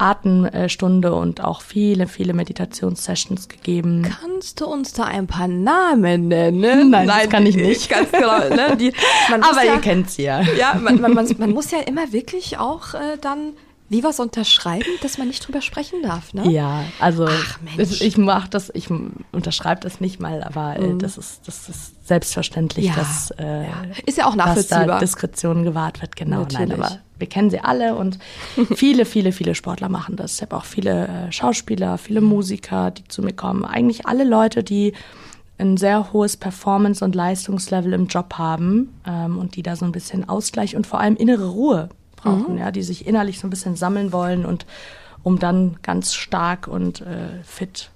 Atemstunde 0.00 1.14
und 1.14 1.42
auch 1.42 1.60
viele, 1.60 2.06
viele 2.08 2.32
Meditationssessions 2.32 3.48
gegeben. 3.48 4.02
Kannst 4.20 4.60
du 4.60 4.66
uns 4.66 4.92
da 4.92 5.04
ein 5.04 5.26
paar 5.26 5.48
Namen 5.48 6.28
nennen? 6.28 6.90
Nein, 6.90 7.06
das 7.06 7.28
kann 7.28 7.44
ich 7.46 7.56
nicht. 7.56 7.90
Ganz 7.90 8.10
genau. 8.10 8.38
Ne? 8.48 8.76
Die, 8.78 8.92
Aber 9.32 9.64
ja, 9.64 9.74
ihr 9.74 9.80
kennt 9.80 10.10
sie 10.10 10.22
ja. 10.22 10.40
Ja, 10.40 10.74
man, 10.74 11.00
man, 11.00 11.14
man, 11.14 11.26
man 11.38 11.50
muss 11.50 11.70
ja 11.70 11.80
immer 11.80 12.12
wirklich 12.12 12.58
auch 12.58 12.94
äh, 12.94 13.18
dann 13.20 13.52
wie 13.90 14.04
was 14.04 14.20
unterschreiben, 14.20 14.86
dass 15.02 15.18
man 15.18 15.26
nicht 15.26 15.46
drüber 15.46 15.60
sprechen 15.60 16.00
darf, 16.02 16.32
ne? 16.32 16.48
Ja, 16.48 16.84
also 17.00 17.26
Ach, 17.28 17.58
ich 17.76 18.16
mache 18.16 18.48
das, 18.48 18.70
ich 18.72 18.88
unterschreibe 19.32 19.80
das 19.80 20.00
nicht 20.00 20.20
mal, 20.20 20.44
aber 20.44 20.76
äh, 20.78 20.96
das 20.96 21.18
ist 21.18 21.40
das 21.46 21.68
ist 21.68 22.06
selbstverständlich, 22.06 22.86
Mhm. 22.86 22.92
Ja, 22.92 22.96
dass 22.96 23.30
äh, 23.32 23.64
ja. 23.64 23.82
Ist 24.06 24.16
ja 24.16 24.26
auch 24.26 24.36
dass 24.36 24.68
da 24.68 24.78
nachvollziehbar. 24.78 25.00
Diskretion 25.00 25.64
gewahrt 25.64 26.00
wird, 26.00 26.14
genau. 26.14 26.46
Nein, 26.52 26.68
Natürlich. 26.68 26.72
aber 26.72 26.98
wir 27.20 27.28
kennen 27.28 27.50
sie 27.50 27.60
alle 27.60 27.94
und 27.94 28.18
viele, 28.74 29.04
viele, 29.04 29.32
viele 29.32 29.54
Sportler 29.54 29.88
machen 29.88 30.16
das. 30.16 30.36
Ich 30.36 30.42
habe 30.42 30.56
auch 30.56 30.64
viele 30.64 31.06
äh, 31.06 31.32
Schauspieler, 31.32 31.98
viele 31.98 32.20
Musiker, 32.20 32.90
die 32.90 33.06
zu 33.08 33.22
mir 33.22 33.32
kommen. 33.32 33.64
Eigentlich 33.64 34.06
alle 34.06 34.24
Leute, 34.24 34.64
die 34.64 34.92
ein 35.58 35.76
sehr 35.76 36.12
hohes 36.12 36.36
Performance- 36.36 37.04
und 37.04 37.14
Leistungslevel 37.14 37.92
im 37.92 38.06
Job 38.06 38.34
haben 38.38 38.98
ähm, 39.06 39.38
und 39.38 39.56
die 39.56 39.62
da 39.62 39.76
so 39.76 39.84
ein 39.84 39.92
bisschen 39.92 40.28
Ausgleich 40.28 40.74
und 40.74 40.86
vor 40.86 41.00
allem 41.00 41.16
innere 41.16 41.48
Ruhe 41.48 41.90
brauchen, 42.16 42.56
ja, 42.58 42.70
die 42.70 42.82
sich 42.82 43.06
innerlich 43.06 43.38
so 43.38 43.46
ein 43.46 43.50
bisschen 43.50 43.76
sammeln 43.76 44.12
wollen 44.12 44.44
und 44.46 44.66
um 45.22 45.38
dann 45.38 45.76
ganz 45.82 46.14
stark 46.14 46.66
und 46.66 47.02
äh, 47.02 47.42
fit 47.44 47.90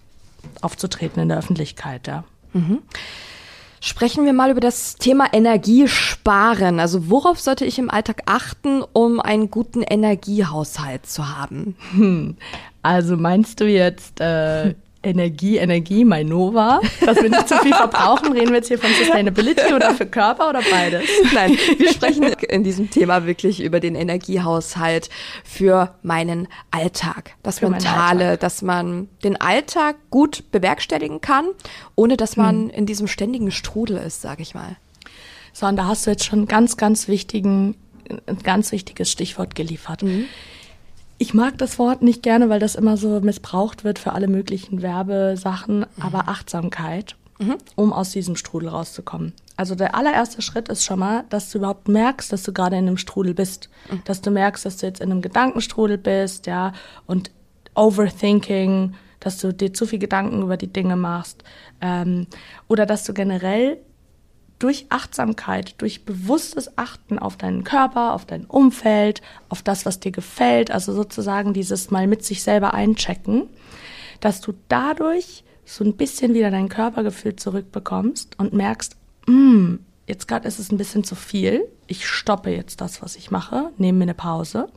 aufzutreten 0.61 1.23
in 1.23 1.29
der 1.31 1.39
Öffentlichkeit, 1.39 2.07
ja. 2.07 2.25
Sprechen 3.87 4.25
wir 4.25 4.33
mal 4.33 4.51
über 4.51 4.63
das 4.63 4.97
Thema 4.97 5.35
Energiesparen. 5.35 6.81
Also 6.81 7.11
worauf 7.11 7.39
sollte 7.39 7.67
ich 7.67 7.79
im 7.79 7.91
Alltag 7.91 8.23
achten, 8.25 8.83
um 8.95 9.21
einen 9.21 9.51
guten 9.51 9.83
Energiehaushalt 9.83 11.05
zu 11.05 11.37
haben? 11.37 11.77
Also 12.81 13.17
meinst 13.17 13.61
du 13.61 13.67
jetzt 13.67 14.21
äh, 14.21 14.75
Energie, 15.05 15.59
Energie, 15.59 16.05
Mainova, 16.05 16.81
dass 17.05 17.23
wir 17.23 17.31
nicht 17.31 17.49
zu 17.49 17.57
viel 17.59 17.75
verbrauchen? 17.75 18.33
Reden 18.33 18.49
wir 18.49 18.57
jetzt 18.57 18.69
hier 18.69 18.79
von 18.79 18.91
Sustainability 18.91 19.75
oder 19.75 19.95
für 19.95 20.07
Körper 20.07 20.51
oder 20.51 20.63
beides? 20.71 21.05
Nein, 21.33 21.57
wir 21.77 21.93
sprechen 21.93 22.25
in 22.25 22.65
diesem 22.65 22.91
Thema 22.91 23.27
wirklich 23.27 23.63
über 23.63 23.81
den 23.81 23.95
Energiehaushalt 23.95 25.11
für 25.45 25.95
meinen 26.03 26.49
Alltag. 26.71 27.35
Das 27.43 27.59
Für 27.59 27.69
Mentale, 27.69 28.25
Alltag. 28.25 28.41
dass 28.41 28.63
man 28.63 29.09
den 29.23 29.41
Alltag 29.41 29.97
gut 30.11 30.45
bewerkstelligen 30.51 31.21
kann, 31.21 31.47
ohne 31.95 32.17
dass 32.17 32.37
man 32.37 32.71
in 32.71 32.87
diesem 32.87 33.07
ständigen 33.07 33.51
Strudel 33.51 33.99
ist, 33.99 34.23
sage 34.23 34.43
ich 34.43 34.55
mal. 34.55 34.77
So, 35.53 35.67
und 35.67 35.77
da 35.77 35.87
hast 35.87 36.07
du 36.07 36.11
jetzt 36.11 36.25
schon 36.25 36.47
ganz, 36.47 36.77
ganz 36.77 37.07
wichtigen, 37.07 37.77
ein 38.27 38.39
ganz 38.43 38.73
wichtiges 38.73 39.11
Stichwort 39.11 39.55
geliefert. 39.55 40.03
Ich 41.19 41.33
mag 41.33 41.57
das 41.59 41.79
Wort 41.79 42.03
nicht 42.03 42.23
gerne, 42.23 42.49
weil 42.49 42.61
das 42.61 42.75
immer 42.75 42.97
so 42.97 43.21
missbraucht 43.21 43.85
wird 43.85 43.99
für 43.99 44.13
alle 44.13 44.27
möglichen 44.29 44.83
Werbesachen, 44.83 45.87
aber 46.01 46.29
Achtsamkeit, 46.29 47.17
um 47.77 47.93
aus 47.93 48.11
diesem 48.11 48.37
Strudel 48.37 48.69
rauszukommen. 48.69 49.33
Also 49.57 49.75
der 49.77 49.95
allererste 49.95 50.43
Schritt 50.43 50.69
ist 50.69 50.85
schon 50.85 50.99
mal, 50.99 51.25
dass 51.29 51.51
du 51.51 51.59
überhaupt 51.59 51.87
merkst, 51.89 52.33
dass 52.33 52.43
du 52.43 52.53
gerade 52.53 52.77
in 52.77 52.89
einem 52.89 52.97
Strudel 52.97 53.35
bist. 53.35 53.69
Dass 54.05 54.21
du 54.21 54.31
merkst, 54.33 54.65
dass 54.67 54.79
du 54.79 54.87
jetzt 54.87 55.01
in 55.01 55.11
einem 55.11 55.23
Gedankenstrudel 55.23 55.99
bist, 55.99 56.47
ja, 56.47 56.73
und 57.07 57.31
Overthinking, 57.77 58.95
dass 59.21 59.39
du 59.39 59.53
dir 59.53 59.73
zu 59.73 59.87
viel 59.87 59.99
Gedanken 60.01 60.43
über 60.43 60.57
die 60.57 60.73
Dinge 60.73 60.97
machst. 60.97 61.45
Ähm, 61.81 62.27
oder 62.69 62.87
dass 62.87 63.05
du 63.05 63.15
generell 63.15 63.79
durch 64.59 64.87
Achtsamkeit, 64.89 65.75
durch 65.79 66.05
bewusstes 66.05 66.79
Achten 66.79 67.19
auf 67.19 67.37
deinen 67.37 67.65
Körper, 67.65 68.15
auf 68.15 68.25
dein 68.25 68.45
Umfeld, 68.45 69.21
auf 69.49 69.63
das, 69.63 69.85
was 69.85 70.01
dir 70.01 70.13
gefällt, 70.13 70.71
also 70.71 70.93
sozusagen 70.93 71.53
dieses 71.53 71.91
mal 71.91 72.07
mit 72.07 72.25
sich 72.25 72.43
selber 72.43 72.75
einchecken, 72.75 73.49
dass 74.21 74.41
du 74.41 74.55
dadurch 74.69 75.45
so 75.65 75.85
ein 75.85 75.97
bisschen 75.97 76.35
wieder 76.35 76.51
dein 76.51 76.69
Körpergefühl 76.69 77.37
zurückbekommst 77.37 78.39
und 78.39 78.53
merkst, 78.53 78.97
mm, 79.27 79.77
jetzt 80.07 80.29
gerade 80.29 80.47
ist 80.47 80.59
es 80.59 80.71
ein 80.71 80.79
bisschen 80.79 81.05
zu 81.05 81.15
viel. 81.15 81.67
Ich 81.87 82.07
stoppe 82.07 82.51
jetzt 82.51 82.81
das, 82.81 83.03
was 83.03 83.17
ich 83.17 83.31
mache, 83.31 83.71
nehme 83.79 83.99
mir 83.99 84.05
eine 84.05 84.15
Pause. 84.15 84.69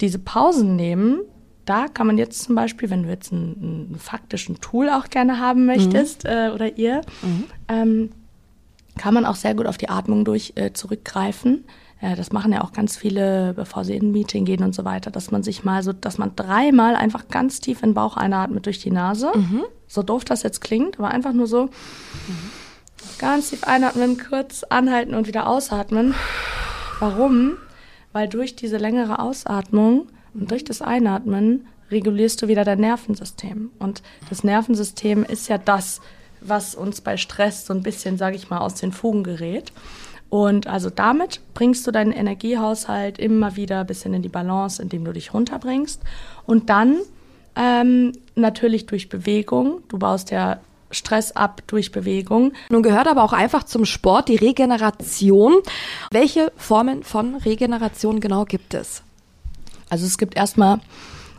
Diese 0.00 0.18
Pausen 0.18 0.76
nehmen, 0.76 1.20
da 1.64 1.86
kann 1.88 2.06
man 2.06 2.18
jetzt 2.18 2.42
zum 2.42 2.54
Beispiel, 2.54 2.90
wenn 2.90 3.04
du 3.04 3.08
jetzt 3.08 3.32
einen, 3.32 3.88
einen 3.90 3.98
faktischen 3.98 4.60
Tool 4.60 4.88
auch 4.90 5.08
gerne 5.08 5.38
haben 5.38 5.64
möchtest 5.66 6.24
mhm. 6.24 6.30
äh, 6.30 6.50
oder 6.50 6.76
ihr, 6.76 7.02
mhm. 7.22 7.44
ähm, 7.68 8.10
kann 8.98 9.14
man 9.14 9.24
auch 9.24 9.36
sehr 9.36 9.54
gut 9.54 9.66
auf 9.66 9.78
die 9.78 9.88
Atmung 9.88 10.24
durch 10.24 10.52
äh, 10.56 10.72
zurückgreifen. 10.72 11.64
Äh, 12.00 12.16
das 12.16 12.32
machen 12.32 12.52
ja 12.52 12.62
auch 12.62 12.72
ganz 12.72 12.96
viele, 12.96 13.54
bevor 13.54 13.84
sie 13.84 13.96
in 13.96 14.08
ein 14.08 14.12
Meeting 14.12 14.44
gehen 14.44 14.62
und 14.62 14.74
so 14.74 14.84
weiter, 14.84 15.10
dass 15.10 15.30
man 15.30 15.42
sich 15.42 15.64
mal 15.64 15.82
so, 15.82 15.92
dass 15.92 16.18
man 16.18 16.36
dreimal 16.36 16.96
einfach 16.96 17.28
ganz 17.28 17.60
tief 17.60 17.82
in 17.82 17.90
den 17.90 17.94
Bauch 17.94 18.16
einatmet 18.16 18.66
durch 18.66 18.80
die 18.80 18.90
Nase. 18.90 19.32
Mhm. 19.34 19.62
So 19.86 20.02
doof 20.02 20.24
das 20.24 20.42
jetzt 20.42 20.60
klingt, 20.60 20.98
aber 20.98 21.10
einfach 21.10 21.32
nur 21.32 21.46
so. 21.46 21.64
Mhm. 21.64 22.50
Ganz 23.18 23.50
tief 23.50 23.64
einatmen, 23.64 24.18
kurz 24.18 24.64
anhalten 24.64 25.14
und 25.14 25.26
wieder 25.26 25.46
ausatmen. 25.46 26.14
Warum? 26.98 27.54
Weil 28.12 28.28
durch 28.28 28.56
diese 28.56 28.76
längere 28.76 29.18
Ausatmung 29.18 30.08
und 30.34 30.50
durch 30.50 30.64
das 30.64 30.82
Einatmen 30.82 31.66
regulierst 31.90 32.42
du 32.42 32.48
wieder 32.48 32.64
dein 32.64 32.80
Nervensystem. 32.80 33.70
Und 33.78 34.02
das 34.28 34.44
Nervensystem 34.44 35.24
ist 35.24 35.48
ja 35.48 35.58
das, 35.58 36.00
was 36.44 36.74
uns 36.74 37.00
bei 37.00 37.16
Stress 37.16 37.66
so 37.66 37.74
ein 37.74 37.82
bisschen, 37.82 38.18
sage 38.18 38.36
ich 38.36 38.50
mal, 38.50 38.58
aus 38.58 38.74
den 38.74 38.92
Fugen 38.92 39.24
gerät. 39.24 39.72
Und 40.28 40.66
also 40.66 40.88
damit 40.88 41.40
bringst 41.52 41.86
du 41.86 41.90
deinen 41.90 42.12
Energiehaushalt 42.12 43.18
immer 43.18 43.56
wieder 43.56 43.80
ein 43.80 43.86
bisschen 43.86 44.14
in 44.14 44.22
die 44.22 44.30
Balance, 44.30 44.80
indem 44.80 45.04
du 45.04 45.12
dich 45.12 45.34
runterbringst. 45.34 46.00
Und 46.46 46.70
dann 46.70 47.00
ähm, 47.54 48.12
natürlich 48.34 48.86
durch 48.86 49.08
Bewegung. 49.08 49.82
Du 49.88 49.98
baust 49.98 50.30
ja 50.30 50.60
Stress 50.90 51.32
ab 51.32 51.62
durch 51.66 51.92
Bewegung. 51.92 52.52
Nun 52.70 52.82
gehört 52.82 53.08
aber 53.08 53.24
auch 53.24 53.32
einfach 53.32 53.64
zum 53.64 53.84
Sport 53.84 54.28
die 54.28 54.36
Regeneration. 54.36 55.56
Welche 56.10 56.52
Formen 56.56 57.02
von 57.02 57.36
Regeneration 57.36 58.20
genau 58.20 58.44
gibt 58.44 58.74
es? 58.74 59.02
Also 59.88 60.06
es 60.06 60.16
gibt 60.16 60.36
erstmal 60.36 60.80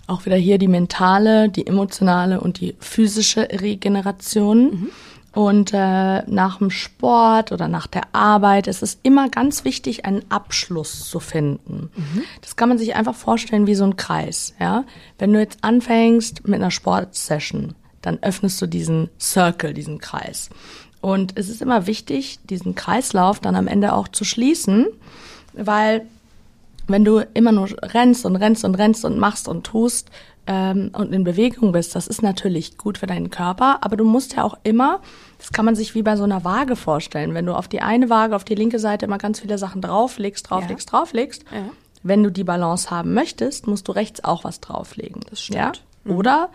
auch 0.07 0.25
wieder 0.25 0.35
hier 0.35 0.57
die 0.57 0.67
mentale, 0.67 1.49
die 1.49 1.65
emotionale 1.65 2.41
und 2.41 2.59
die 2.59 2.75
physische 2.79 3.47
Regeneration. 3.49 4.63
Mhm. 4.63 4.89
Und 5.33 5.73
äh, 5.73 6.21
nach 6.29 6.59
dem 6.59 6.69
Sport 6.69 7.51
oder 7.51 7.67
nach 7.67 7.87
der 7.87 8.03
Arbeit 8.13 8.67
ist 8.67 8.83
es 8.83 8.99
immer 9.01 9.29
ganz 9.29 9.65
wichtig, 9.65 10.05
einen 10.05 10.23
Abschluss 10.29 11.09
zu 11.09 11.19
finden. 11.19 11.89
Mhm. 11.95 12.21
Das 12.41 12.55
kann 12.55 12.69
man 12.69 12.77
sich 12.77 12.95
einfach 12.95 13.15
vorstellen 13.15 13.65
wie 13.65 13.73
so 13.73 13.83
ein 13.83 13.95
Kreis. 13.95 14.53
Ja? 14.59 14.83
Wenn 15.17 15.33
du 15.33 15.39
jetzt 15.39 15.63
anfängst 15.63 16.47
mit 16.47 16.61
einer 16.61 16.69
Sportsession, 16.69 17.73
dann 18.03 18.21
öffnest 18.21 18.61
du 18.61 18.67
diesen 18.67 19.09
Circle, 19.19 19.73
diesen 19.73 19.97
Kreis. 19.97 20.51
Und 21.01 21.33
es 21.35 21.49
ist 21.49 21.63
immer 21.63 21.87
wichtig, 21.87 22.39
diesen 22.49 22.75
Kreislauf 22.75 23.39
dann 23.39 23.55
am 23.55 23.67
Ende 23.67 23.93
auch 23.93 24.07
zu 24.07 24.23
schließen, 24.23 24.85
weil 25.53 26.05
wenn 26.87 27.05
du 27.05 27.19
immer 27.33 27.51
nur 27.51 27.69
rennst 27.81 28.25
und 28.25 28.35
rennst 28.35 28.65
und 28.65 28.75
rennst 28.75 29.05
und 29.05 29.17
machst 29.17 29.47
und 29.47 29.63
tust 29.65 30.09
ähm, 30.47 30.91
und 30.93 31.13
in 31.13 31.23
Bewegung 31.23 31.71
bist, 31.71 31.95
das 31.95 32.07
ist 32.07 32.21
natürlich 32.21 32.77
gut 32.77 32.97
für 32.97 33.07
deinen 33.07 33.29
Körper, 33.29 33.79
aber 33.81 33.95
du 33.95 34.03
musst 34.03 34.35
ja 34.35 34.43
auch 34.43 34.57
immer, 34.63 34.99
das 35.37 35.51
kann 35.51 35.65
man 35.65 35.75
sich 35.75 35.95
wie 35.95 36.03
bei 36.03 36.15
so 36.17 36.23
einer 36.23 36.43
Waage 36.43 36.75
vorstellen, 36.75 37.33
wenn 37.33 37.45
du 37.45 37.53
auf 37.53 37.67
die 37.67 37.81
eine 37.81 38.09
Waage, 38.09 38.35
auf 38.35 38.43
die 38.43 38.55
linke 38.55 38.79
Seite 38.79 39.05
immer 39.05 39.17
ganz 39.17 39.39
viele 39.39 39.57
Sachen 39.57 39.81
drauflegst, 39.81 40.49
drauflegst, 40.49 40.91
ja. 40.91 40.99
drauflegst, 40.99 41.45
ja. 41.51 41.69
wenn 42.03 42.23
du 42.23 42.31
die 42.31 42.43
Balance 42.43 42.91
haben 42.91 43.13
möchtest, 43.13 43.67
musst 43.67 43.87
du 43.87 43.93
rechts 43.93 44.23
auch 44.23 44.43
was 44.43 44.59
drauflegen. 44.59 45.21
Das 45.29 45.41
stimmt. 45.41 45.57
Ja? 45.57 45.71
Mhm. 46.03 46.17
Oder, 46.17 46.49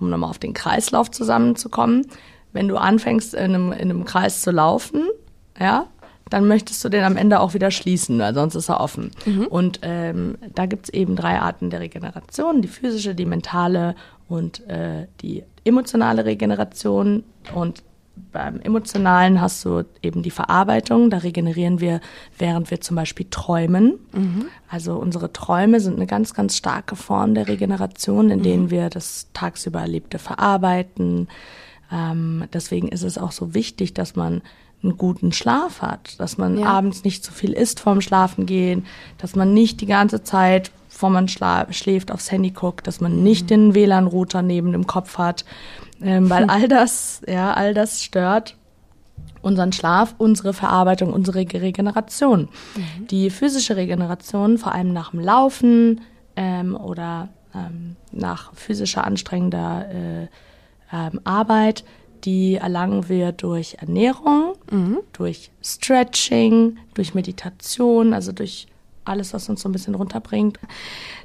um 0.00 0.08
nochmal 0.08 0.30
auf 0.30 0.38
den 0.38 0.54
Kreislauf 0.54 1.10
zusammenzukommen, 1.10 2.06
wenn 2.54 2.68
du 2.68 2.76
anfängst, 2.76 3.34
in 3.34 3.54
einem, 3.54 3.72
in 3.72 3.90
einem 3.90 4.04
Kreis 4.04 4.40
zu 4.40 4.50
laufen, 4.50 5.02
ja, 5.60 5.86
dann 6.30 6.48
möchtest 6.48 6.84
du 6.84 6.88
den 6.88 7.04
am 7.04 7.16
Ende 7.16 7.40
auch 7.40 7.54
wieder 7.54 7.70
schließen, 7.70 8.18
weil 8.18 8.34
sonst 8.34 8.54
ist 8.54 8.68
er 8.68 8.80
offen. 8.80 9.10
Mhm. 9.26 9.46
Und 9.46 9.80
ähm, 9.82 10.36
da 10.54 10.66
gibt 10.66 10.86
es 10.86 10.94
eben 10.94 11.16
drei 11.16 11.38
Arten 11.38 11.70
der 11.70 11.80
Regeneration, 11.80 12.62
die 12.62 12.68
physische, 12.68 13.14
die 13.14 13.26
mentale 13.26 13.94
und 14.28 14.66
äh, 14.68 15.06
die 15.20 15.44
emotionale 15.64 16.24
Regeneration. 16.24 17.24
Und 17.54 17.82
beim 18.32 18.60
Emotionalen 18.60 19.40
hast 19.40 19.64
du 19.64 19.84
eben 20.02 20.22
die 20.22 20.30
Verarbeitung. 20.30 21.10
Da 21.10 21.18
regenerieren 21.18 21.80
wir, 21.80 22.00
während 22.38 22.70
wir 22.70 22.80
zum 22.80 22.96
Beispiel 22.96 23.26
träumen. 23.28 23.98
Mhm. 24.12 24.46
Also 24.68 24.96
unsere 24.96 25.32
Träume 25.32 25.80
sind 25.80 25.96
eine 25.96 26.06
ganz, 26.06 26.34
ganz 26.34 26.56
starke 26.56 26.96
Form 26.96 27.34
der 27.34 27.48
Regeneration, 27.48 28.30
in 28.30 28.42
denen 28.42 28.64
mhm. 28.64 28.70
wir 28.70 28.90
das 28.90 29.28
tagsüber 29.34 29.80
Erlebte 29.80 30.18
verarbeiten. 30.18 31.28
Ähm, 31.92 32.44
deswegen 32.52 32.88
ist 32.88 33.02
es 33.02 33.18
auch 33.18 33.32
so 33.32 33.54
wichtig, 33.54 33.94
dass 33.94 34.16
man 34.16 34.42
einen 34.84 34.98
guten 34.98 35.32
Schlaf 35.32 35.82
hat, 35.82 36.18
dass 36.20 36.38
man 36.38 36.58
ja. 36.58 36.66
abends 36.66 37.04
nicht 37.04 37.24
zu 37.24 37.32
viel 37.32 37.52
isst 37.52 37.80
vorm 37.80 38.00
Schlafen 38.00 38.46
gehen, 38.46 38.86
dass 39.18 39.34
man 39.34 39.52
nicht 39.52 39.80
die 39.80 39.86
ganze 39.86 40.22
Zeit, 40.22 40.70
bevor 40.88 41.10
man 41.10 41.26
schläft, 41.28 42.12
aufs 42.12 42.30
Handy 42.30 42.50
guckt, 42.50 42.86
dass 42.86 43.00
man 43.00 43.22
nicht 43.22 43.44
mhm. 43.44 43.48
den 43.48 43.74
WLAN-Router 43.74 44.42
neben 44.42 44.72
dem 44.72 44.86
Kopf 44.86 45.18
hat, 45.18 45.44
ähm, 46.00 46.30
weil 46.30 46.44
all 46.48 46.68
das, 46.68 47.22
ja, 47.26 47.52
all 47.52 47.74
das 47.74 48.02
stört 48.02 48.56
unseren 49.44 49.72
Schlaf, 49.72 50.14
unsere 50.18 50.54
Verarbeitung, 50.54 51.12
unsere 51.12 51.38
Regeneration. 51.38 52.48
Mhm. 52.76 53.06
Die 53.08 53.28
physische 53.28 53.76
Regeneration, 53.76 54.56
vor 54.56 54.72
allem 54.72 54.92
nach 54.92 55.10
dem 55.10 55.20
Laufen 55.20 56.00
ähm, 56.34 56.74
oder 56.74 57.28
ähm, 57.54 57.96
nach 58.10 58.54
physischer 58.54 59.04
anstrengender 59.04 59.86
äh, 59.90 60.28
ähm, 60.92 61.20
Arbeit, 61.24 61.84
die 62.24 62.56
erlangen 62.56 63.08
wir 63.08 63.32
durch 63.32 63.76
Ernährung, 63.80 64.54
mhm. 64.70 64.98
durch 65.12 65.50
Stretching, 65.62 66.78
durch 66.94 67.14
Meditation, 67.14 68.14
also 68.14 68.32
durch 68.32 68.66
alles, 69.04 69.34
was 69.34 69.48
uns 69.48 69.60
so 69.60 69.68
ein 69.68 69.72
bisschen 69.72 69.94
runterbringt. 69.94 70.58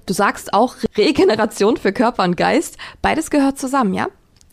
Du 0.06 0.14
sagst 0.14 0.54
auch 0.54 0.76
Regeneration 0.98 1.78
für 1.78 1.94
Körper 1.94 2.24
und 2.24 2.36
Geist. 2.36 2.78
Beides 3.02 3.30
gehört 3.30 3.58
zusammen, 3.58 3.94
ja? 3.94 4.08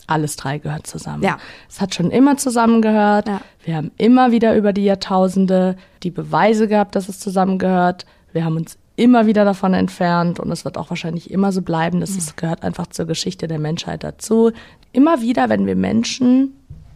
Alles 0.07 0.37
drei 0.37 0.57
gehört 0.57 0.87
zusammen. 0.87 1.21
Ja. 1.21 1.37
Es 1.69 1.81
hat 1.81 1.93
schon 1.93 2.11
immer 2.11 2.37
zusammengehört. 2.37 3.27
Ja. 3.27 3.41
Wir 3.65 3.75
haben 3.75 3.91
immer 3.97 4.31
wieder 4.31 4.55
über 4.55 4.71
die 4.71 4.85
Jahrtausende 4.85 5.75
die 6.03 6.11
Beweise 6.11 6.69
gehabt, 6.69 6.95
dass 6.95 7.09
es 7.09 7.19
zusammengehört. 7.19 8.05
Wir 8.31 8.45
haben 8.45 8.55
uns 8.55 8.77
immer 8.97 9.27
wieder 9.27 9.45
davon 9.45 9.73
entfernt 9.73 10.39
und 10.39 10.51
es 10.51 10.65
wird 10.65 10.77
auch 10.77 10.89
wahrscheinlich 10.89 11.31
immer 11.31 11.53
so 11.53 11.61
bleiben. 11.61 12.01
Das 12.01 12.11
mhm. 12.11 12.31
gehört 12.35 12.63
einfach 12.63 12.87
zur 12.87 13.05
Geschichte 13.05 13.47
der 13.47 13.59
Menschheit 13.59 14.03
dazu 14.03 14.51
immer 14.91 15.21
wieder, 15.21 15.49
wenn 15.49 15.65
wir 15.65 15.75
Menschen 15.75 16.53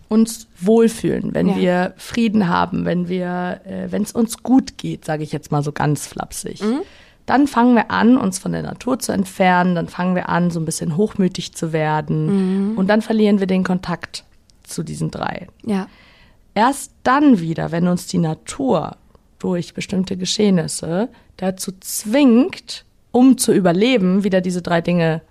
uns 0.09 0.47
wohlfühlen, 0.59 1.33
wenn 1.33 1.47
ja. 1.47 1.55
wir 1.55 1.93
Frieden 1.95 2.49
haben, 2.49 2.83
wenn 2.83 3.07
wir, 3.07 3.61
äh, 3.63 3.91
wenn 3.91 4.01
es 4.01 4.11
uns 4.11 4.43
gut 4.43 4.77
geht, 4.77 5.05
sage 5.05 5.23
ich 5.23 5.31
jetzt 5.31 5.51
mal 5.51 5.63
so 5.63 5.71
ganz 5.71 6.07
flapsig, 6.07 6.61
mhm. 6.61 6.81
dann 7.25 7.47
fangen 7.47 7.75
wir 7.75 7.91
an, 7.91 8.17
uns 8.17 8.39
von 8.39 8.51
der 8.51 8.63
Natur 8.63 8.99
zu 8.99 9.13
entfernen, 9.13 9.75
dann 9.75 9.87
fangen 9.87 10.15
wir 10.15 10.27
an, 10.27 10.51
so 10.51 10.59
ein 10.59 10.65
bisschen 10.65 10.97
hochmütig 10.97 11.53
zu 11.53 11.71
werden 11.71 12.71
mhm. 12.71 12.77
und 12.77 12.87
dann 12.87 13.01
verlieren 13.01 13.39
wir 13.39 13.47
den 13.47 13.63
Kontakt 13.63 14.25
zu 14.63 14.83
diesen 14.83 15.11
drei. 15.11 15.47
Ja. 15.63 15.87
Erst 16.55 16.91
dann 17.03 17.39
wieder, 17.39 17.71
wenn 17.71 17.87
uns 17.87 18.07
die 18.07 18.17
Natur 18.17 18.97
durch 19.39 19.73
bestimmte 19.73 20.17
Geschehnisse 20.17 21.09
dazu 21.41 21.71
zwingt, 21.79 22.85
um 23.11 23.37
zu 23.37 23.51
überleben, 23.51 24.23
wieder 24.23 24.41
diese 24.41 24.61
drei 24.61 24.81
Dinge 24.81 25.21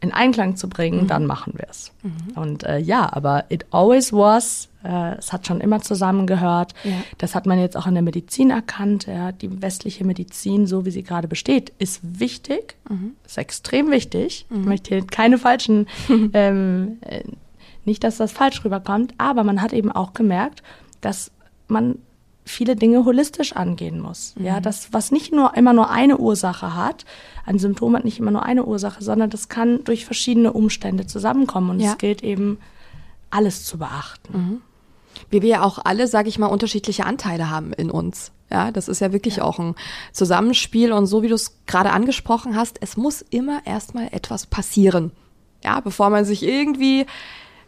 in 0.00 0.12
Einklang 0.12 0.56
zu 0.56 0.68
bringen, 0.68 1.02
mhm. 1.02 1.06
dann 1.06 1.26
machen 1.26 1.54
wir 1.56 1.66
es. 1.70 1.92
Mhm. 2.02 2.40
Und 2.40 2.64
äh, 2.64 2.78
ja, 2.78 3.10
aber 3.12 3.44
it 3.48 3.64
always 3.70 4.12
was. 4.12 4.68
Äh, 4.84 5.16
es 5.16 5.32
hat 5.32 5.46
schon 5.46 5.60
immer 5.60 5.80
zusammengehört. 5.80 6.74
Ja. 6.84 6.92
Das 7.16 7.34
hat 7.34 7.46
man 7.46 7.58
jetzt 7.58 7.76
auch 7.76 7.86
in 7.86 7.94
der 7.94 8.02
Medizin 8.02 8.50
erkannt. 8.50 9.06
Ja. 9.06 9.32
Die 9.32 9.62
westliche 9.62 10.04
Medizin, 10.04 10.66
so 10.66 10.84
wie 10.84 10.90
sie 10.90 11.02
gerade 11.02 11.28
besteht, 11.28 11.72
ist 11.78 12.00
wichtig, 12.02 12.76
mhm. 12.88 13.12
ist 13.24 13.38
extrem 13.38 13.90
wichtig. 13.90 14.46
Ich 14.50 14.56
mhm. 14.56 14.66
möchte 14.66 14.94
hier 14.94 15.06
keine 15.06 15.38
falschen, 15.38 15.86
ähm, 16.34 16.98
äh, 17.00 17.22
nicht, 17.86 18.04
dass 18.04 18.18
das 18.18 18.32
falsch 18.32 18.64
rüberkommt, 18.64 19.14
aber 19.16 19.44
man 19.44 19.62
hat 19.62 19.72
eben 19.72 19.90
auch 19.90 20.12
gemerkt, 20.12 20.62
dass 21.00 21.30
man 21.68 21.98
viele 22.46 22.76
Dinge 22.76 23.04
holistisch 23.04 23.54
angehen 23.54 24.00
muss. 24.00 24.34
Mhm. 24.36 24.46
Ja, 24.46 24.60
das, 24.60 24.92
was 24.92 25.10
nicht 25.10 25.32
nur 25.32 25.54
immer 25.56 25.72
nur 25.72 25.90
eine 25.90 26.18
Ursache 26.18 26.74
hat, 26.74 27.04
ein 27.44 27.58
Symptom 27.58 27.94
hat 27.96 28.04
nicht 28.04 28.18
immer 28.18 28.30
nur 28.30 28.44
eine 28.44 28.64
Ursache, 28.64 29.02
sondern 29.02 29.30
das 29.30 29.48
kann 29.48 29.84
durch 29.84 30.06
verschiedene 30.06 30.52
Umstände 30.52 31.06
zusammenkommen 31.06 31.70
und 31.70 31.80
ja. 31.80 31.92
es 31.92 31.98
gilt 31.98 32.22
eben, 32.22 32.58
alles 33.28 33.64
zu 33.64 33.78
beachten. 33.78 34.32
Mhm. 34.32 34.60
Wie 35.30 35.42
wir 35.42 35.48
ja 35.48 35.62
auch 35.62 35.80
alle, 35.84 36.06
sage 36.06 36.28
ich 36.28 36.38
mal, 36.38 36.46
unterschiedliche 36.46 37.04
Anteile 37.04 37.50
haben 37.50 37.72
in 37.72 37.90
uns. 37.90 38.30
Ja, 38.50 38.70
das 38.70 38.86
ist 38.86 39.00
ja 39.00 39.12
wirklich 39.12 39.36
ja. 39.36 39.42
auch 39.42 39.58
ein 39.58 39.74
Zusammenspiel 40.12 40.92
und 40.92 41.06
so 41.06 41.22
wie 41.22 41.28
du 41.28 41.34
es 41.34 41.58
gerade 41.66 41.90
angesprochen 41.90 42.54
hast, 42.54 42.78
es 42.80 42.96
muss 42.96 43.22
immer 43.22 43.66
erstmal 43.66 44.08
etwas 44.12 44.46
passieren. 44.46 45.10
Ja, 45.64 45.80
bevor 45.80 46.10
man 46.10 46.24
sich 46.24 46.44
irgendwie 46.44 47.06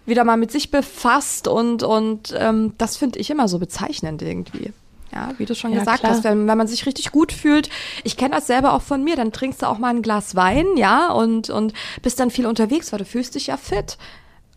wieder 0.09 0.25
mal 0.25 0.37
mit 0.37 0.51
sich 0.51 0.71
befasst 0.71 1.49
und, 1.49 1.83
und 1.83 2.35
ähm, 2.37 2.75
das 2.79 2.97
finde 2.97 3.18
ich 3.18 3.31
immer 3.31 3.49
so 3.49 3.59
bezeichnend 3.59 4.23
irgendwie. 4.23 4.73
Ja, 5.12 5.31
wie 5.38 5.47
du 5.47 5.55
schon 5.55 5.73
Ja, 5.73 5.79
gesagt 5.81 6.01
klar. 6.01 6.12
hast, 6.12 6.25
wenn, 6.25 6.47
wenn 6.47 6.59
man 6.59 6.66
sich 6.66 6.85
richtig 6.85 7.12
gut 7.12 7.33
fühlt. 7.33 7.71
Ich 8.05 8.16
kenne 8.16 8.35
das 8.35 8.47
selber 8.47 8.75
auch 8.75 8.83
von 8.83 9.03
mir, 9.03 9.16
dann 9.16 9.33
trinkst 9.33 9.62
du 9.62 9.66
auch 9.66 9.79
mal 9.79 9.88
ein 9.88 10.03
Glas 10.03 10.37
Wein, 10.37 10.66
ja, 10.77 11.11
und, 11.11 11.49
und 11.49 11.73
bist 12.03 12.21
dann 12.21 12.31
viel 12.31 12.47
unterwegs, 12.47 12.92
weil 12.92 12.99
du 12.99 13.05
fühlst 13.07 13.35
dich 13.35 13.47
ja 13.47 13.57
fit. 13.57 13.97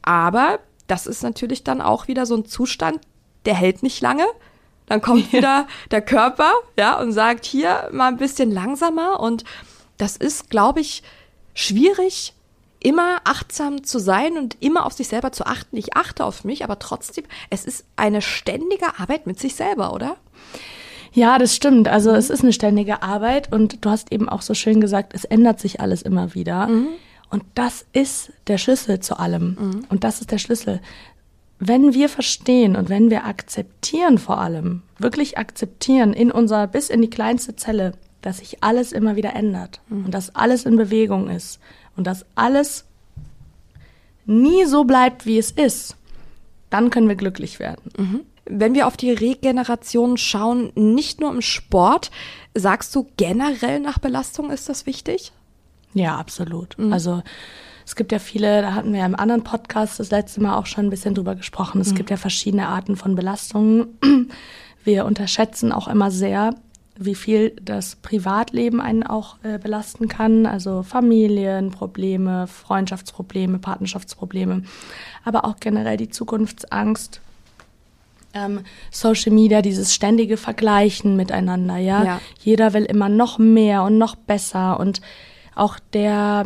Aber 0.02 0.60
das 0.88 1.08
ist 1.08 1.24
natürlich 1.24 1.64
dann 1.64 1.80
auch 1.82 2.08
wieder 2.10 2.26
so 2.26 2.36
ein 2.36 2.46
Zustand, 2.46 3.00
der 3.46 3.54
hält 3.56 3.82
nicht 3.82 4.02
lange. 4.02 4.26
Dann 4.88 5.02
kommt 5.02 5.32
wieder 5.32 5.68
der 5.90 6.02
Körper, 6.02 6.52
ja, 6.78 7.00
und 7.00 7.14
sagt 7.14 7.46
hier 7.46 7.88
mal 7.94 8.10
ein 8.10 8.18
bisschen 8.18 8.52
langsamer. 8.52 9.22
Und 9.22 9.46
das 9.98 10.18
ist, 10.18 10.50
glaube 10.50 10.82
ich, 10.82 11.02
schwierig, 11.54 12.34
immer 12.82 13.20
achtsam 13.24 13.84
zu 13.84 14.00
sein 14.00 14.38
und 14.38 14.58
immer 14.60 14.86
auf 14.86 14.94
sich 14.94 15.08
selber 15.08 15.32
zu 15.32 15.46
achten. 15.46 15.78
Ich 15.78 15.96
achte 15.96 16.26
auf 16.26 16.44
mich, 16.44 16.64
aber 16.64 16.80
trotzdem, 16.80 17.26
es 17.50 17.64
ist 17.66 17.86
eine 17.96 18.22
ständige 18.22 19.00
Arbeit 19.00 19.28
mit 19.28 19.40
sich 19.40 19.56
selber, 19.56 19.94
oder? 19.94 20.18
Ja, 21.14 21.38
das 21.38 21.56
stimmt. 21.56 21.88
Also 21.88 22.12
es 22.12 22.30
ist 22.30 22.42
eine 22.42 22.54
ständige 22.54 23.04
Arbeit 23.04 23.52
und 23.52 23.86
du 23.86 23.90
hast 23.90 24.12
eben 24.12 24.30
auch 24.30 24.42
so 24.42 24.54
schön 24.54 24.82
gesagt, 24.82 25.14
es 25.14 25.26
ändert 25.26 25.60
sich 25.60 25.80
alles 25.80 26.02
immer 26.02 26.34
wieder. 26.34 26.68
Und 27.30 27.44
das 27.56 27.86
ist 27.94 28.32
der 28.48 28.58
Schlüssel 28.58 29.00
zu 29.00 29.20
allem. 29.20 29.84
Und 29.90 30.04
das 30.04 30.22
ist 30.22 30.32
der 30.32 30.38
Schlüssel. 30.38 30.82
Wenn 31.60 31.94
wir 31.94 32.10
verstehen 32.10 32.76
und 32.76 32.90
wenn 32.90 33.12
wir 33.12 33.26
akzeptieren 33.26 34.18
vor 34.18 34.40
allem, 34.40 34.82
wirklich 34.98 35.38
akzeptieren 35.38 36.14
in 36.14 36.32
unser, 36.32 36.66
bis 36.66 36.90
in 36.90 37.02
die 37.02 37.10
kleinste 37.10 37.56
Zelle, 37.56 37.94
dass 38.22 38.38
sich 38.38 38.64
alles 38.64 38.92
immer 38.92 39.16
wieder 39.16 39.36
ändert 39.36 39.82
und 39.90 40.12
dass 40.12 40.36
alles 40.36 40.66
in 40.66 40.76
Bewegung 40.78 41.30
ist 41.30 41.60
und 41.96 42.06
dass 42.08 42.26
alles 42.36 42.86
nie 44.26 44.66
so 44.66 44.84
bleibt, 44.84 45.26
wie 45.26 45.38
es 45.38 45.52
ist, 45.52 45.96
dann 46.70 46.90
können 46.90 47.08
wir 47.08 47.16
glücklich 47.16 47.60
werden. 47.60 48.26
Wenn 48.46 48.74
wir 48.74 48.88
auf 48.88 48.98
die 48.98 49.12
Regeneration 49.12 50.18
schauen, 50.18 50.72
nicht 50.76 51.20
nur 51.20 51.32
im 51.32 51.42
Sport, 51.42 52.12
sagst 52.54 52.96
du 52.96 53.08
generell 53.18 53.80
nach 53.80 54.00
Belastung 54.00 54.52
ist 54.52 54.70
das 54.70 54.86
wichtig? 54.86 55.32
Ja, 55.94 56.18
absolut. 56.18 56.78
Also 56.92 57.24
es 57.86 57.96
gibt 57.96 58.12
ja 58.12 58.20
viele, 58.20 58.62
da 58.62 58.74
hatten 58.74 58.94
wir 58.94 59.00
ja 59.00 59.06
im 59.06 59.16
anderen 59.16 59.44
Podcast 59.44 60.00
das 60.00 60.12
letzte 60.12 60.42
Mal 60.42 60.56
auch 60.56 60.66
schon 60.66 60.86
ein 60.86 60.90
bisschen 60.90 61.14
drüber 61.14 61.36
gesprochen. 61.36 61.82
Es 61.82 61.94
gibt 61.94 62.10
ja 62.10 62.18
verschiedene 62.18 62.68
Arten 62.68 62.96
von 62.96 63.16
Belastungen. 63.16 64.00
Wir 64.84 65.06
unterschätzen 65.06 65.72
auch 65.72 65.88
immer 65.88 66.10
sehr, 66.10 66.56
wie 67.06 67.16
viel 67.16 67.52
das 67.62 67.96
Privatleben 67.96 68.80
einen 68.80 69.04
auch 69.04 69.38
äh, 69.44 69.58
belasten 69.58 70.08
kann. 70.08 70.46
Also 70.46 70.84
Familienprobleme, 70.84 72.48
Freundschaftsprobleme, 72.48 73.60
Partnerschaftsprobleme, 73.60 74.64
aber 75.26 75.46
auch 75.46 75.56
generell 75.60 75.98
die 75.98 76.10
Zukunftsangst. 76.10 77.22
Ähm, 78.34 78.62
Social 78.92 79.34
Media, 79.34 79.62
dieses 79.62 79.94
ständige 79.94 80.38
Vergleichen 80.38 81.18
miteinander, 81.18 81.78
ja? 81.78 82.04
Ja. 82.04 82.22
Jeder 82.40 82.74
will 82.74 82.86
immer 82.86 83.10
noch 83.10 83.40
mehr 83.40 83.84
und 83.84 83.98
noch 83.98 84.16
besser 84.16 84.80
und 84.80 85.02
auch 85.56 85.80
der, 85.94 86.46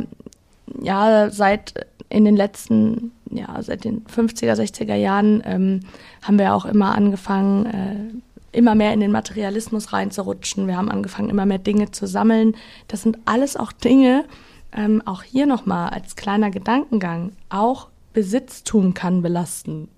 ja, 0.82 1.30
seit 1.30 1.86
in 2.10 2.26
den 2.26 2.36
letzten, 2.36 3.12
ja, 3.30 3.62
seit 3.62 3.84
den 3.84 4.04
50er, 4.06 4.54
60er 4.54 4.96
Jahren 4.96 5.44
ähm, 5.46 5.82
haben 6.24 6.40
wir 6.40 6.56
auch 6.56 6.66
immer 6.66 6.96
angefangen, 6.96 7.66
äh, 7.66 8.35
immer 8.56 8.76
mehr 8.76 8.94
in 8.94 9.00
den 9.00 9.12
Materialismus 9.12 9.94
reinzurutschen. 9.94 10.68
Wir 10.68 10.78
haben 10.78 10.90
angefangen, 10.90 11.30
immer 11.30 11.46
mehr 11.46 11.60
Dinge 11.60 11.92
zu 11.92 12.08
sammeln. 12.08 12.56
Das 12.88 13.02
sind 13.02 13.18
alles 13.26 13.58
auch 13.58 13.72
Dinge, 13.72 14.26
ähm, 14.72 15.02
auch 15.06 15.24
hier 15.24 15.46
nochmal 15.46 15.90
als 15.90 16.16
kleiner 16.16 16.52
Gedankengang, 16.52 17.34
auch 17.50 17.90
Besitztum 18.14 18.94
kann 18.94 19.22
belasten. 19.22 19.90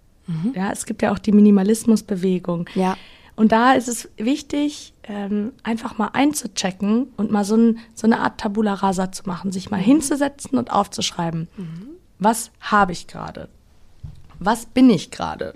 Ja, 0.55 0.71
es 0.71 0.85
gibt 0.85 1.01
ja 1.01 1.11
auch 1.11 1.19
die 1.19 1.31
Minimalismusbewegung. 1.31 2.69
Ja. 2.75 2.97
Und 3.35 3.51
da 3.51 3.73
ist 3.73 3.87
es 3.87 4.09
wichtig, 4.17 4.93
ähm, 5.03 5.53
einfach 5.63 5.97
mal 5.97 6.09
einzuchecken 6.13 7.07
und 7.15 7.31
mal 7.31 7.45
so, 7.45 7.55
ein, 7.55 7.79
so 7.93 8.07
eine 8.07 8.19
Art 8.19 8.39
Tabula 8.39 8.73
rasa 8.73 9.11
zu 9.11 9.23
machen, 9.25 9.51
sich 9.51 9.69
mal 9.69 9.79
hinzusetzen 9.79 10.57
und 10.57 10.71
aufzuschreiben. 10.71 11.47
Was 12.19 12.51
habe 12.59 12.91
ich 12.91 13.07
gerade? 13.07 13.47
Was 14.39 14.65
bin 14.65 14.89
ich 14.89 15.11
gerade? 15.11 15.53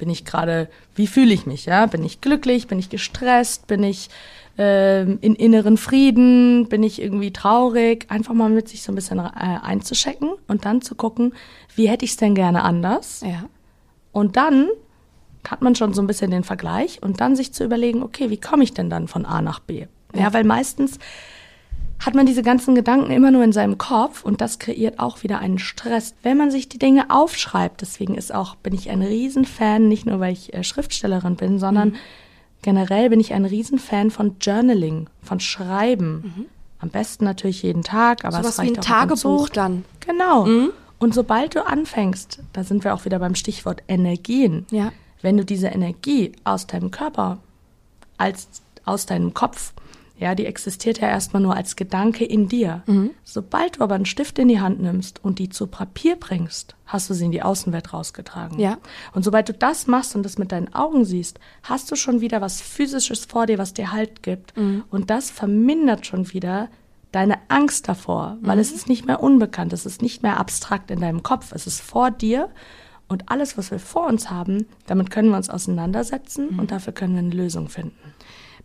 Bin 0.00 0.08
ich 0.08 0.24
gerade, 0.24 0.68
wie 0.94 1.06
fühle 1.06 1.34
ich 1.34 1.44
mich? 1.44 1.66
Ja, 1.66 1.84
bin 1.84 2.02
ich 2.02 2.22
glücklich? 2.22 2.66
Bin 2.66 2.78
ich 2.78 2.88
gestresst? 2.88 3.66
Bin 3.66 3.82
ich 3.82 4.08
ähm, 4.56 5.18
in 5.20 5.34
inneren 5.34 5.76
Frieden? 5.76 6.70
Bin 6.70 6.82
ich 6.82 7.02
irgendwie 7.02 7.32
traurig? 7.32 8.06
Einfach 8.08 8.32
mal 8.32 8.48
mit 8.48 8.66
sich 8.66 8.82
so 8.82 8.92
ein 8.92 8.94
bisschen 8.94 9.18
äh, 9.18 9.28
einzuchecken 9.28 10.30
und 10.48 10.64
dann 10.64 10.80
zu 10.80 10.94
gucken, 10.94 11.34
wie 11.76 11.86
hätte 11.86 12.06
ich 12.06 12.12
es 12.12 12.16
denn 12.16 12.34
gerne 12.34 12.62
anders? 12.62 13.20
Ja. 13.20 13.44
Und 14.12 14.36
dann 14.38 14.68
hat 15.46 15.60
man 15.60 15.74
schon 15.74 15.92
so 15.92 16.00
ein 16.00 16.06
bisschen 16.06 16.30
den 16.30 16.44
Vergleich 16.44 17.02
und 17.02 17.20
dann 17.20 17.36
sich 17.36 17.52
zu 17.52 17.62
überlegen, 17.62 18.02
okay, 18.02 18.30
wie 18.30 18.40
komme 18.40 18.64
ich 18.64 18.72
denn 18.72 18.88
dann 18.88 19.06
von 19.06 19.26
A 19.26 19.42
nach 19.42 19.60
B? 19.60 19.86
Ja, 20.14 20.32
weil 20.32 20.44
meistens 20.44 20.98
hat 22.00 22.14
man 22.14 22.26
diese 22.26 22.42
ganzen 22.42 22.74
Gedanken 22.74 23.10
immer 23.10 23.30
nur 23.30 23.44
in 23.44 23.52
seinem 23.52 23.76
Kopf 23.76 24.24
und 24.24 24.40
das 24.40 24.58
kreiert 24.58 24.98
auch 24.98 25.22
wieder 25.22 25.38
einen 25.38 25.58
Stress. 25.58 26.14
Wenn 26.22 26.38
man 26.38 26.50
sich 26.50 26.68
die 26.68 26.78
Dinge 26.78 27.10
aufschreibt, 27.10 27.82
deswegen 27.82 28.14
ist 28.14 28.34
auch, 28.34 28.54
bin 28.56 28.74
ich 28.74 28.88
ein 28.90 29.02
Riesenfan, 29.02 29.86
nicht 29.86 30.06
nur 30.06 30.18
weil 30.18 30.32
ich 30.32 30.54
äh, 30.54 30.64
Schriftstellerin 30.64 31.36
bin, 31.36 31.58
sondern 31.58 31.96
generell 32.62 33.10
bin 33.10 33.20
ich 33.20 33.34
ein 33.34 33.44
Riesenfan 33.44 34.10
von 34.10 34.36
Journaling, 34.40 35.08
von 35.22 35.40
Schreiben. 35.40 36.48
Am 36.78 36.88
besten 36.88 37.24
natürlich 37.24 37.62
jeden 37.62 37.82
Tag, 37.82 38.24
aber 38.24 38.38
Sowas 38.38 38.52
es 38.52 38.58
wie 38.58 38.62
reicht 38.62 38.76
ein 38.76 38.80
auch. 38.80 38.84
Tagebuch 38.84 39.48
dann. 39.50 39.84
Genau. 40.00 40.46
Und 40.98 41.14
sobald 41.14 41.54
du 41.54 41.66
anfängst, 41.66 42.40
da 42.52 42.64
sind 42.64 42.84
wir 42.84 42.94
auch 42.94 43.04
wieder 43.04 43.18
beim 43.18 43.34
Stichwort 43.34 43.82
Energien. 43.88 44.66
Ja. 44.70 44.92
Wenn 45.20 45.36
du 45.36 45.44
diese 45.44 45.68
Energie 45.68 46.32
aus 46.44 46.66
deinem 46.66 46.90
Körper, 46.90 47.38
als 48.16 48.48
aus 48.86 49.04
deinem 49.04 49.34
Kopf, 49.34 49.74
ja, 50.20 50.34
die 50.34 50.44
existiert 50.44 51.00
ja 51.00 51.08
erstmal 51.08 51.42
nur 51.42 51.56
als 51.56 51.76
Gedanke 51.76 52.24
in 52.26 52.46
dir. 52.46 52.82
Sobald 53.24 53.78
du 53.78 53.82
aber 53.82 53.94
einen 53.94 54.04
Stift 54.04 54.38
in 54.38 54.48
die 54.48 54.60
Hand 54.60 54.80
nimmst 54.80 55.24
und 55.24 55.38
die 55.38 55.48
zu 55.48 55.66
Papier 55.66 56.16
bringst, 56.16 56.76
hast 56.84 57.08
du 57.08 57.14
sie 57.14 57.24
in 57.24 57.32
die 57.32 57.42
Außenwelt 57.42 57.94
rausgetragen. 57.94 58.60
Ja. 58.60 58.76
Und 59.14 59.24
sobald 59.24 59.48
du 59.48 59.54
das 59.54 59.86
machst 59.86 60.14
und 60.14 60.22
das 60.22 60.36
mit 60.36 60.52
deinen 60.52 60.74
Augen 60.74 61.06
siehst, 61.06 61.40
hast 61.62 61.90
du 61.90 61.96
schon 61.96 62.20
wieder 62.20 62.42
was 62.42 62.60
Physisches 62.60 63.24
vor 63.24 63.46
dir, 63.46 63.56
was 63.56 63.72
dir 63.72 63.92
Halt 63.92 64.22
gibt. 64.22 64.52
Und 64.90 65.08
das 65.08 65.30
vermindert 65.30 66.06
schon 66.06 66.32
wieder 66.32 66.68
deine 67.12 67.38
Angst 67.48 67.88
davor, 67.88 68.36
weil 68.42 68.58
es 68.58 68.70
ist 68.70 68.88
nicht 68.88 69.06
mehr 69.06 69.22
unbekannt, 69.22 69.72
es 69.72 69.86
ist 69.86 70.02
nicht 70.02 70.22
mehr 70.22 70.38
abstrakt 70.38 70.90
in 70.90 71.00
deinem 71.00 71.22
Kopf, 71.22 71.52
es 71.52 71.66
ist 71.66 71.80
vor 71.80 72.10
dir. 72.10 72.50
Und 73.08 73.28
alles, 73.28 73.58
was 73.58 73.72
wir 73.72 73.80
vor 73.80 74.06
uns 74.06 74.30
haben, 74.30 74.66
damit 74.86 75.10
können 75.10 75.30
wir 75.30 75.36
uns 75.36 75.50
auseinandersetzen 75.50 76.50
und 76.60 76.70
dafür 76.70 76.92
können 76.92 77.14
wir 77.14 77.18
eine 77.18 77.34
Lösung 77.34 77.68
finden. 77.68 78.14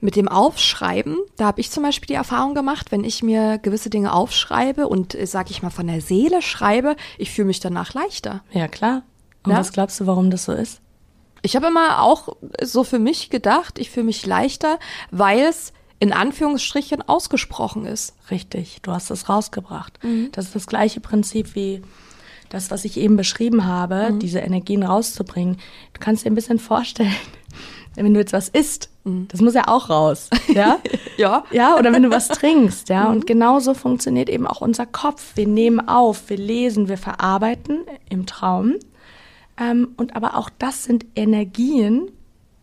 Mit 0.02 0.16
dem 0.16 0.28
Aufschreiben, 0.28 1.18
da 1.38 1.46
habe 1.46 1.62
ich 1.62 1.72
zum 1.72 1.84
Beispiel 1.84 2.08
die 2.08 2.14
Erfahrung 2.14 2.54
gemacht, 2.54 2.92
wenn 2.92 3.04
ich 3.04 3.24
mir 3.24 3.58
gewisse 3.58 3.90
Dinge 3.90 4.14
aufschreibe 4.14 4.88
und, 4.88 5.16
äh, 5.16 5.26
sag 5.26 5.50
ich 5.50 5.62
mal, 5.64 5.70
von 5.70 5.88
der 5.88 6.02
Seele 6.02 6.42
schreibe, 6.42 6.96
ich 7.18 7.32
fühle 7.32 7.48
mich 7.48 7.60
danach 7.60 7.94
leichter. 7.94 8.44
Ja, 8.52 8.68
klar. 8.68 9.04
Und 9.44 9.52
Ja? 9.52 9.58
was 9.60 9.72
glaubst 9.72 10.00
du, 10.00 10.08
warum 10.08 10.30
das 10.32 10.46
so 10.46 10.52
ist? 10.54 10.82
Ich 11.42 11.56
habe 11.56 11.68
immer 11.68 12.02
auch 12.02 12.36
so 12.62 12.84
für 12.84 12.98
mich 13.00 13.30
gedacht, 13.30 13.78
ich 13.80 13.92
fühle 13.92 14.08
mich 14.08 14.26
leichter, 14.26 14.80
weil 15.12 15.42
es 15.42 15.74
in 16.00 16.12
Anführungsstrichen 16.12 17.02
ausgesprochen 17.08 17.86
ist. 17.86 18.16
Richtig, 18.32 18.80
du 18.82 18.92
hast 18.92 19.12
es 19.12 19.30
rausgebracht. 19.30 19.98
Das 20.34 20.46
ist 20.46 20.56
das 20.56 20.68
gleiche 20.68 21.00
Prinzip 21.00 21.56
wie 21.56 21.82
das, 22.50 22.70
was 22.72 22.84
ich 22.84 22.98
eben 22.98 23.16
beschrieben 23.16 23.66
habe, 23.66 24.12
diese 24.22 24.40
Energien 24.40 24.84
rauszubringen. 24.84 25.58
Du 25.94 26.00
kannst 26.00 26.26
dir 26.26 26.32
ein 26.32 26.36
bisschen 26.36 26.60
vorstellen, 26.60 27.14
wenn 27.96 28.14
du 28.14 28.20
jetzt 28.20 28.34
was 28.34 28.50
isst, 28.50 28.90
das 29.04 29.40
muss 29.40 29.54
ja 29.54 29.68
auch 29.68 29.90
raus, 29.90 30.30
ja? 30.48 30.80
Ja. 31.18 31.44
Ja, 31.52 31.78
oder 31.78 31.94
wenn 31.94 32.04
du 32.04 32.10
was 32.10 32.28
trinkst, 32.28 32.90
ja. 32.90 33.10
Und 33.10 33.28
genauso 33.28 33.74
funktioniert 33.74 34.30
eben 34.30 34.48
auch 34.48 34.62
unser 34.62 34.86
Kopf. 34.86 35.34
Wir 35.36 35.48
nehmen 35.48 35.88
auf, 35.88 36.30
wir 36.30 36.38
lesen, 36.38 36.90
wir 36.90 36.98
verarbeiten 36.98 37.82
im 38.10 38.26
Traum. 38.26 38.76
Ähm, 39.58 39.90
und 39.98 40.16
aber 40.16 40.38
auch 40.38 40.50
das 40.58 40.84
sind 40.84 41.06
Energien, 41.16 42.12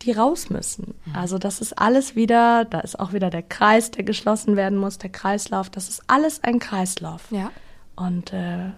die 0.02 0.12
raus 0.12 0.50
müssen. 0.50 0.94
Also 1.14 1.38
das 1.38 1.60
ist 1.60 1.78
alles 1.78 2.16
wieder, 2.16 2.64
da 2.64 2.80
ist 2.80 2.98
auch 2.98 3.12
wieder 3.12 3.30
der 3.30 3.42
Kreis, 3.42 3.92
der 3.92 4.04
geschlossen 4.04 4.56
werden 4.56 4.78
muss, 4.78 4.98
der 4.98 5.10
Kreislauf. 5.10 5.70
Das 5.70 5.88
ist 5.88 6.02
alles 6.08 6.42
ein 6.42 6.58
Kreislauf. 6.58 7.30
Ja. 7.30 7.50
Und 7.94 8.32
äh, 8.32 8.72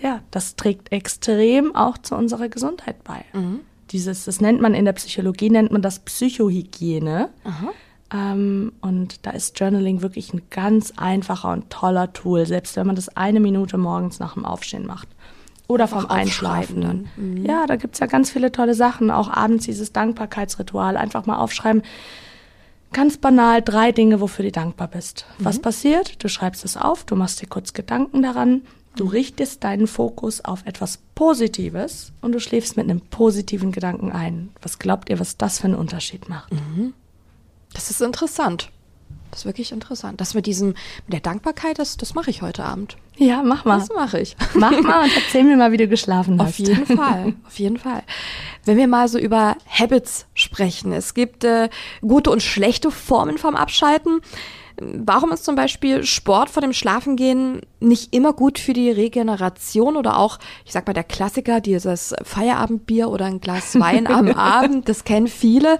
ja, 0.00 0.20
das 0.30 0.56
trägt 0.56 0.92
extrem 0.92 1.74
auch 1.74 1.98
zu 1.98 2.14
unserer 2.14 2.48
Gesundheit 2.48 3.02
bei. 3.04 3.24
Dieses, 3.90 4.24
das 4.24 4.40
nennt 4.40 4.60
man 4.60 4.74
in 4.74 4.84
der 4.84 4.92
Psychologie, 4.92 5.50
nennt 5.50 5.72
man 5.72 5.82
das 5.82 5.98
Psychohygiene. 6.00 7.30
Ähm, 8.12 8.72
und 8.80 9.24
da 9.26 9.30
ist 9.30 9.58
Journaling 9.58 10.02
wirklich 10.02 10.32
ein 10.34 10.42
ganz 10.50 10.92
einfacher 10.96 11.52
und 11.52 11.70
toller 11.70 12.12
Tool, 12.12 12.46
selbst 12.46 12.76
wenn 12.76 12.86
man 12.86 12.96
das 12.96 13.16
eine 13.16 13.40
Minute 13.40 13.78
morgens 13.78 14.18
nach 14.18 14.34
dem 14.34 14.44
Aufstehen 14.44 14.86
macht. 14.86 15.08
Oder 15.68 15.86
vom 15.86 16.06
Einschlafen. 16.06 16.80
dann. 17.16 17.44
Ja, 17.44 17.66
da 17.66 17.76
gibt's 17.76 18.00
ja 18.00 18.06
ganz 18.06 18.30
viele 18.30 18.50
tolle 18.50 18.74
Sachen. 18.74 19.12
Auch 19.12 19.30
abends 19.30 19.66
dieses 19.66 19.92
Dankbarkeitsritual. 19.92 20.96
Einfach 20.96 21.26
mal 21.26 21.36
aufschreiben. 21.36 21.82
Ganz 22.92 23.18
banal 23.18 23.62
drei 23.62 23.92
Dinge, 23.92 24.20
wofür 24.20 24.44
du 24.44 24.50
dankbar 24.50 24.88
bist. 24.88 25.26
Was 25.38 25.60
passiert? 25.60 26.24
Du 26.24 26.28
schreibst 26.28 26.64
es 26.64 26.76
auf, 26.76 27.04
du 27.04 27.14
machst 27.14 27.40
dir 27.40 27.46
kurz 27.46 27.72
Gedanken 27.72 28.20
daran, 28.20 28.62
Du 28.96 29.06
richtest 29.06 29.64
deinen 29.64 29.86
Fokus 29.86 30.44
auf 30.44 30.66
etwas 30.66 30.98
Positives 31.14 32.12
und 32.20 32.32
du 32.32 32.40
schläfst 32.40 32.76
mit 32.76 32.88
einem 32.88 33.00
positiven 33.00 33.72
Gedanken 33.72 34.12
ein. 34.12 34.50
Was 34.62 34.78
glaubt 34.78 35.10
ihr, 35.10 35.20
was 35.20 35.36
das 35.36 35.60
für 35.60 35.66
einen 35.66 35.76
Unterschied 35.76 36.28
macht? 36.28 36.52
Das 37.72 37.90
ist 37.90 38.02
interessant. 38.02 38.70
Das 39.30 39.40
ist 39.40 39.44
wirklich 39.46 39.70
interessant. 39.70 40.20
Das 40.20 40.34
mit 40.34 40.46
diesem, 40.46 40.68
mit 40.68 41.12
der 41.12 41.20
Dankbarkeit, 41.20 41.78
das, 41.78 41.96
das 41.96 42.14
mache 42.14 42.30
ich 42.30 42.42
heute 42.42 42.64
Abend. 42.64 42.96
Ja, 43.16 43.42
mach 43.44 43.64
mal. 43.64 43.78
Das 43.78 43.88
mache 43.90 44.20
ich. 44.20 44.36
Mach 44.54 44.80
mal 44.80 45.04
und 45.04 45.12
erzähl 45.14 45.44
mir 45.44 45.56
mal, 45.56 45.70
wie 45.70 45.76
du 45.76 45.86
geschlafen 45.86 46.40
hast. 46.40 46.48
Auf 46.48 46.58
jeden 46.58 46.86
Fall, 46.86 47.34
auf 47.46 47.58
jeden 47.58 47.76
Fall. 47.76 48.02
Wenn 48.64 48.76
wir 48.76 48.88
mal 48.88 49.06
so 49.08 49.18
über 49.18 49.56
Habits 49.68 50.26
sprechen, 50.34 50.92
es 50.92 51.14
gibt 51.14 51.44
äh, 51.44 51.68
gute 52.00 52.30
und 52.30 52.42
schlechte 52.42 52.90
Formen 52.90 53.38
vom 53.38 53.54
Abschalten. 53.54 54.20
Warum 54.80 55.30
ist 55.30 55.44
zum 55.44 55.56
Beispiel 55.56 56.04
Sport 56.04 56.48
vor 56.48 56.62
dem 56.62 56.72
Schlafengehen 56.72 57.60
nicht 57.80 58.14
immer 58.14 58.32
gut 58.32 58.58
für 58.58 58.72
die 58.72 58.90
Regeneration 58.90 59.96
oder 59.96 60.18
auch, 60.18 60.38
ich 60.64 60.72
sag 60.72 60.86
mal, 60.86 60.94
der 60.94 61.04
Klassiker, 61.04 61.60
dieses 61.60 62.14
Feierabendbier 62.22 63.10
oder 63.10 63.26
ein 63.26 63.40
Glas 63.40 63.74
Wein 63.78 64.06
am 64.06 64.28
Abend, 64.28 64.88
das 64.88 65.04
kennen 65.04 65.28
viele. 65.28 65.78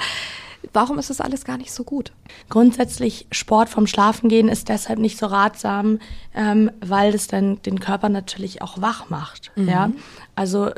Warum 0.75 0.99
ist 0.99 1.09
das 1.09 1.23
alles 1.23 1.45
gar 1.45 1.57
nicht 1.57 1.73
so 1.73 1.85
gut? 1.85 2.13
Grundsätzlich 2.51 3.27
Sport 3.33 3.71
vom 3.71 3.87
Schlafengehen 3.87 4.49
ist 4.49 4.69
deshalb 4.69 4.99
nicht 4.99 5.19
so 5.19 5.27
ratsam, 5.27 5.99
ähm, 6.35 6.71
weil 6.81 7.15
es 7.15 7.27
dann 7.27 7.63
den 7.63 7.81
Körper 7.81 8.11
natürlich 8.11 8.61
auch 8.61 8.81
wach 8.81 9.09
macht. 9.09 9.51
Mhm. 9.57 9.69
Ja, 9.69 9.91
also 10.37 10.71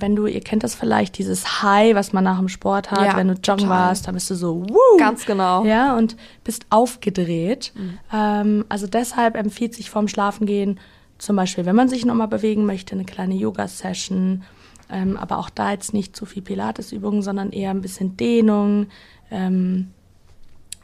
wenn 0.00 0.16
du, 0.16 0.26
ihr 0.26 0.40
kennt 0.40 0.64
das 0.64 0.74
vielleicht, 0.74 1.18
dieses 1.18 1.62
High, 1.62 1.94
was 1.94 2.12
man 2.12 2.24
nach 2.24 2.38
dem 2.38 2.48
Sport 2.48 2.90
hat, 2.90 3.04
Ja, 3.04 3.16
wenn 3.16 3.28
du 3.28 3.34
joggen 3.34 3.64
total. 3.64 3.88
warst, 3.88 4.06
dann 4.06 4.14
bist 4.14 4.30
du 4.30 4.34
so, 4.34 4.62
wuh, 4.68 4.98
Ganz 4.98 5.26
genau. 5.26 5.64
ja, 5.64 5.96
und 5.96 6.16
bist 6.44 6.66
aufgedreht. 6.70 7.72
Mhm. 7.74 7.98
Ähm, 8.12 8.64
also 8.68 8.86
deshalb 8.86 9.36
empfiehlt 9.36 9.74
sich 9.74 9.90
vorm 9.90 10.08
Schlafengehen 10.08 10.78
zum 11.18 11.36
Beispiel, 11.36 11.66
wenn 11.66 11.76
man 11.76 11.88
sich 11.88 12.04
nochmal 12.04 12.28
bewegen 12.28 12.64
möchte, 12.66 12.94
eine 12.94 13.04
kleine 13.04 13.34
Yoga-Session, 13.34 14.42
ähm, 14.90 15.16
aber 15.16 15.38
auch 15.38 15.50
da 15.50 15.70
jetzt 15.72 15.92
nicht 15.92 16.16
zu 16.16 16.26
viel 16.26 16.42
Pilatesübungen, 16.42 17.22
sondern 17.22 17.50
eher 17.52 17.70
ein 17.70 17.82
bisschen 17.82 18.16
Dehnung, 18.16 18.86
ähm, 19.30 19.90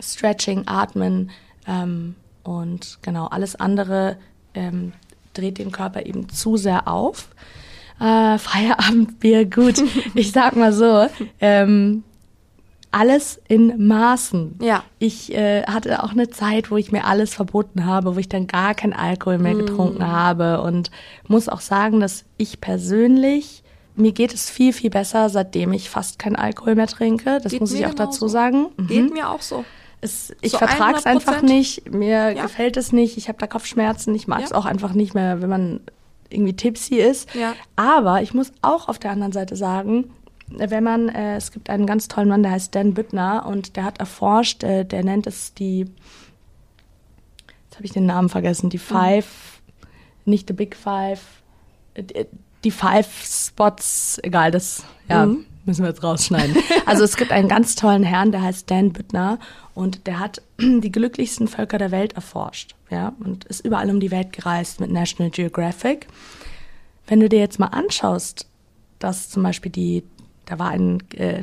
Stretching, 0.01 0.65
Atmen 0.67 1.31
ähm, 1.67 2.15
und 2.45 2.99
genau 3.03 3.27
alles 3.27 3.57
andere 3.57 4.17
ähm, 4.55 4.93
dreht 5.33 5.59
den 5.59 5.73
Körper 5.73 6.07
eben 6.07 6.29
zu 6.29 6.57
sehr 6.57 6.87
auf. 6.89 7.29
Äh, 8.01 8.39
Feierabendbier, 8.39 9.45
gut. 9.47 9.83
ich 10.15 10.33
sag 10.33 10.55
mal 10.57 10.73
so, 10.73 11.07
ähm, 11.41 12.03
alles 12.93 13.41
in 13.49 13.87
Maßen. 13.89 14.59
Ja. 14.63 14.83
Ich 14.99 15.35
äh, 15.35 15.65
hatte 15.65 16.03
auch 16.03 16.13
eine 16.13 16.31
Zeit, 16.31 16.71
wo 16.71 16.77
ich 16.77 16.93
mir 16.93 17.05
alles 17.05 17.35
verboten 17.35 17.85
habe, 17.85 18.15
wo 18.15 18.19
ich 18.19 18.29
dann 18.29 18.47
gar 18.47 18.75
keinen 18.75 18.93
Alkohol 18.95 19.39
mehr 19.39 19.55
getrunken 19.55 20.07
habe 20.07 20.63
und 20.63 20.91
muss 21.29 21.49
auch 21.49 21.61
sagen, 21.61 22.01
dass 22.01 22.25
ich 22.37 22.61
persönlich 22.61 23.63
mir 23.99 24.13
geht 24.13 24.35
es 24.35 24.51
viel 24.51 24.75
viel 24.75 24.91
besser, 24.91 25.31
seitdem 25.31 25.73
ich 25.73 25.89
fast 25.89 26.19
keinen 26.19 26.37
Alkohol 26.37 26.75
mehr 26.75 26.87
trinke. 26.87 27.41
Das 27.43 27.53
Geht 27.53 27.61
muss 27.63 27.73
ich 27.73 27.87
auch 27.87 27.95
dazu 27.95 28.21
genauso. 28.21 28.29
sagen. 28.29 28.67
Mhm. 28.77 28.87
Geht 28.89 29.13
mir 29.15 29.31
auch 29.31 29.41
so. 29.41 29.65
Es, 30.03 30.35
ich 30.43 30.53
Zu 30.53 30.59
vertrage 30.59 30.99
es 30.99 31.07
100%? 31.07 31.09
einfach 31.09 31.41
nicht. 31.41 31.91
Mir 31.91 32.33
Ja. 32.35 32.43
gefällt 32.43 32.77
es 32.77 32.93
nicht. 32.93 33.17
Ich 33.17 33.29
habe 33.29 33.39
da 33.39 33.47
Kopfschmerzen. 33.47 34.15
Ich 34.15 34.29
mag 34.29 34.43
es 34.43 34.51
Ja. 34.51 34.57
auch 34.57 34.67
einfach 34.67 34.93
nicht 34.93 35.15
mehr, 35.15 35.41
wenn 35.41 35.49
man 35.49 35.81
irgendwie 36.31 36.55
tipsy 36.55 36.97
ist. 36.97 37.35
Ja. 37.35 37.55
Aber 37.77 38.23
ich 38.23 38.35
muss 38.35 38.53
auch 38.63 38.89
auf 38.89 38.99
der 38.99 39.11
anderen 39.13 39.33
Seite 39.33 39.57
sagen, 39.57 40.11
wenn 40.49 40.85
man, 40.85 41.09
äh, 41.09 41.37
es 41.37 41.51
gibt 41.51 41.69
einen 41.71 41.87
ganz 41.87 42.07
tollen 42.09 42.29
Mann, 42.29 42.43
der 42.43 42.53
heißt 42.53 42.75
Dan 42.75 42.95
Büttner 42.95 43.47
und 43.49 43.77
der 43.77 43.85
hat 43.85 43.99
erforscht, 43.99 44.63
äh, 44.63 44.85
der 44.85 45.03
nennt 45.03 45.27
es 45.27 45.55
die, 45.55 45.81
jetzt 47.65 47.75
habe 47.77 47.85
ich 47.85 47.93
den 47.93 48.07
Namen 48.07 48.29
vergessen, 48.29 48.71
die 48.71 48.79
Five, 48.79 49.61
nicht 50.25 50.47
the 50.49 50.55
Big 50.55 50.77
Five, 50.77 51.21
äh, 51.95 52.25
die 52.63 52.71
Five 52.71 53.09
Spots, 53.25 54.21
egal, 54.23 54.51
das, 54.53 54.85
ja, 55.09 55.27
Mhm. 55.27 55.47
müssen 55.65 55.83
wir 55.83 55.89
jetzt 55.89 56.05
rausschneiden. 56.05 56.57
Also 56.87 57.03
es 57.03 57.17
gibt 57.17 57.33
einen 57.33 57.49
ganz 57.49 57.75
tollen 57.75 58.05
Herrn, 58.05 58.31
der 58.31 58.43
heißt 58.43 58.71
Dan 58.71 58.93
Büttner 58.93 59.41
und 59.75 60.07
der 60.07 60.21
hat 60.21 60.43
die 60.61 60.93
glücklichsten 60.93 61.49
Völker 61.49 61.79
der 61.79 61.91
Welt 61.91 62.13
erforscht, 62.13 62.76
ja, 62.91 63.13
und 63.21 63.45
ist 63.45 63.65
überall 63.65 63.91
um 63.91 64.01
die 64.01 64.11
Welt 64.11 64.33
gereist 64.33 64.81
mit 64.81 64.91
National 64.91 65.31
Geographic. 65.31 66.07
Wenn 67.07 67.21
du 67.21 67.29
dir 67.29 67.39
jetzt 67.39 67.59
mal 67.59 67.67
anschaust, 67.67 68.47
dass 68.99 69.29
zum 69.29 69.43
Beispiel 69.43 69.71
die, 69.71 70.05
da 70.45 70.59
war 70.59 70.71
ein, 70.71 71.03
äh, 71.15 71.43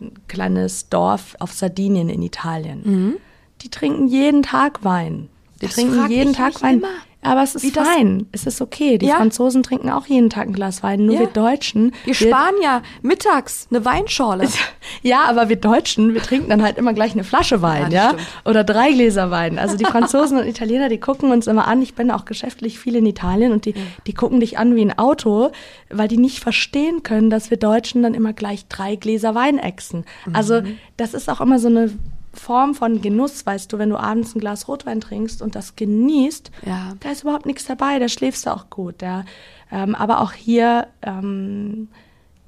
ein 0.00 0.12
kleines 0.28 0.88
Dorf 0.88 1.36
auf 1.38 1.52
Sardinien 1.52 2.08
in 2.08 2.22
Italien. 2.22 3.16
Die 3.62 3.70
trinken 3.70 4.08
jeden 4.08 4.42
Tag 4.42 4.84
Wein. 4.84 5.28
Die 5.60 5.66
Das 5.66 5.74
trinken 5.74 6.08
jeden 6.08 6.32
Tag 6.32 6.60
Wein. 6.62 6.78
immer. 6.78 6.88
Aber 7.26 7.42
es 7.42 7.54
ist 7.54 7.62
Wie 7.64 7.70
fein. 7.70 8.26
Es 8.32 8.46
ist 8.46 8.60
okay. 8.60 8.98
Die 8.98 9.06
Ja. 9.06 9.16
Franzosen 9.16 9.62
trinken 9.62 9.90
auch 9.90 10.06
jeden 10.06 10.30
Tag 10.30 10.46
ein 10.48 10.52
Glas 10.52 10.82
Wein. 10.82 11.04
Nur 11.06 11.14
Ja. 11.14 11.20
wir 11.20 11.26
Deutschen. 11.28 11.92
Wir 12.04 12.14
Spanier 12.14 12.82
mittags 13.02 13.66
eine 13.70 13.84
Weinschorle. 13.84 14.48
Ja, 15.02 15.24
aber 15.28 15.48
wir 15.48 15.56
Deutschen, 15.56 16.14
wir 16.14 16.22
trinken 16.22 16.48
dann 16.48 16.62
halt 16.62 16.78
immer 16.78 16.92
gleich 16.92 17.12
eine 17.12 17.24
Flasche 17.24 17.60
Wein, 17.60 17.90
Ja, 17.90 18.12
ja? 18.12 18.16
Oder 18.44 18.62
drei 18.62 18.92
Gläser 18.92 19.30
Wein. 19.32 19.58
Also 19.58 19.76
die 19.76 19.84
Franzosen 19.84 20.38
und 20.38 20.46
Italiener, 20.46 20.88
die 20.88 20.98
gucken 21.00 21.32
uns 21.32 21.48
immer 21.48 21.66
an. 21.66 21.82
Ich 21.82 21.94
bin 21.94 22.10
auch 22.12 22.24
geschäftlich 22.24 22.78
viel 22.78 22.94
in 22.94 23.04
Italien 23.04 23.50
und 23.52 23.64
die, 23.64 23.74
die 24.06 24.14
gucken 24.14 24.38
dich 24.40 24.58
an 24.58 24.76
wie 24.76 24.82
ein 24.82 24.96
Auto, 24.96 25.50
weil 25.90 26.06
die 26.06 26.18
nicht 26.18 26.38
verstehen 26.40 27.02
können, 27.02 27.30
dass 27.30 27.50
wir 27.50 27.56
Deutschen 27.58 28.02
dann 28.04 28.14
immer 28.14 28.32
gleich 28.32 28.66
drei 28.68 28.94
Gläser 28.96 29.34
Wein 29.34 29.58
exen. 29.58 30.04
Also 30.32 30.60
Mhm. 30.62 30.78
das 30.96 31.14
ist 31.14 31.28
auch 31.28 31.40
immer 31.40 31.58
so 31.58 31.66
eine 31.68 31.90
Form 32.36 32.74
von 32.74 33.00
Genuss, 33.02 33.44
weißt 33.44 33.72
du, 33.72 33.78
wenn 33.78 33.90
du 33.90 33.96
abends 33.96 34.34
ein 34.34 34.40
Glas 34.40 34.68
Rotwein 34.68 35.00
trinkst 35.00 35.42
und 35.42 35.54
das 35.54 35.76
genießt, 35.76 36.50
Ja. 36.64 36.92
da 37.00 37.10
ist 37.10 37.22
überhaupt 37.22 37.46
nichts 37.46 37.66
dabei, 37.66 37.98
da 37.98 38.08
schläfst 38.08 38.46
du 38.46 38.50
auch 38.50 38.70
gut. 38.70 39.02
Ja. 39.02 39.24
Ähm, 39.72 39.94
aber 39.94 40.20
auch 40.20 40.32
hier, 40.32 40.86
ähm, 41.02 41.88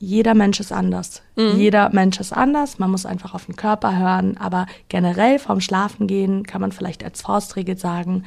jeder 0.01 0.35
Mensch 0.35 0.61
ist 0.61 0.70
anders. 0.72 1.22
Jeder 1.57 1.90
Mensch 1.90 2.20
ist 2.20 2.33
anders. 2.33 2.79
Man 2.79 2.90
muss 2.92 3.05
einfach 3.05 3.35
auf 3.35 3.46
den 3.46 3.57
Körper 3.57 3.98
hören. 3.98 4.37
Aber 4.38 4.66
generell 4.88 5.40
vorm 5.40 5.61
Schlafengehen 5.61 6.44
kann 6.44 6.61
man 6.61 6.70
vielleicht 6.70 7.03
als 7.03 7.22
Faustregel 7.22 7.77
sagen, 7.77 8.22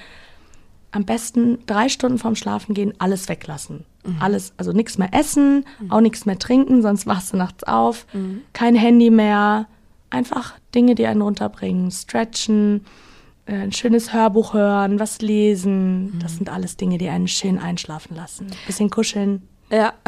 am 0.91 1.05
besten 1.05 1.59
drei 1.67 1.87
Stunden 1.87 2.17
vorm 2.17 2.35
Schlafengehen 2.35 2.93
alles 2.99 3.29
weglassen. 3.29 3.85
Alles, 4.19 4.51
also 4.57 4.73
nichts 4.73 4.97
mehr 4.97 5.13
essen, 5.13 5.63
auch 5.89 6.01
nichts 6.01 6.25
mehr 6.25 6.37
trinken, 6.39 6.81
sonst 6.81 7.05
wachst 7.07 7.31
du 7.31 7.37
nachts 7.37 7.63
auf. 7.63 8.05
Kein 8.51 8.75
Handy 8.75 9.09
mehr. 9.09 9.67
Einfach 10.11 10.53
Dinge, 10.75 10.93
die 10.93 11.07
einen 11.07 11.21
runterbringen. 11.21 11.89
Stretchen, 11.89 12.85
äh, 13.45 13.55
ein 13.55 13.71
schönes 13.71 14.13
Hörbuch 14.13 14.53
hören, 14.53 14.99
was 14.99 15.21
lesen. 15.21 16.19
Das 16.21 16.35
sind 16.35 16.49
alles 16.49 16.77
Dinge, 16.77 16.99
die 16.99 17.09
einen 17.09 17.27
schön 17.27 17.57
einschlafen 17.57 18.15
lassen. 18.15 18.47
Bisschen 18.67 18.89
kuscheln. 18.89 19.47
Ja. 19.71 19.93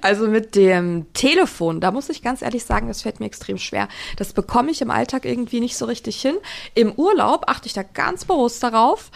Also 0.00 0.28
mit 0.28 0.54
dem 0.54 1.12
Telefon, 1.14 1.80
da 1.80 1.90
muss 1.90 2.08
ich 2.08 2.22
ganz 2.22 2.42
ehrlich 2.42 2.64
sagen, 2.64 2.88
das 2.88 3.02
fällt 3.02 3.20
mir 3.20 3.26
extrem 3.26 3.58
schwer. 3.58 3.88
Das 4.16 4.32
bekomme 4.32 4.70
ich 4.70 4.82
im 4.82 4.90
Alltag 4.90 5.24
irgendwie 5.24 5.60
nicht 5.60 5.76
so 5.76 5.86
richtig 5.86 6.20
hin. 6.20 6.36
Im 6.74 6.92
Urlaub 6.92 7.44
achte 7.48 7.66
ich 7.66 7.72
da 7.72 7.82
ganz 7.82 8.24
bewusst 8.24 8.62
darauf. 8.62 9.10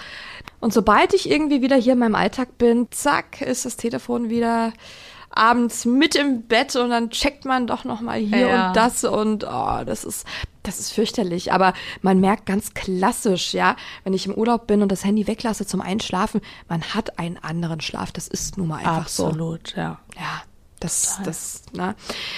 Und 0.61 0.72
sobald 0.72 1.14
ich 1.14 1.31
irgendwie 1.31 1.62
wieder 1.62 1.76
hier 1.76 1.92
in 1.92 1.98
meinem 1.98 2.14
Alltag 2.14 2.59
bin, 2.59 2.88
zack, 2.90 3.40
ist 3.40 3.66
das 3.66 3.76
Telefon 3.76 4.31
wieder 4.31 4.72
abends 5.30 5.84
mit 5.84 6.14
im 6.16 6.42
Bett 6.42 6.74
und 6.76 6.90
dann 6.90 7.10
checkt 7.10 7.44
man 7.44 7.66
doch 7.66 7.84
noch 7.84 8.00
mal 8.00 8.18
hier 8.18 8.48
Ja. 8.48 8.68
und 8.68 8.76
das 8.76 9.04
und 9.04 9.44
oh, 9.44 9.84
das 9.86 10.04
ist 10.04 10.26
das 10.62 10.78
ist 10.78 10.92
fürchterlich, 10.92 11.52
aber 11.52 11.72
man 12.02 12.20
merkt 12.20 12.44
ganz 12.44 12.74
klassisch, 12.74 13.54
ja, 13.54 13.76
wenn 14.04 14.12
ich 14.12 14.26
im 14.26 14.34
Urlaub 14.34 14.66
bin 14.66 14.82
und 14.82 14.92
das 14.92 15.04
Handy 15.06 15.26
weglasse 15.26 15.64
zum 15.64 15.80
Einschlafen, 15.80 16.42
man 16.68 16.82
hat 16.82 17.18
einen 17.18 17.38
anderen 17.38 17.80
Schlaf, 17.80 18.12
das 18.12 18.28
ist 18.28 18.58
nun 18.58 18.68
mal 18.68 18.76
einfach 18.76 19.08
so. 19.08 19.26
Absolut, 19.26 19.74
ja. 19.74 19.98
Ja, 20.16 20.42
das, 20.78 21.18
das, 21.24 21.62
na. 21.72 21.94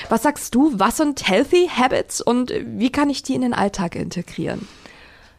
Was 0.08 0.22
sagst 0.22 0.54
du, 0.54 0.70
was 0.78 0.98
sind 0.98 1.28
Healthy 1.28 1.68
Habits 1.76 2.20
und 2.20 2.52
wie 2.64 2.90
kann 2.92 3.10
ich 3.10 3.24
die 3.24 3.34
in 3.34 3.40
den 3.42 3.54
Alltag 3.54 3.96
integrieren? 3.96 4.68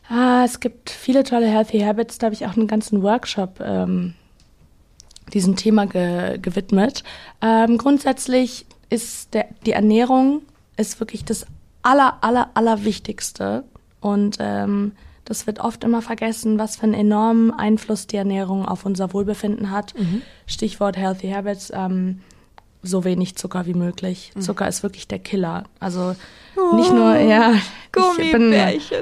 Ah, 0.10 0.44
es 0.44 0.60
gibt 0.60 0.90
viele 0.90 1.24
tolle 1.24 1.48
Healthy 1.48 1.80
Habits. 1.80 2.18
Da 2.18 2.26
habe 2.26 2.34
ich 2.36 2.46
auch 2.46 2.58
einen 2.58 2.68
ganzen 2.68 3.02
Workshop 3.02 3.62
ähm, 3.62 4.14
diesem 5.34 5.56
Thema 5.56 5.86
ge 5.88 6.38
gewidmet. 6.42 7.04
Ähm, 7.42 7.78
grundsätzlich 7.78 8.66
ist 8.90 9.34
der, 9.34 9.48
die 9.66 9.72
Ernährung 9.72 10.42
ist 10.78 11.00
wirklich 11.00 11.24
das 11.26 11.46
aller, 11.82 12.18
aller, 12.22 12.50
aller 12.54 12.84
Wichtigste. 12.84 13.64
Und 14.02 14.38
ähm, 14.40 14.94
das 15.26 15.48
wird 15.48 15.60
oft 15.60 15.84
immer 15.84 16.02
vergessen, 16.02 16.60
was 16.60 16.76
für 16.76 16.84
einen 16.84 16.94
enormen 16.94 17.52
Einfluss 17.52 18.08
die 18.08 18.18
Ernährung 18.18 18.66
auf 18.66 18.86
unser 18.86 19.14
Wohlbefinden 19.14 19.72
hat. 19.72 19.94
Stichwort 20.48 20.98
Healthy 20.98 21.32
Habits. 21.32 21.72
Ähm, 21.74 22.20
so 22.84 23.06
wenig 23.06 23.38
Zucker 23.38 23.66
wie 23.66 23.74
möglich. 23.74 24.34
Zucker 24.40 24.68
ist 24.68 24.84
wirklich 24.84 25.08
der 25.08 25.20
Killer. 25.20 25.64
Also 25.80 26.16
nicht 26.76 26.92
nur, 26.92 27.16
ja, 27.18 27.54
ich 28.18 28.32
bin, 28.32 28.54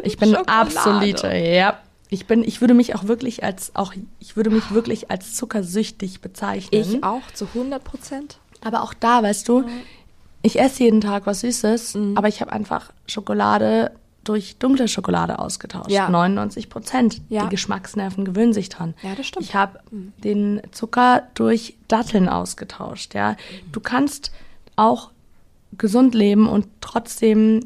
ich 0.03 0.17
bin 0.17 0.35
absolute, 0.35 1.27
ja. 1.35 1.79
Ich 2.13 2.27
bin, 2.27 2.43
ich 2.43 2.59
würde 2.61 2.73
mich 2.73 2.93
auch 2.93 3.05
wirklich 3.07 3.43
als, 3.43 3.71
auch, 3.73 3.93
ich 4.19 4.35
würde 4.35 4.49
mich 4.49 4.71
wirklich 4.71 5.09
als 5.09 5.33
zuckersüchtig 5.33 6.19
bezeichnen. 6.21 6.81
Ich 6.81 7.03
auch 7.03 7.21
zu 7.33 7.45
100 7.45 7.81
Prozent. 7.83 8.37
Aber 8.63 8.83
auch 8.83 8.93
da, 8.93 9.23
weißt 9.23 9.47
du, 9.47 9.63
ich 10.43 10.59
esse 10.59 10.83
jeden 10.83 10.99
Tag 11.01 11.25
was 11.25 11.39
Süßes, 11.39 11.95
Mhm. 11.95 12.17
aber 12.17 12.27
ich 12.27 12.41
habe 12.41 12.51
einfach 12.51 12.91
Schokolade 13.07 13.91
durch 14.25 14.57
dunkle 14.57 14.87
Schokolade 14.89 15.39
ausgetauscht. 15.39 15.89
Ja. 15.89 16.09
99 16.09 16.69
Prozent. 16.69 17.21
Ja. 17.29 17.43
Die 17.45 17.49
Geschmacksnerven 17.49 18.25
gewöhnen 18.25 18.53
sich 18.53 18.67
dran. 18.69 18.93
Ja, 19.03 19.15
das 19.15 19.25
stimmt. 19.25 19.45
Ich 19.45 19.55
habe 19.55 19.79
den 20.23 20.61
Zucker 20.71 21.23
durch 21.33 21.75
Datteln 21.87 22.27
ausgetauscht. 22.29 23.15
Ja, 23.15 23.35
du 23.71 23.79
kannst 23.79 24.31
auch 24.75 25.11
gesund 25.77 26.13
leben 26.13 26.47
und 26.47 26.67
trotzdem 26.81 27.61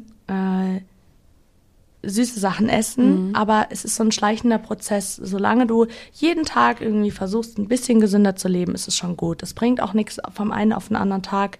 süße 2.06 2.38
Sachen 2.40 2.68
essen, 2.68 3.34
aber 3.34 3.66
es 3.70 3.84
ist 3.84 3.96
so 3.96 4.02
ein 4.04 4.12
schleichender 4.12 4.58
Prozess. 4.58 5.16
Solange 5.16 5.66
du 5.66 5.86
jeden 6.12 6.44
Tag 6.44 6.80
irgendwie 6.80 7.10
versuchst, 7.10 7.58
ein 7.58 7.68
bisschen 7.68 8.00
gesünder 8.00 8.36
zu 8.36 8.48
leben, 8.48 8.74
ist 8.74 8.88
es 8.88 8.96
schon 8.96 9.16
gut. 9.16 9.42
Es 9.42 9.54
bringt 9.54 9.80
auch 9.82 9.92
nichts 9.92 10.18
vom 10.32 10.52
einen 10.52 10.72
auf 10.72 10.88
den 10.88 10.96
anderen 10.96 11.22
Tag 11.22 11.58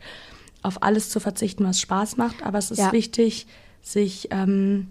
auf 0.62 0.82
alles 0.82 1.10
zu 1.10 1.20
verzichten, 1.20 1.64
was 1.64 1.80
Spaß 1.80 2.16
macht, 2.16 2.44
aber 2.44 2.58
es 2.58 2.70
ist 2.70 2.78
Ja. 2.78 2.92
wichtig, 2.92 3.46
sich 3.82 4.28
ähm, 4.30 4.88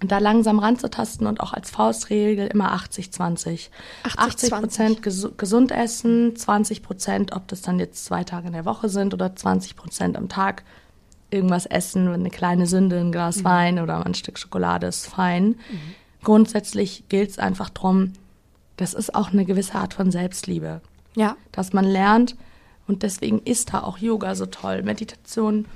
da 0.00 0.18
langsam 0.18 0.58
ranzutasten 0.58 1.26
und 1.26 1.40
auch 1.40 1.52
als 1.52 1.70
Faustregel 1.70 2.46
immer 2.48 2.72
80-20. 2.74 3.68
80 4.16 4.50
Prozent 4.50 5.02
gesu 5.02 5.30
gesund 5.36 5.72
essen, 5.72 6.36
20 6.36 6.82
Prozent, 6.82 7.32
ob 7.32 7.48
das 7.48 7.62
dann 7.62 7.78
jetzt 7.80 8.04
zwei 8.04 8.22
Tage 8.24 8.46
in 8.48 8.52
der 8.52 8.64
Woche 8.64 8.88
sind 8.88 9.14
oder 9.14 9.34
20 9.34 9.76
Prozent 9.76 10.16
am 10.16 10.28
Tag 10.28 10.62
irgendwas 11.30 11.66
essen, 11.66 12.08
eine 12.08 12.30
kleine 12.30 12.66
Sünde, 12.66 12.98
ein 12.98 13.12
Glas 13.12 13.44
Wein 13.44 13.78
oder 13.78 14.04
ein 14.06 14.14
Stück 14.14 14.38
Schokolade 14.38 14.86
ist 14.86 15.06
fein. 15.06 15.56
Grundsätzlich 16.22 17.04
gilt 17.08 17.30
es 17.30 17.38
einfach 17.38 17.70
drum, 17.70 18.12
das 18.76 18.94
ist 18.94 19.14
auch 19.14 19.32
eine 19.32 19.44
gewisse 19.44 19.74
Art 19.74 19.94
von 19.94 20.10
Selbstliebe, 20.10 20.80
Ja. 21.14 21.36
dass 21.52 21.72
man 21.72 21.84
lernt 21.84 22.36
und 22.86 23.02
deswegen 23.02 23.40
ist 23.40 23.72
da 23.74 23.82
auch 23.82 23.98
Yoga 23.98 24.34
so 24.34 24.46
toll, 24.46 24.82
Meditation. 24.82 25.66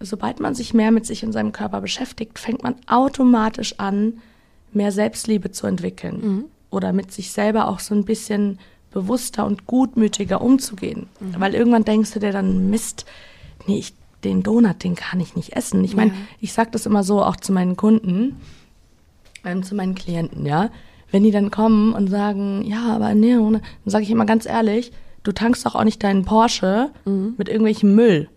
Sobald 0.00 0.40
man 0.40 0.54
sich 0.54 0.74
mehr 0.74 0.90
mit 0.90 1.06
sich 1.06 1.24
und 1.24 1.32
seinem 1.32 1.52
Körper 1.52 1.80
beschäftigt, 1.80 2.38
fängt 2.38 2.62
man 2.62 2.76
automatisch 2.86 3.74
an, 3.78 4.18
mehr 4.72 4.92
Selbstliebe 4.92 5.50
zu 5.50 5.66
entwickeln 5.66 6.44
oder 6.70 6.92
mit 6.92 7.10
sich 7.12 7.32
selber 7.32 7.68
auch 7.68 7.80
so 7.80 7.94
ein 7.94 8.04
bisschen 8.04 8.58
bewusster 8.90 9.44
und 9.46 9.66
gutmütiger 9.66 10.40
umzugehen. 10.40 11.08
Weil 11.20 11.54
irgendwann 11.54 11.84
denkst 11.84 12.12
du 12.12 12.20
dir 12.20 12.32
dann, 12.32 12.70
Mist, 12.70 13.06
nee, 13.66 13.78
ich, 13.78 13.94
den 14.24 14.42
Donut, 14.42 14.82
den 14.84 14.94
kann 14.94 15.20
ich 15.20 15.36
nicht 15.36 15.54
essen. 15.54 15.84
Ich 15.84 15.94
meine, 15.96 16.12
ich 16.40 16.52
sage 16.52 16.70
das 16.72 16.86
immer 16.86 17.04
so 17.04 17.22
auch 17.22 17.36
zu 17.36 17.52
meinen 17.52 17.76
Kunden, 17.76 18.40
ähm, 19.44 19.62
zu 19.62 19.74
meinen 19.74 19.94
Klienten, 19.94 20.44
ja. 20.46 20.70
Wenn 21.10 21.22
die 21.22 21.30
dann 21.30 21.50
kommen 21.50 21.94
und 21.94 22.08
sagen, 22.08 22.62
ja, 22.64 22.94
aber 22.94 23.14
nee, 23.14 23.32
dann 23.32 23.60
sage 23.86 24.04
ich 24.04 24.10
immer 24.10 24.26
ganz 24.26 24.44
ehrlich, 24.44 24.92
du 25.22 25.32
tankst 25.32 25.64
doch 25.64 25.74
auch 25.74 25.84
nicht 25.84 26.02
deinen 26.02 26.24
Porsche 26.24 26.90
mit 27.04 27.48
irgendwelchem 27.48 27.94
Müll. 27.94 28.28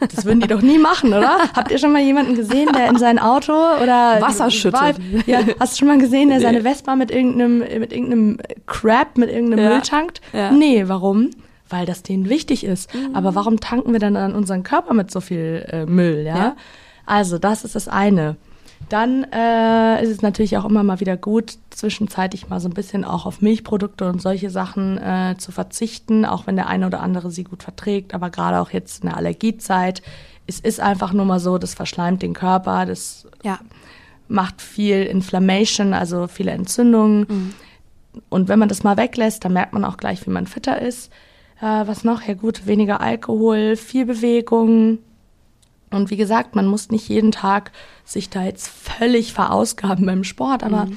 Das 0.00 0.24
würden 0.24 0.40
die 0.40 0.48
doch 0.48 0.60
nie 0.60 0.78
machen, 0.78 1.10
oder? 1.14 1.38
Habt 1.54 1.70
ihr 1.70 1.78
schon 1.78 1.92
mal 1.92 2.02
jemanden 2.02 2.34
gesehen, 2.34 2.68
der 2.74 2.88
in 2.88 2.98
sein 2.98 3.18
Auto 3.18 3.52
oder 3.52 4.20
Wasser 4.20 4.50
schüttet. 4.50 4.96
Ja, 5.26 5.40
hast 5.60 5.74
du 5.74 5.78
schon 5.78 5.88
mal 5.88 5.98
gesehen, 5.98 6.30
der 6.30 6.40
seine 6.40 6.62
Vespa 6.62 6.96
mit 6.96 7.10
irgendeinem 7.10 7.58
mit 7.58 7.92
irgendeinem 7.92 8.38
Crap, 8.66 9.16
mit 9.16 9.30
irgendeinem 9.30 9.64
Ja. 9.64 9.70
Müll 9.70 9.80
tankt? 9.82 10.20
Ja. 10.32 10.50
Nee, 10.50 10.84
warum? 10.88 11.30
Weil 11.74 11.86
das 11.86 12.04
denen 12.04 12.28
wichtig 12.28 12.62
ist. 12.62 12.88
Aber 13.14 13.34
warum 13.34 13.58
tanken 13.58 13.92
wir 13.92 13.98
dann 13.98 14.16
an 14.16 14.32
unseren 14.34 14.62
Körper 14.62 14.94
mit 14.94 15.10
so 15.10 15.20
viel 15.20 15.66
äh, 15.68 15.86
Müll, 15.86 16.22
ja? 16.24 16.36
Ja. 16.36 16.56
Also, 17.04 17.38
das 17.38 17.64
ist 17.64 17.74
das 17.74 17.88
eine. 17.88 18.36
Dann 18.88 19.24
äh, 19.32 20.02
ist 20.04 20.10
es 20.10 20.22
natürlich 20.22 20.56
auch 20.56 20.64
immer 20.66 20.84
mal 20.84 21.00
wieder 21.00 21.16
gut, 21.16 21.56
zwischenzeitlich 21.70 22.48
mal 22.48 22.60
so 22.60 22.68
ein 22.68 22.74
bisschen 22.74 23.04
auch 23.04 23.26
auf 23.26 23.40
Milchprodukte 23.40 24.06
und 24.08 24.22
solche 24.22 24.50
Sachen 24.50 24.98
äh, 24.98 25.34
zu 25.38 25.50
verzichten, 25.52 26.24
auch 26.24 26.46
wenn 26.46 26.54
der 26.56 26.68
eine 26.68 26.86
oder 26.86 27.00
andere 27.00 27.30
sie 27.32 27.42
gut 27.44 27.62
verträgt. 27.64 28.14
Aber 28.14 28.30
gerade 28.30 28.60
auch 28.60 28.70
jetzt 28.70 29.02
in 29.02 29.08
der 29.08 29.16
Allergiezeit, 29.16 30.00
es 30.46 30.60
ist 30.60 30.78
einfach 30.80 31.12
nur 31.12 31.24
mal 31.24 31.40
so, 31.40 31.58
das 31.58 31.74
verschleimt 31.74 32.22
den 32.22 32.34
Körper, 32.34 32.86
das 32.86 33.26
Ja. 33.42 33.58
macht 34.28 34.62
viel 34.62 35.02
Inflammation, 35.02 35.92
also 35.94 36.28
viele 36.28 36.52
Entzündungen. 36.52 37.54
Und 38.28 38.48
wenn 38.48 38.58
man 38.60 38.68
das 38.68 38.84
mal 38.84 38.96
weglässt, 38.96 39.44
dann 39.44 39.54
merkt 39.54 39.72
man 39.72 39.84
auch 39.84 39.96
gleich, 39.96 40.24
wie 40.26 40.30
man 40.30 40.46
fitter 40.46 40.80
ist. 40.80 41.10
Äh, 41.64 41.86
was 41.86 42.04
noch? 42.04 42.20
Ja 42.22 42.34
gut, 42.34 42.66
weniger 42.66 43.00
Alkohol, 43.00 43.76
viel 43.76 44.04
Bewegung. 44.04 44.98
Und 45.90 46.10
wie 46.10 46.16
gesagt, 46.18 46.54
man 46.54 46.66
muss 46.66 46.90
nicht 46.90 47.08
jeden 47.08 47.32
Tag 47.32 47.72
sich 48.04 48.28
da 48.28 48.44
jetzt 48.44 48.68
völlig 48.68 49.32
verausgaben 49.32 50.04
beim 50.04 50.24
Sport, 50.24 50.62
aber 50.62 50.88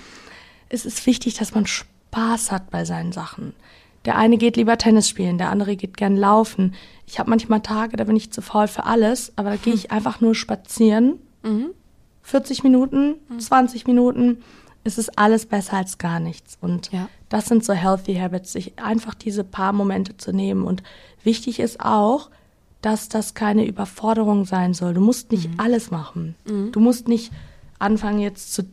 es 0.69 0.85
ist 0.85 1.05
wichtig, 1.05 1.35
dass 1.35 1.55
man 1.55 1.65
Spaß 1.67 2.51
hat 2.51 2.69
bei 2.69 2.83
seinen 2.83 3.13
Sachen. 3.13 3.53
Der 4.05 4.17
eine 4.17 4.37
geht 4.37 4.57
lieber 4.57 4.77
Tennis 4.77 5.07
spielen, 5.07 5.37
der 5.37 5.51
andere 5.51 5.75
geht 5.75 5.95
gern 5.95 6.17
laufen. 6.17 6.73
Ich 7.05 7.19
habe 7.19 7.29
manchmal 7.29 7.61
Tage, 7.61 7.95
da 7.95 8.03
bin 8.03 8.15
ich 8.15 8.31
zu 8.31 8.41
faul 8.41 8.67
für 8.67 8.85
alles, 8.85 9.31
aber 9.37 9.51
da 9.51 9.55
gehe 9.55 9.73
ich 9.73 9.91
einfach 9.97 10.19
nur 10.19 10.35
spazieren 10.35 11.19
40 12.23 12.63
Minuten, 12.63 13.15
20 13.37 13.87
Minuten, 13.87 14.43
es 14.83 14.97
ist 14.97 15.17
alles 15.17 15.45
besser 15.45 15.77
als 15.77 15.97
gar 15.97 16.19
nichts. 16.19 16.57
Und 16.59 16.91
Ja. 16.91 17.07
Das 17.29 17.47
sind 17.47 17.63
so 17.63 17.73
Healthy 17.73 18.15
Habits, 18.15 18.53
sich 18.53 18.79
einfach 18.79 19.13
diese 19.13 19.43
paar 19.43 19.73
Momente 19.73 20.17
zu 20.17 20.31
nehmen. 20.31 20.63
Und 20.63 20.83
wichtig 21.23 21.59
ist 21.59 21.79
auch, 21.81 22.29
dass 22.81 23.09
das 23.09 23.33
keine 23.33 23.65
Überforderung 23.65 24.45
sein 24.45 24.73
soll. 24.73 24.93
Du 24.93 25.01
musst 25.01 25.31
nicht 25.31 25.49
alles 25.57 25.91
machen. 25.91 26.35
Du 26.71 26.79
musst 26.79 27.07
nicht 27.07 27.31
anfangen, 27.79 28.19
jetzt 28.19 28.53
zu, 28.53 28.63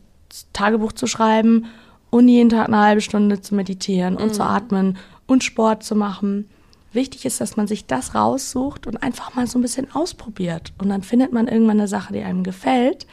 Tagebuch 0.53 0.93
zu 0.93 1.07
schreiben 1.07 1.65
und 2.09 2.27
jeden 2.27 2.49
Tag 2.49 2.67
eine 2.67 2.79
halbe 2.79 3.01
Stunde 3.01 3.41
zu 3.41 3.55
meditieren 3.55 4.15
und 4.15 4.33
zu 4.35 4.43
atmen 4.43 4.97
und 5.27 5.43
Sport 5.43 5.83
zu 5.83 5.95
machen. 5.95 6.49
Wichtig 6.93 7.25
ist, 7.25 7.41
dass 7.41 7.57
man 7.57 7.67
sich 7.67 7.87
das 7.87 8.15
raussucht 8.15 8.87
und 8.87 9.03
einfach 9.03 9.35
mal 9.35 9.47
so 9.47 9.59
ein 9.59 9.61
bisschen 9.61 9.93
ausprobiert. 9.93 10.71
Und 10.77 10.89
dann 10.89 11.01
findet 11.01 11.33
man 11.33 11.47
irgendwann 11.47 11.79
eine 11.79 11.89
Sache, 11.89 12.13
die 12.13 12.23
einem 12.23 12.43
gefällt. 12.43 13.05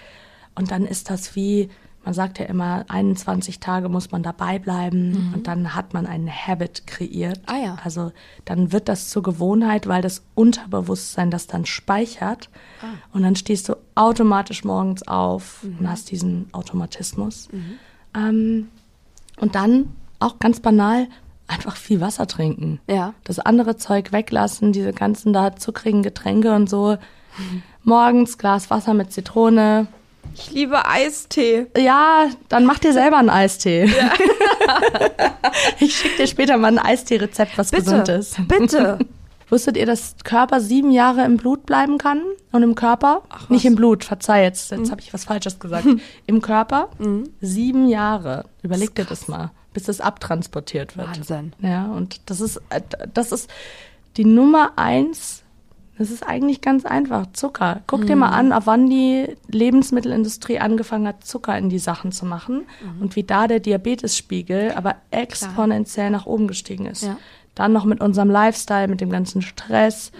Und 0.54 0.70
dann 0.70 0.86
ist 0.86 1.10
das 1.10 1.34
wie, 1.34 1.68
man 2.04 2.14
sagt 2.14 2.38
ja 2.38 2.46
immer, 2.46 2.84
21 2.88 3.60
Tage 3.60 3.88
muss 3.88 4.10
man 4.10 4.22
dabei 4.22 4.58
bleiben 4.58 5.32
und 5.34 5.46
dann 5.46 5.74
hat 5.74 5.94
man 5.94 6.06
einen 6.06 6.28
Habit 6.28 6.86
kreiert. 6.86 7.40
Ah 7.46 7.56
ja. 7.56 7.76
Also 7.84 8.12
dann 8.44 8.72
wird 8.72 8.88
das 8.88 9.08
zur 9.08 9.22
Gewohnheit, 9.22 9.86
weil 9.86 10.02
das 10.02 10.24
Unterbewusstsein 10.34 11.30
das 11.30 11.46
dann 11.46 11.64
speichert. 11.64 12.50
Und 13.12 13.22
dann 13.22 13.36
stehst 13.36 13.68
du 13.68 13.76
automatisch 13.94 14.64
morgens 14.64 15.06
auf 15.06 15.64
und 15.78 15.88
hast 15.88 16.10
diesen 16.10 16.48
Automatismus. 16.52 17.48
Ähm, 18.14 18.68
und 19.38 19.54
dann 19.54 19.90
auch 20.18 20.38
ganz 20.38 20.60
banal 20.60 21.08
einfach 21.46 21.76
viel 21.76 22.00
Wasser 22.00 22.26
trinken. 22.26 22.80
Ja. 22.88 23.14
Das 23.24 23.38
andere 23.38 23.76
Zeug 23.76 24.12
weglassen, 24.12 24.72
diese 24.72 24.92
ganzen 24.92 25.32
da 25.32 25.54
zuckrigen 25.56 26.02
Getränke 26.02 26.54
und 26.54 26.68
so. 26.68 26.96
Morgens 27.84 28.38
Glas 28.38 28.70
Wasser 28.70 28.94
mit 28.94 29.12
Zitrone. 29.12 29.86
Ich 30.34 30.50
liebe 30.50 30.86
Eistee. 30.86 31.66
Ja, 31.76 32.28
dann 32.48 32.64
mach 32.64 32.78
dir 32.78 32.92
selber 32.92 33.18
einen 33.18 33.30
Eistee. 33.30 33.84
ich 35.78 35.96
schicke 35.96 36.16
dir 36.18 36.26
später 36.26 36.56
mal 36.56 36.68
ein 36.68 36.78
Eistee-Rezept, 36.78 37.58
was 37.58 37.70
gesund 37.70 38.06
Bitte. 38.06 38.12
ist. 38.12 38.48
Bitte. 38.48 38.98
Wusstet 39.52 39.76
ihr, 39.76 39.84
dass 39.84 40.16
Körper 40.24 40.60
sieben 40.60 40.90
Jahre 40.90 41.26
im 41.26 41.36
Blut 41.36 41.66
bleiben 41.66 41.98
kann? 41.98 42.22
Und 42.52 42.62
im 42.62 42.74
Körper? 42.74 43.20
Nicht 43.50 43.66
im 43.66 43.74
Blut, 43.74 44.02
verzeih 44.02 44.44
jetzt, 44.44 44.70
jetzt 44.70 44.90
habe 44.90 45.02
ich 45.02 45.12
was 45.12 45.24
Falsches 45.24 45.58
gesagt. 45.58 45.86
Im 46.26 46.40
Körper? 46.40 46.88
Sieben 47.42 47.86
Jahre. 47.86 48.46
Überleg 48.62 48.94
dir 48.94 49.04
das 49.04 49.28
mal, 49.28 49.50
bis 49.74 49.84
das 49.84 50.00
abtransportiert 50.00 50.96
wird. 50.96 51.18
Wahnsinn. 51.18 51.52
Ja, 51.60 51.86
und 51.86 52.22
das 52.30 52.40
ist, 52.40 52.62
äh, 52.70 52.80
das 53.12 53.30
ist 53.30 53.50
die 54.16 54.24
Nummer 54.24 54.72
eins. 54.76 55.41
Das 55.98 56.10
ist 56.10 56.26
eigentlich 56.26 56.62
ganz 56.62 56.84
einfach. 56.84 57.26
Zucker. 57.32 57.82
Guck 57.86 58.06
dir 58.06 58.16
mal 58.16 58.30
an, 58.30 58.52
ab 58.52 58.62
wann 58.66 58.88
die 58.88 59.26
Lebensmittelindustrie 59.48 60.58
angefangen 60.58 61.06
hat, 61.06 61.24
Zucker 61.24 61.56
in 61.56 61.68
die 61.68 61.78
Sachen 61.78 62.12
zu 62.12 62.24
machen 62.24 62.62
und 63.00 63.14
wie 63.14 63.22
da 63.22 63.46
der 63.46 63.60
Diabetesspiegel 63.60 64.72
aber 64.72 64.96
exponentiell 65.10 66.10
nach 66.10 66.26
oben 66.26 66.48
gestiegen 66.48 66.86
ist. 66.86 67.02
Ja. 67.04 67.18
Dann 67.54 67.72
noch 67.72 67.84
mit 67.84 68.00
unserem 68.00 68.30
Lifestyle, 68.30 68.88
mit 68.88 69.00
dem 69.02 69.10
ganzen 69.10 69.42
Stress, 69.42 70.12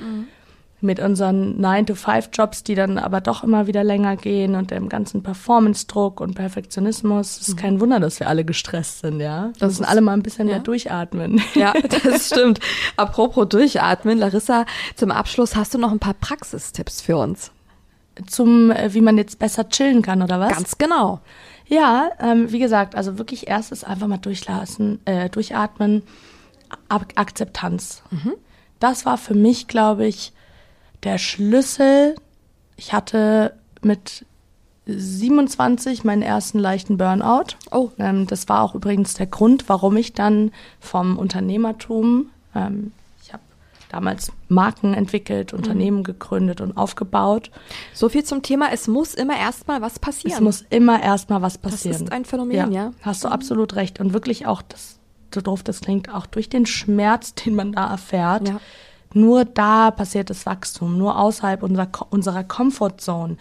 mit 0.82 1.00
unseren 1.00 1.60
9-to-5-Jobs, 1.60 2.64
die 2.64 2.74
dann 2.74 2.98
aber 2.98 3.20
doch 3.20 3.44
immer 3.44 3.66
wieder 3.66 3.84
länger 3.84 4.16
gehen 4.16 4.54
und 4.54 4.70
dem 4.70 4.88
ganzen 4.88 5.22
Performance-Druck 5.22 6.20
und 6.20 6.34
Perfektionismus. 6.34 7.40
Es 7.40 7.48
ist 7.48 7.56
kein 7.56 7.80
Wunder, 7.80 8.00
dass 8.00 8.20
wir 8.20 8.28
alle 8.28 8.44
gestresst 8.44 9.00
sind, 9.00 9.20
ja. 9.20 9.46
Wir 9.46 9.52
Das 9.60 9.68
müssen 9.72 9.84
alle 9.84 10.00
mal 10.00 10.12
ein 10.12 10.22
bisschen 10.22 10.48
ja. 10.48 10.54
mehr 10.54 10.62
durchatmen. 10.62 11.40
Ja, 11.54 11.74
das 12.04 12.28
stimmt. 12.28 12.60
Apropos 12.96 13.48
durchatmen, 13.48 14.18
Larissa, 14.18 14.64
zum 14.96 15.10
Abschluss 15.10 15.54
hast 15.54 15.74
du 15.74 15.78
noch 15.78 15.92
ein 15.92 15.98
paar 15.98 16.14
Praxistipps 16.14 17.00
für 17.00 17.16
uns. 17.16 17.52
Zum, 18.26 18.70
äh, 18.70 18.92
wie 18.94 19.00
man 19.00 19.16
jetzt 19.18 19.38
besser 19.38 19.68
chillen 19.68 20.02
kann, 20.02 20.22
oder 20.22 20.40
was? 20.40 20.52
Ganz 20.54 20.78
genau. 20.78 21.20
Ja, 21.66 22.10
ähm, 22.20 22.50
wie 22.50 22.58
gesagt, 22.58 22.94
also 22.94 23.18
wirklich 23.18 23.48
erstes 23.48 23.84
einfach 23.84 24.06
mal 24.06 24.18
durchlassen, 24.18 25.00
äh, 25.04 25.28
durchatmen, 25.28 26.02
Ab 26.88 27.06
Akzeptanz. 27.16 28.02
Das 28.80 29.04
war 29.06 29.18
für 29.18 29.34
mich, 29.34 29.68
glaube 29.68 30.06
ich, 30.06 30.32
der 31.02 31.18
Schlüssel. 31.18 32.14
Ich 32.76 32.92
hatte 32.92 33.54
mit 33.82 34.24
27 34.86 36.04
meinen 36.04 36.22
ersten 36.22 36.58
leichten 36.58 36.96
Burnout. 36.96 37.56
Oh. 37.70 37.90
Ähm, 37.98 38.26
das 38.26 38.48
war 38.48 38.62
auch 38.62 38.74
übrigens 38.74 39.14
der 39.14 39.26
Grund, 39.26 39.68
warum 39.68 39.96
ich 39.96 40.12
dann 40.12 40.50
vom 40.80 41.18
Unternehmertum, 41.18 42.30
ähm, 42.54 42.92
ich 43.22 43.32
habe 43.32 43.42
damals 43.90 44.32
Marken 44.48 44.94
entwickelt, 44.94 45.52
Unternehmen 45.52 45.98
mhm. 45.98 46.04
gegründet 46.04 46.60
und 46.60 46.76
aufgebaut. 46.76 47.50
So 47.94 48.08
viel 48.08 48.24
zum 48.24 48.42
Thema, 48.42 48.72
es 48.72 48.88
muss 48.88 49.14
immer 49.14 49.38
erstmal 49.38 49.82
was 49.82 49.98
passieren. 49.98 50.34
Es 50.34 50.40
muss 50.40 50.64
immer 50.70 51.00
erstmal 51.00 51.42
was 51.42 51.58
passieren. 51.58 51.92
Das 51.92 52.02
ist 52.02 52.12
ein 52.12 52.24
Phänomen, 52.24 52.72
ja. 52.72 52.86
ja. 52.86 52.92
Hast 53.02 53.22
du 53.22 53.28
mhm. 53.28 53.34
absolut 53.34 53.76
recht. 53.76 54.00
Und 54.00 54.12
wirklich 54.12 54.46
auch, 54.46 54.62
das, 54.62 54.98
so 55.32 55.40
doof 55.40 55.62
das 55.62 55.80
klingt, 55.80 56.12
auch 56.12 56.26
durch 56.26 56.48
den 56.48 56.66
Schmerz, 56.66 57.34
den 57.44 57.54
man 57.54 57.72
da 57.72 57.88
erfährt, 57.88 58.48
ja. 58.48 58.60
Nur 59.14 59.44
da 59.44 59.90
passiert 59.90 60.30
das 60.30 60.46
Wachstum, 60.46 60.98
nur 60.98 61.18
außerhalb 61.18 61.62
unserer, 61.62 61.88
unserer 62.10 62.44
Comfortzone. 62.44 63.36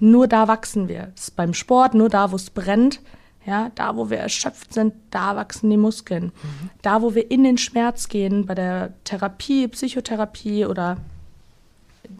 Nur 0.00 0.26
da 0.26 0.48
wachsen 0.48 0.88
wir. 0.88 1.12
Das 1.14 1.28
ist 1.28 1.36
beim 1.36 1.54
Sport, 1.54 1.94
nur 1.94 2.08
da, 2.08 2.32
wo 2.32 2.36
es 2.36 2.50
brennt, 2.50 3.00
ja, 3.46 3.70
da, 3.74 3.96
wo 3.96 4.08
wir 4.08 4.18
erschöpft 4.18 4.72
sind, 4.72 4.94
da 5.10 5.36
wachsen 5.36 5.68
die 5.68 5.76
Muskeln. 5.76 6.26
Mhm. 6.26 6.70
Da, 6.82 7.02
wo 7.02 7.14
wir 7.14 7.30
in 7.30 7.44
den 7.44 7.58
Schmerz 7.58 8.08
gehen, 8.08 8.46
bei 8.46 8.54
der 8.54 8.92
Therapie, 9.04 9.68
Psychotherapie 9.68 10.64
oder 10.64 10.96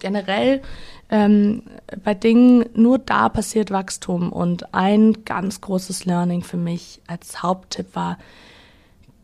generell 0.00 0.62
ähm, 1.11 1.62
bei 2.02 2.14
Dingen, 2.14 2.66
nur 2.74 2.98
da 2.98 3.28
passiert 3.28 3.70
Wachstum. 3.70 4.32
Und 4.32 4.74
ein 4.74 5.24
ganz 5.24 5.61
großes 5.61 6.05
Learning 6.05 6.42
für 6.42 6.57
mich 6.57 7.00
als 7.07 7.42
Haupttipp 7.42 7.94
war, 7.94 8.18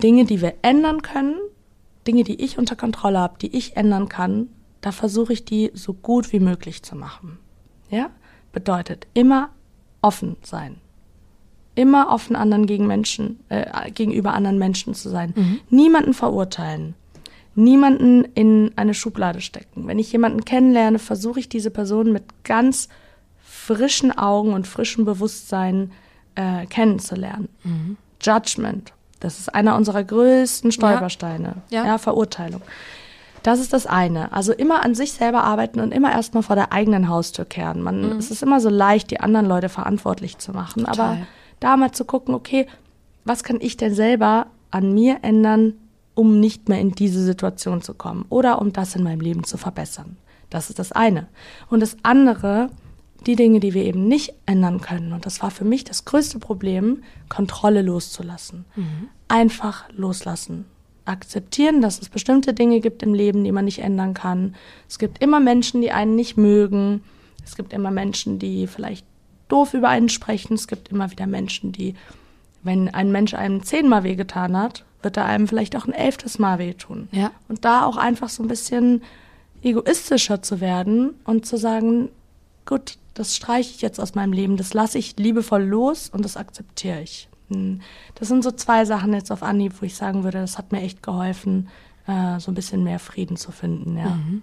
Dinge, 0.02 0.24
die 0.24 0.40
wir 0.40 0.54
ändern 0.62 1.02
können, 1.02 1.36
Dinge, 2.06 2.24
die 2.24 2.42
ich 2.42 2.58
unter 2.58 2.76
Kontrolle 2.76 3.18
habe, 3.18 3.38
die 3.38 3.56
ich 3.56 3.76
ändern 3.76 4.08
kann, 4.08 4.48
da 4.80 4.92
versuche 4.92 5.32
ich 5.32 5.44
die 5.44 5.70
so 5.74 5.92
gut 5.92 6.32
wie 6.32 6.40
möglich 6.40 6.82
zu 6.82 6.96
machen. 6.96 7.38
Ja? 7.90 8.10
Bedeutet 8.52 9.06
immer 9.14 9.50
offen 10.00 10.36
sein 10.42 10.80
immer 11.74 12.10
offen 12.10 12.36
anderen 12.36 12.66
gegen 12.66 12.86
Menschen, 12.86 13.40
äh, 13.48 13.90
gegenüber 13.90 14.34
anderen 14.34 14.58
Menschen 14.58 14.94
zu 14.94 15.08
sein. 15.08 15.32
Mhm. 15.34 15.60
Niemanden 15.70 16.14
verurteilen. 16.14 16.94
Niemanden 17.54 18.24
in 18.34 18.72
eine 18.76 18.94
Schublade 18.94 19.40
stecken. 19.40 19.86
Wenn 19.86 19.98
ich 19.98 20.12
jemanden 20.12 20.44
kennenlerne, 20.44 20.98
versuche 20.98 21.40
ich 21.40 21.48
diese 21.48 21.70
Person 21.70 22.12
mit 22.12 22.44
ganz 22.44 22.88
frischen 23.42 24.16
Augen 24.16 24.52
und 24.52 24.66
frischem 24.66 25.04
Bewusstsein 25.04 25.92
äh, 26.34 26.66
kennenzulernen. 26.66 27.48
Mhm. 27.64 27.96
Judgment, 28.20 28.92
das 29.20 29.38
ist 29.38 29.54
einer 29.54 29.76
unserer 29.76 30.02
größten 30.02 30.72
Stolpersteine. 30.72 31.56
Ja. 31.70 31.82
ja. 31.82 31.86
ja, 31.86 31.98
Verurteilung. 31.98 32.62
Das 33.42 33.58
ist 33.60 33.72
das 33.72 33.86
eine. 33.86 34.32
Also 34.32 34.52
immer 34.52 34.82
an 34.82 34.94
sich 34.94 35.12
selber 35.12 35.44
arbeiten 35.44 35.80
und 35.80 35.92
immer 35.92 36.10
erstmal 36.12 36.42
vor 36.42 36.56
der 36.56 36.72
eigenen 36.72 37.08
Haustür 37.08 37.44
kehren. 37.44 37.80
Man, 37.80 38.14
mhm. 38.14 38.18
Es 38.18 38.30
ist 38.30 38.42
immer 38.42 38.60
so 38.60 38.68
leicht, 38.68 39.10
die 39.10 39.20
anderen 39.20 39.46
Leute 39.46 39.68
verantwortlich 39.68 40.38
zu 40.38 40.52
machen. 40.52 40.84
Total. 40.84 40.98
Aber 40.98 41.18
da 41.58 41.76
mal 41.76 41.92
zu 41.92 42.04
gucken, 42.04 42.34
okay, 42.34 42.66
was 43.24 43.44
kann 43.44 43.58
ich 43.60 43.76
denn 43.76 43.94
selber 43.94 44.46
an 44.70 44.92
mir 44.92 45.18
ändern, 45.22 45.74
um 46.14 46.40
nicht 46.40 46.68
mehr 46.68 46.80
in 46.80 46.92
diese 46.92 47.22
Situation 47.22 47.82
zu 47.82 47.94
kommen 47.94 48.26
oder 48.28 48.60
um 48.60 48.72
das 48.72 48.94
in 48.94 49.02
meinem 49.02 49.20
Leben 49.20 49.44
zu 49.44 49.56
verbessern. 49.56 50.16
Das 50.50 50.68
ist 50.68 50.78
das 50.78 50.92
eine. 50.92 51.28
Und 51.68 51.80
das 51.80 51.96
andere, 52.02 52.70
die 53.26 53.36
Dinge, 53.36 53.60
die 53.60 53.74
wir 53.74 53.84
eben 53.84 54.08
nicht 54.08 54.34
ändern 54.46 54.80
können, 54.80 55.12
und 55.12 55.26
das 55.26 55.42
war 55.42 55.50
für 55.50 55.64
mich 55.64 55.84
das 55.84 56.04
größte 56.04 56.38
Problem, 56.38 57.02
Kontrolle 57.28 57.82
loszulassen. 57.82 58.64
Mhm. 58.76 59.08
Einfach 59.28 59.84
loslassen. 59.92 60.64
Akzeptieren, 61.04 61.80
dass 61.80 62.00
es 62.00 62.08
bestimmte 62.08 62.54
Dinge 62.54 62.80
gibt 62.80 63.02
im 63.02 63.14
Leben, 63.14 63.44
die 63.44 63.52
man 63.52 63.64
nicht 63.64 63.80
ändern 63.80 64.14
kann. 64.14 64.54
Es 64.88 64.98
gibt 64.98 65.22
immer 65.22 65.40
Menschen, 65.40 65.80
die 65.80 65.92
einen 65.92 66.14
nicht 66.14 66.36
mögen. 66.36 67.02
Es 67.44 67.56
gibt 67.56 67.72
immer 67.72 67.90
Menschen, 67.90 68.38
die 68.38 68.66
vielleicht 68.66 69.04
doof 69.48 69.74
über 69.74 69.88
einen 69.88 70.08
sprechen. 70.08 70.54
Es 70.54 70.68
gibt 70.68 70.90
immer 70.90 71.10
wieder 71.10 71.26
Menschen, 71.26 71.72
die, 71.72 71.94
wenn 72.62 72.88
ein 72.88 73.10
Mensch 73.12 73.34
einem 73.34 73.62
zehnmal 73.62 74.04
wehgetan 74.04 74.56
hat, 74.56 74.84
wird 75.02 75.16
er 75.16 75.24
einem 75.24 75.48
vielleicht 75.48 75.76
auch 75.76 75.86
ein 75.86 75.94
elftes 75.94 76.38
Mal 76.38 76.58
wehtun. 76.58 77.08
Ja. 77.12 77.30
Und 77.48 77.64
da 77.64 77.84
auch 77.84 77.96
einfach 77.96 78.28
so 78.28 78.42
ein 78.42 78.48
bisschen 78.48 79.02
egoistischer 79.62 80.42
zu 80.42 80.60
werden 80.60 81.14
und 81.24 81.46
zu 81.46 81.56
sagen, 81.56 82.10
gut, 82.70 82.98
das 83.14 83.36
streiche 83.36 83.74
ich 83.74 83.82
jetzt 83.82 84.00
aus 84.00 84.14
meinem 84.14 84.32
Leben, 84.32 84.56
das 84.56 84.72
lasse 84.72 84.96
ich 84.96 85.16
liebevoll 85.18 85.62
los 85.62 86.08
und 86.08 86.24
das 86.24 86.36
akzeptiere 86.36 87.02
ich. 87.02 87.28
Hm. 87.48 87.80
Das 88.14 88.28
sind 88.28 88.44
so 88.44 88.52
zwei 88.52 88.84
Sachen 88.84 89.12
jetzt 89.12 89.32
auf 89.32 89.42
Anhieb, 89.42 89.74
wo 89.80 89.84
ich 89.84 89.96
sagen 89.96 90.22
würde, 90.24 90.38
das 90.38 90.56
hat 90.56 90.72
mir 90.72 90.80
echt 90.80 91.02
geholfen, 91.02 91.68
äh, 92.06 92.38
so 92.38 92.50
ein 92.50 92.54
bisschen 92.54 92.84
mehr 92.84 93.00
Frieden 93.00 93.36
zu 93.36 93.50
finden. 93.50 93.98
Ja. 93.98 94.10
Mhm. 94.10 94.42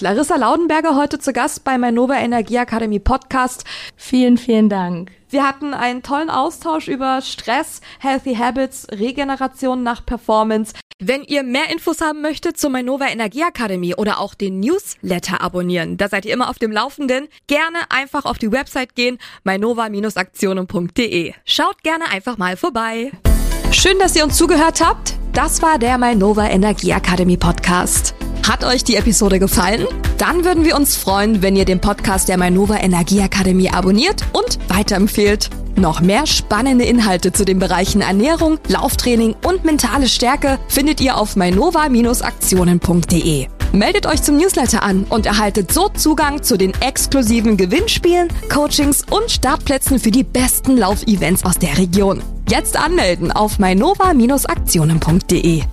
Larissa 0.00 0.36
Laudenberger 0.36 0.94
heute 0.96 1.18
zu 1.18 1.32
Gast 1.32 1.64
bei 1.64 1.76
Manova 1.76 2.14
Energieakademie 2.14 3.00
Podcast. 3.00 3.64
Vielen, 3.96 4.38
vielen 4.38 4.68
Dank. 4.68 5.10
Wir 5.30 5.46
hatten 5.46 5.74
einen 5.74 6.02
tollen 6.02 6.30
Austausch 6.30 6.88
über 6.88 7.20
Stress, 7.20 7.80
Healthy 7.98 8.36
Habits, 8.36 8.86
Regeneration 8.92 9.82
nach 9.82 10.06
Performance. 10.06 10.72
Wenn 11.00 11.22
ihr 11.24 11.42
mehr 11.42 11.70
Infos 11.70 12.00
haben 12.00 12.22
möchtet 12.22 12.58
zur 12.58 12.70
Manova 12.70 13.06
Energieakademie 13.08 13.94
oder 13.94 14.20
auch 14.20 14.34
den 14.34 14.60
Newsletter 14.60 15.40
abonnieren, 15.40 15.96
da 15.96 16.08
seid 16.08 16.24
ihr 16.24 16.32
immer 16.32 16.48
auf 16.48 16.58
dem 16.58 16.72
Laufenden, 16.72 17.28
gerne 17.46 17.78
einfach 17.90 18.24
auf 18.24 18.38
die 18.38 18.50
Website 18.50 18.94
gehen, 18.94 19.18
mainova-aktionen.de. 19.44 21.34
Schaut 21.44 21.82
gerne 21.82 22.10
einfach 22.10 22.38
mal 22.38 22.56
vorbei. 22.56 23.12
Schön, 23.70 23.98
dass 23.98 24.16
ihr 24.16 24.24
uns 24.24 24.36
zugehört 24.36 24.84
habt. 24.84 25.14
Das 25.32 25.62
war 25.62 25.78
der 25.78 25.98
Mainova 25.98 26.48
Energieakademie 26.48 27.36
Podcast. 27.36 28.14
Hat 28.46 28.64
euch 28.64 28.84
die 28.84 28.96
Episode 28.96 29.38
gefallen? 29.38 29.86
Dann 30.18 30.44
würden 30.44 30.64
wir 30.64 30.76
uns 30.76 30.96
freuen, 30.96 31.40
wenn 31.42 31.56
ihr 31.56 31.64
den 31.64 31.80
Podcast 31.80 32.28
der 32.28 32.36
Mainova 32.38 32.76
Energieakademie 32.78 33.70
abonniert 33.70 34.24
und 34.32 34.58
weiterempfehlt. 34.68 35.50
Noch 35.76 36.00
mehr 36.00 36.26
spannende 36.26 36.84
Inhalte 36.84 37.32
zu 37.32 37.44
den 37.44 37.58
Bereichen 37.58 38.00
Ernährung, 38.00 38.58
Lauftraining 38.66 39.34
und 39.46 39.64
mentale 39.64 40.08
Stärke 40.08 40.58
findet 40.68 41.00
ihr 41.00 41.16
auf 41.16 41.36
mainova-aktionen.de. 41.36 43.46
Meldet 43.72 44.06
euch 44.06 44.22
zum 44.22 44.36
Newsletter 44.38 44.82
an 44.82 45.04
und 45.08 45.26
erhaltet 45.26 45.72
so 45.72 45.88
Zugang 45.90 46.42
zu 46.42 46.56
den 46.56 46.72
exklusiven 46.80 47.56
Gewinnspielen, 47.56 48.26
Coachings 48.52 49.04
und 49.10 49.30
Startplätzen 49.30 50.00
für 50.00 50.10
die 50.10 50.24
besten 50.24 50.76
Laufevents 50.78 51.44
aus 51.44 51.58
der 51.58 51.78
Region. 51.78 52.22
Jetzt 52.48 52.76
anmelden 52.78 53.30
auf 53.30 53.58
mainova-aktionen.de. 53.58 55.64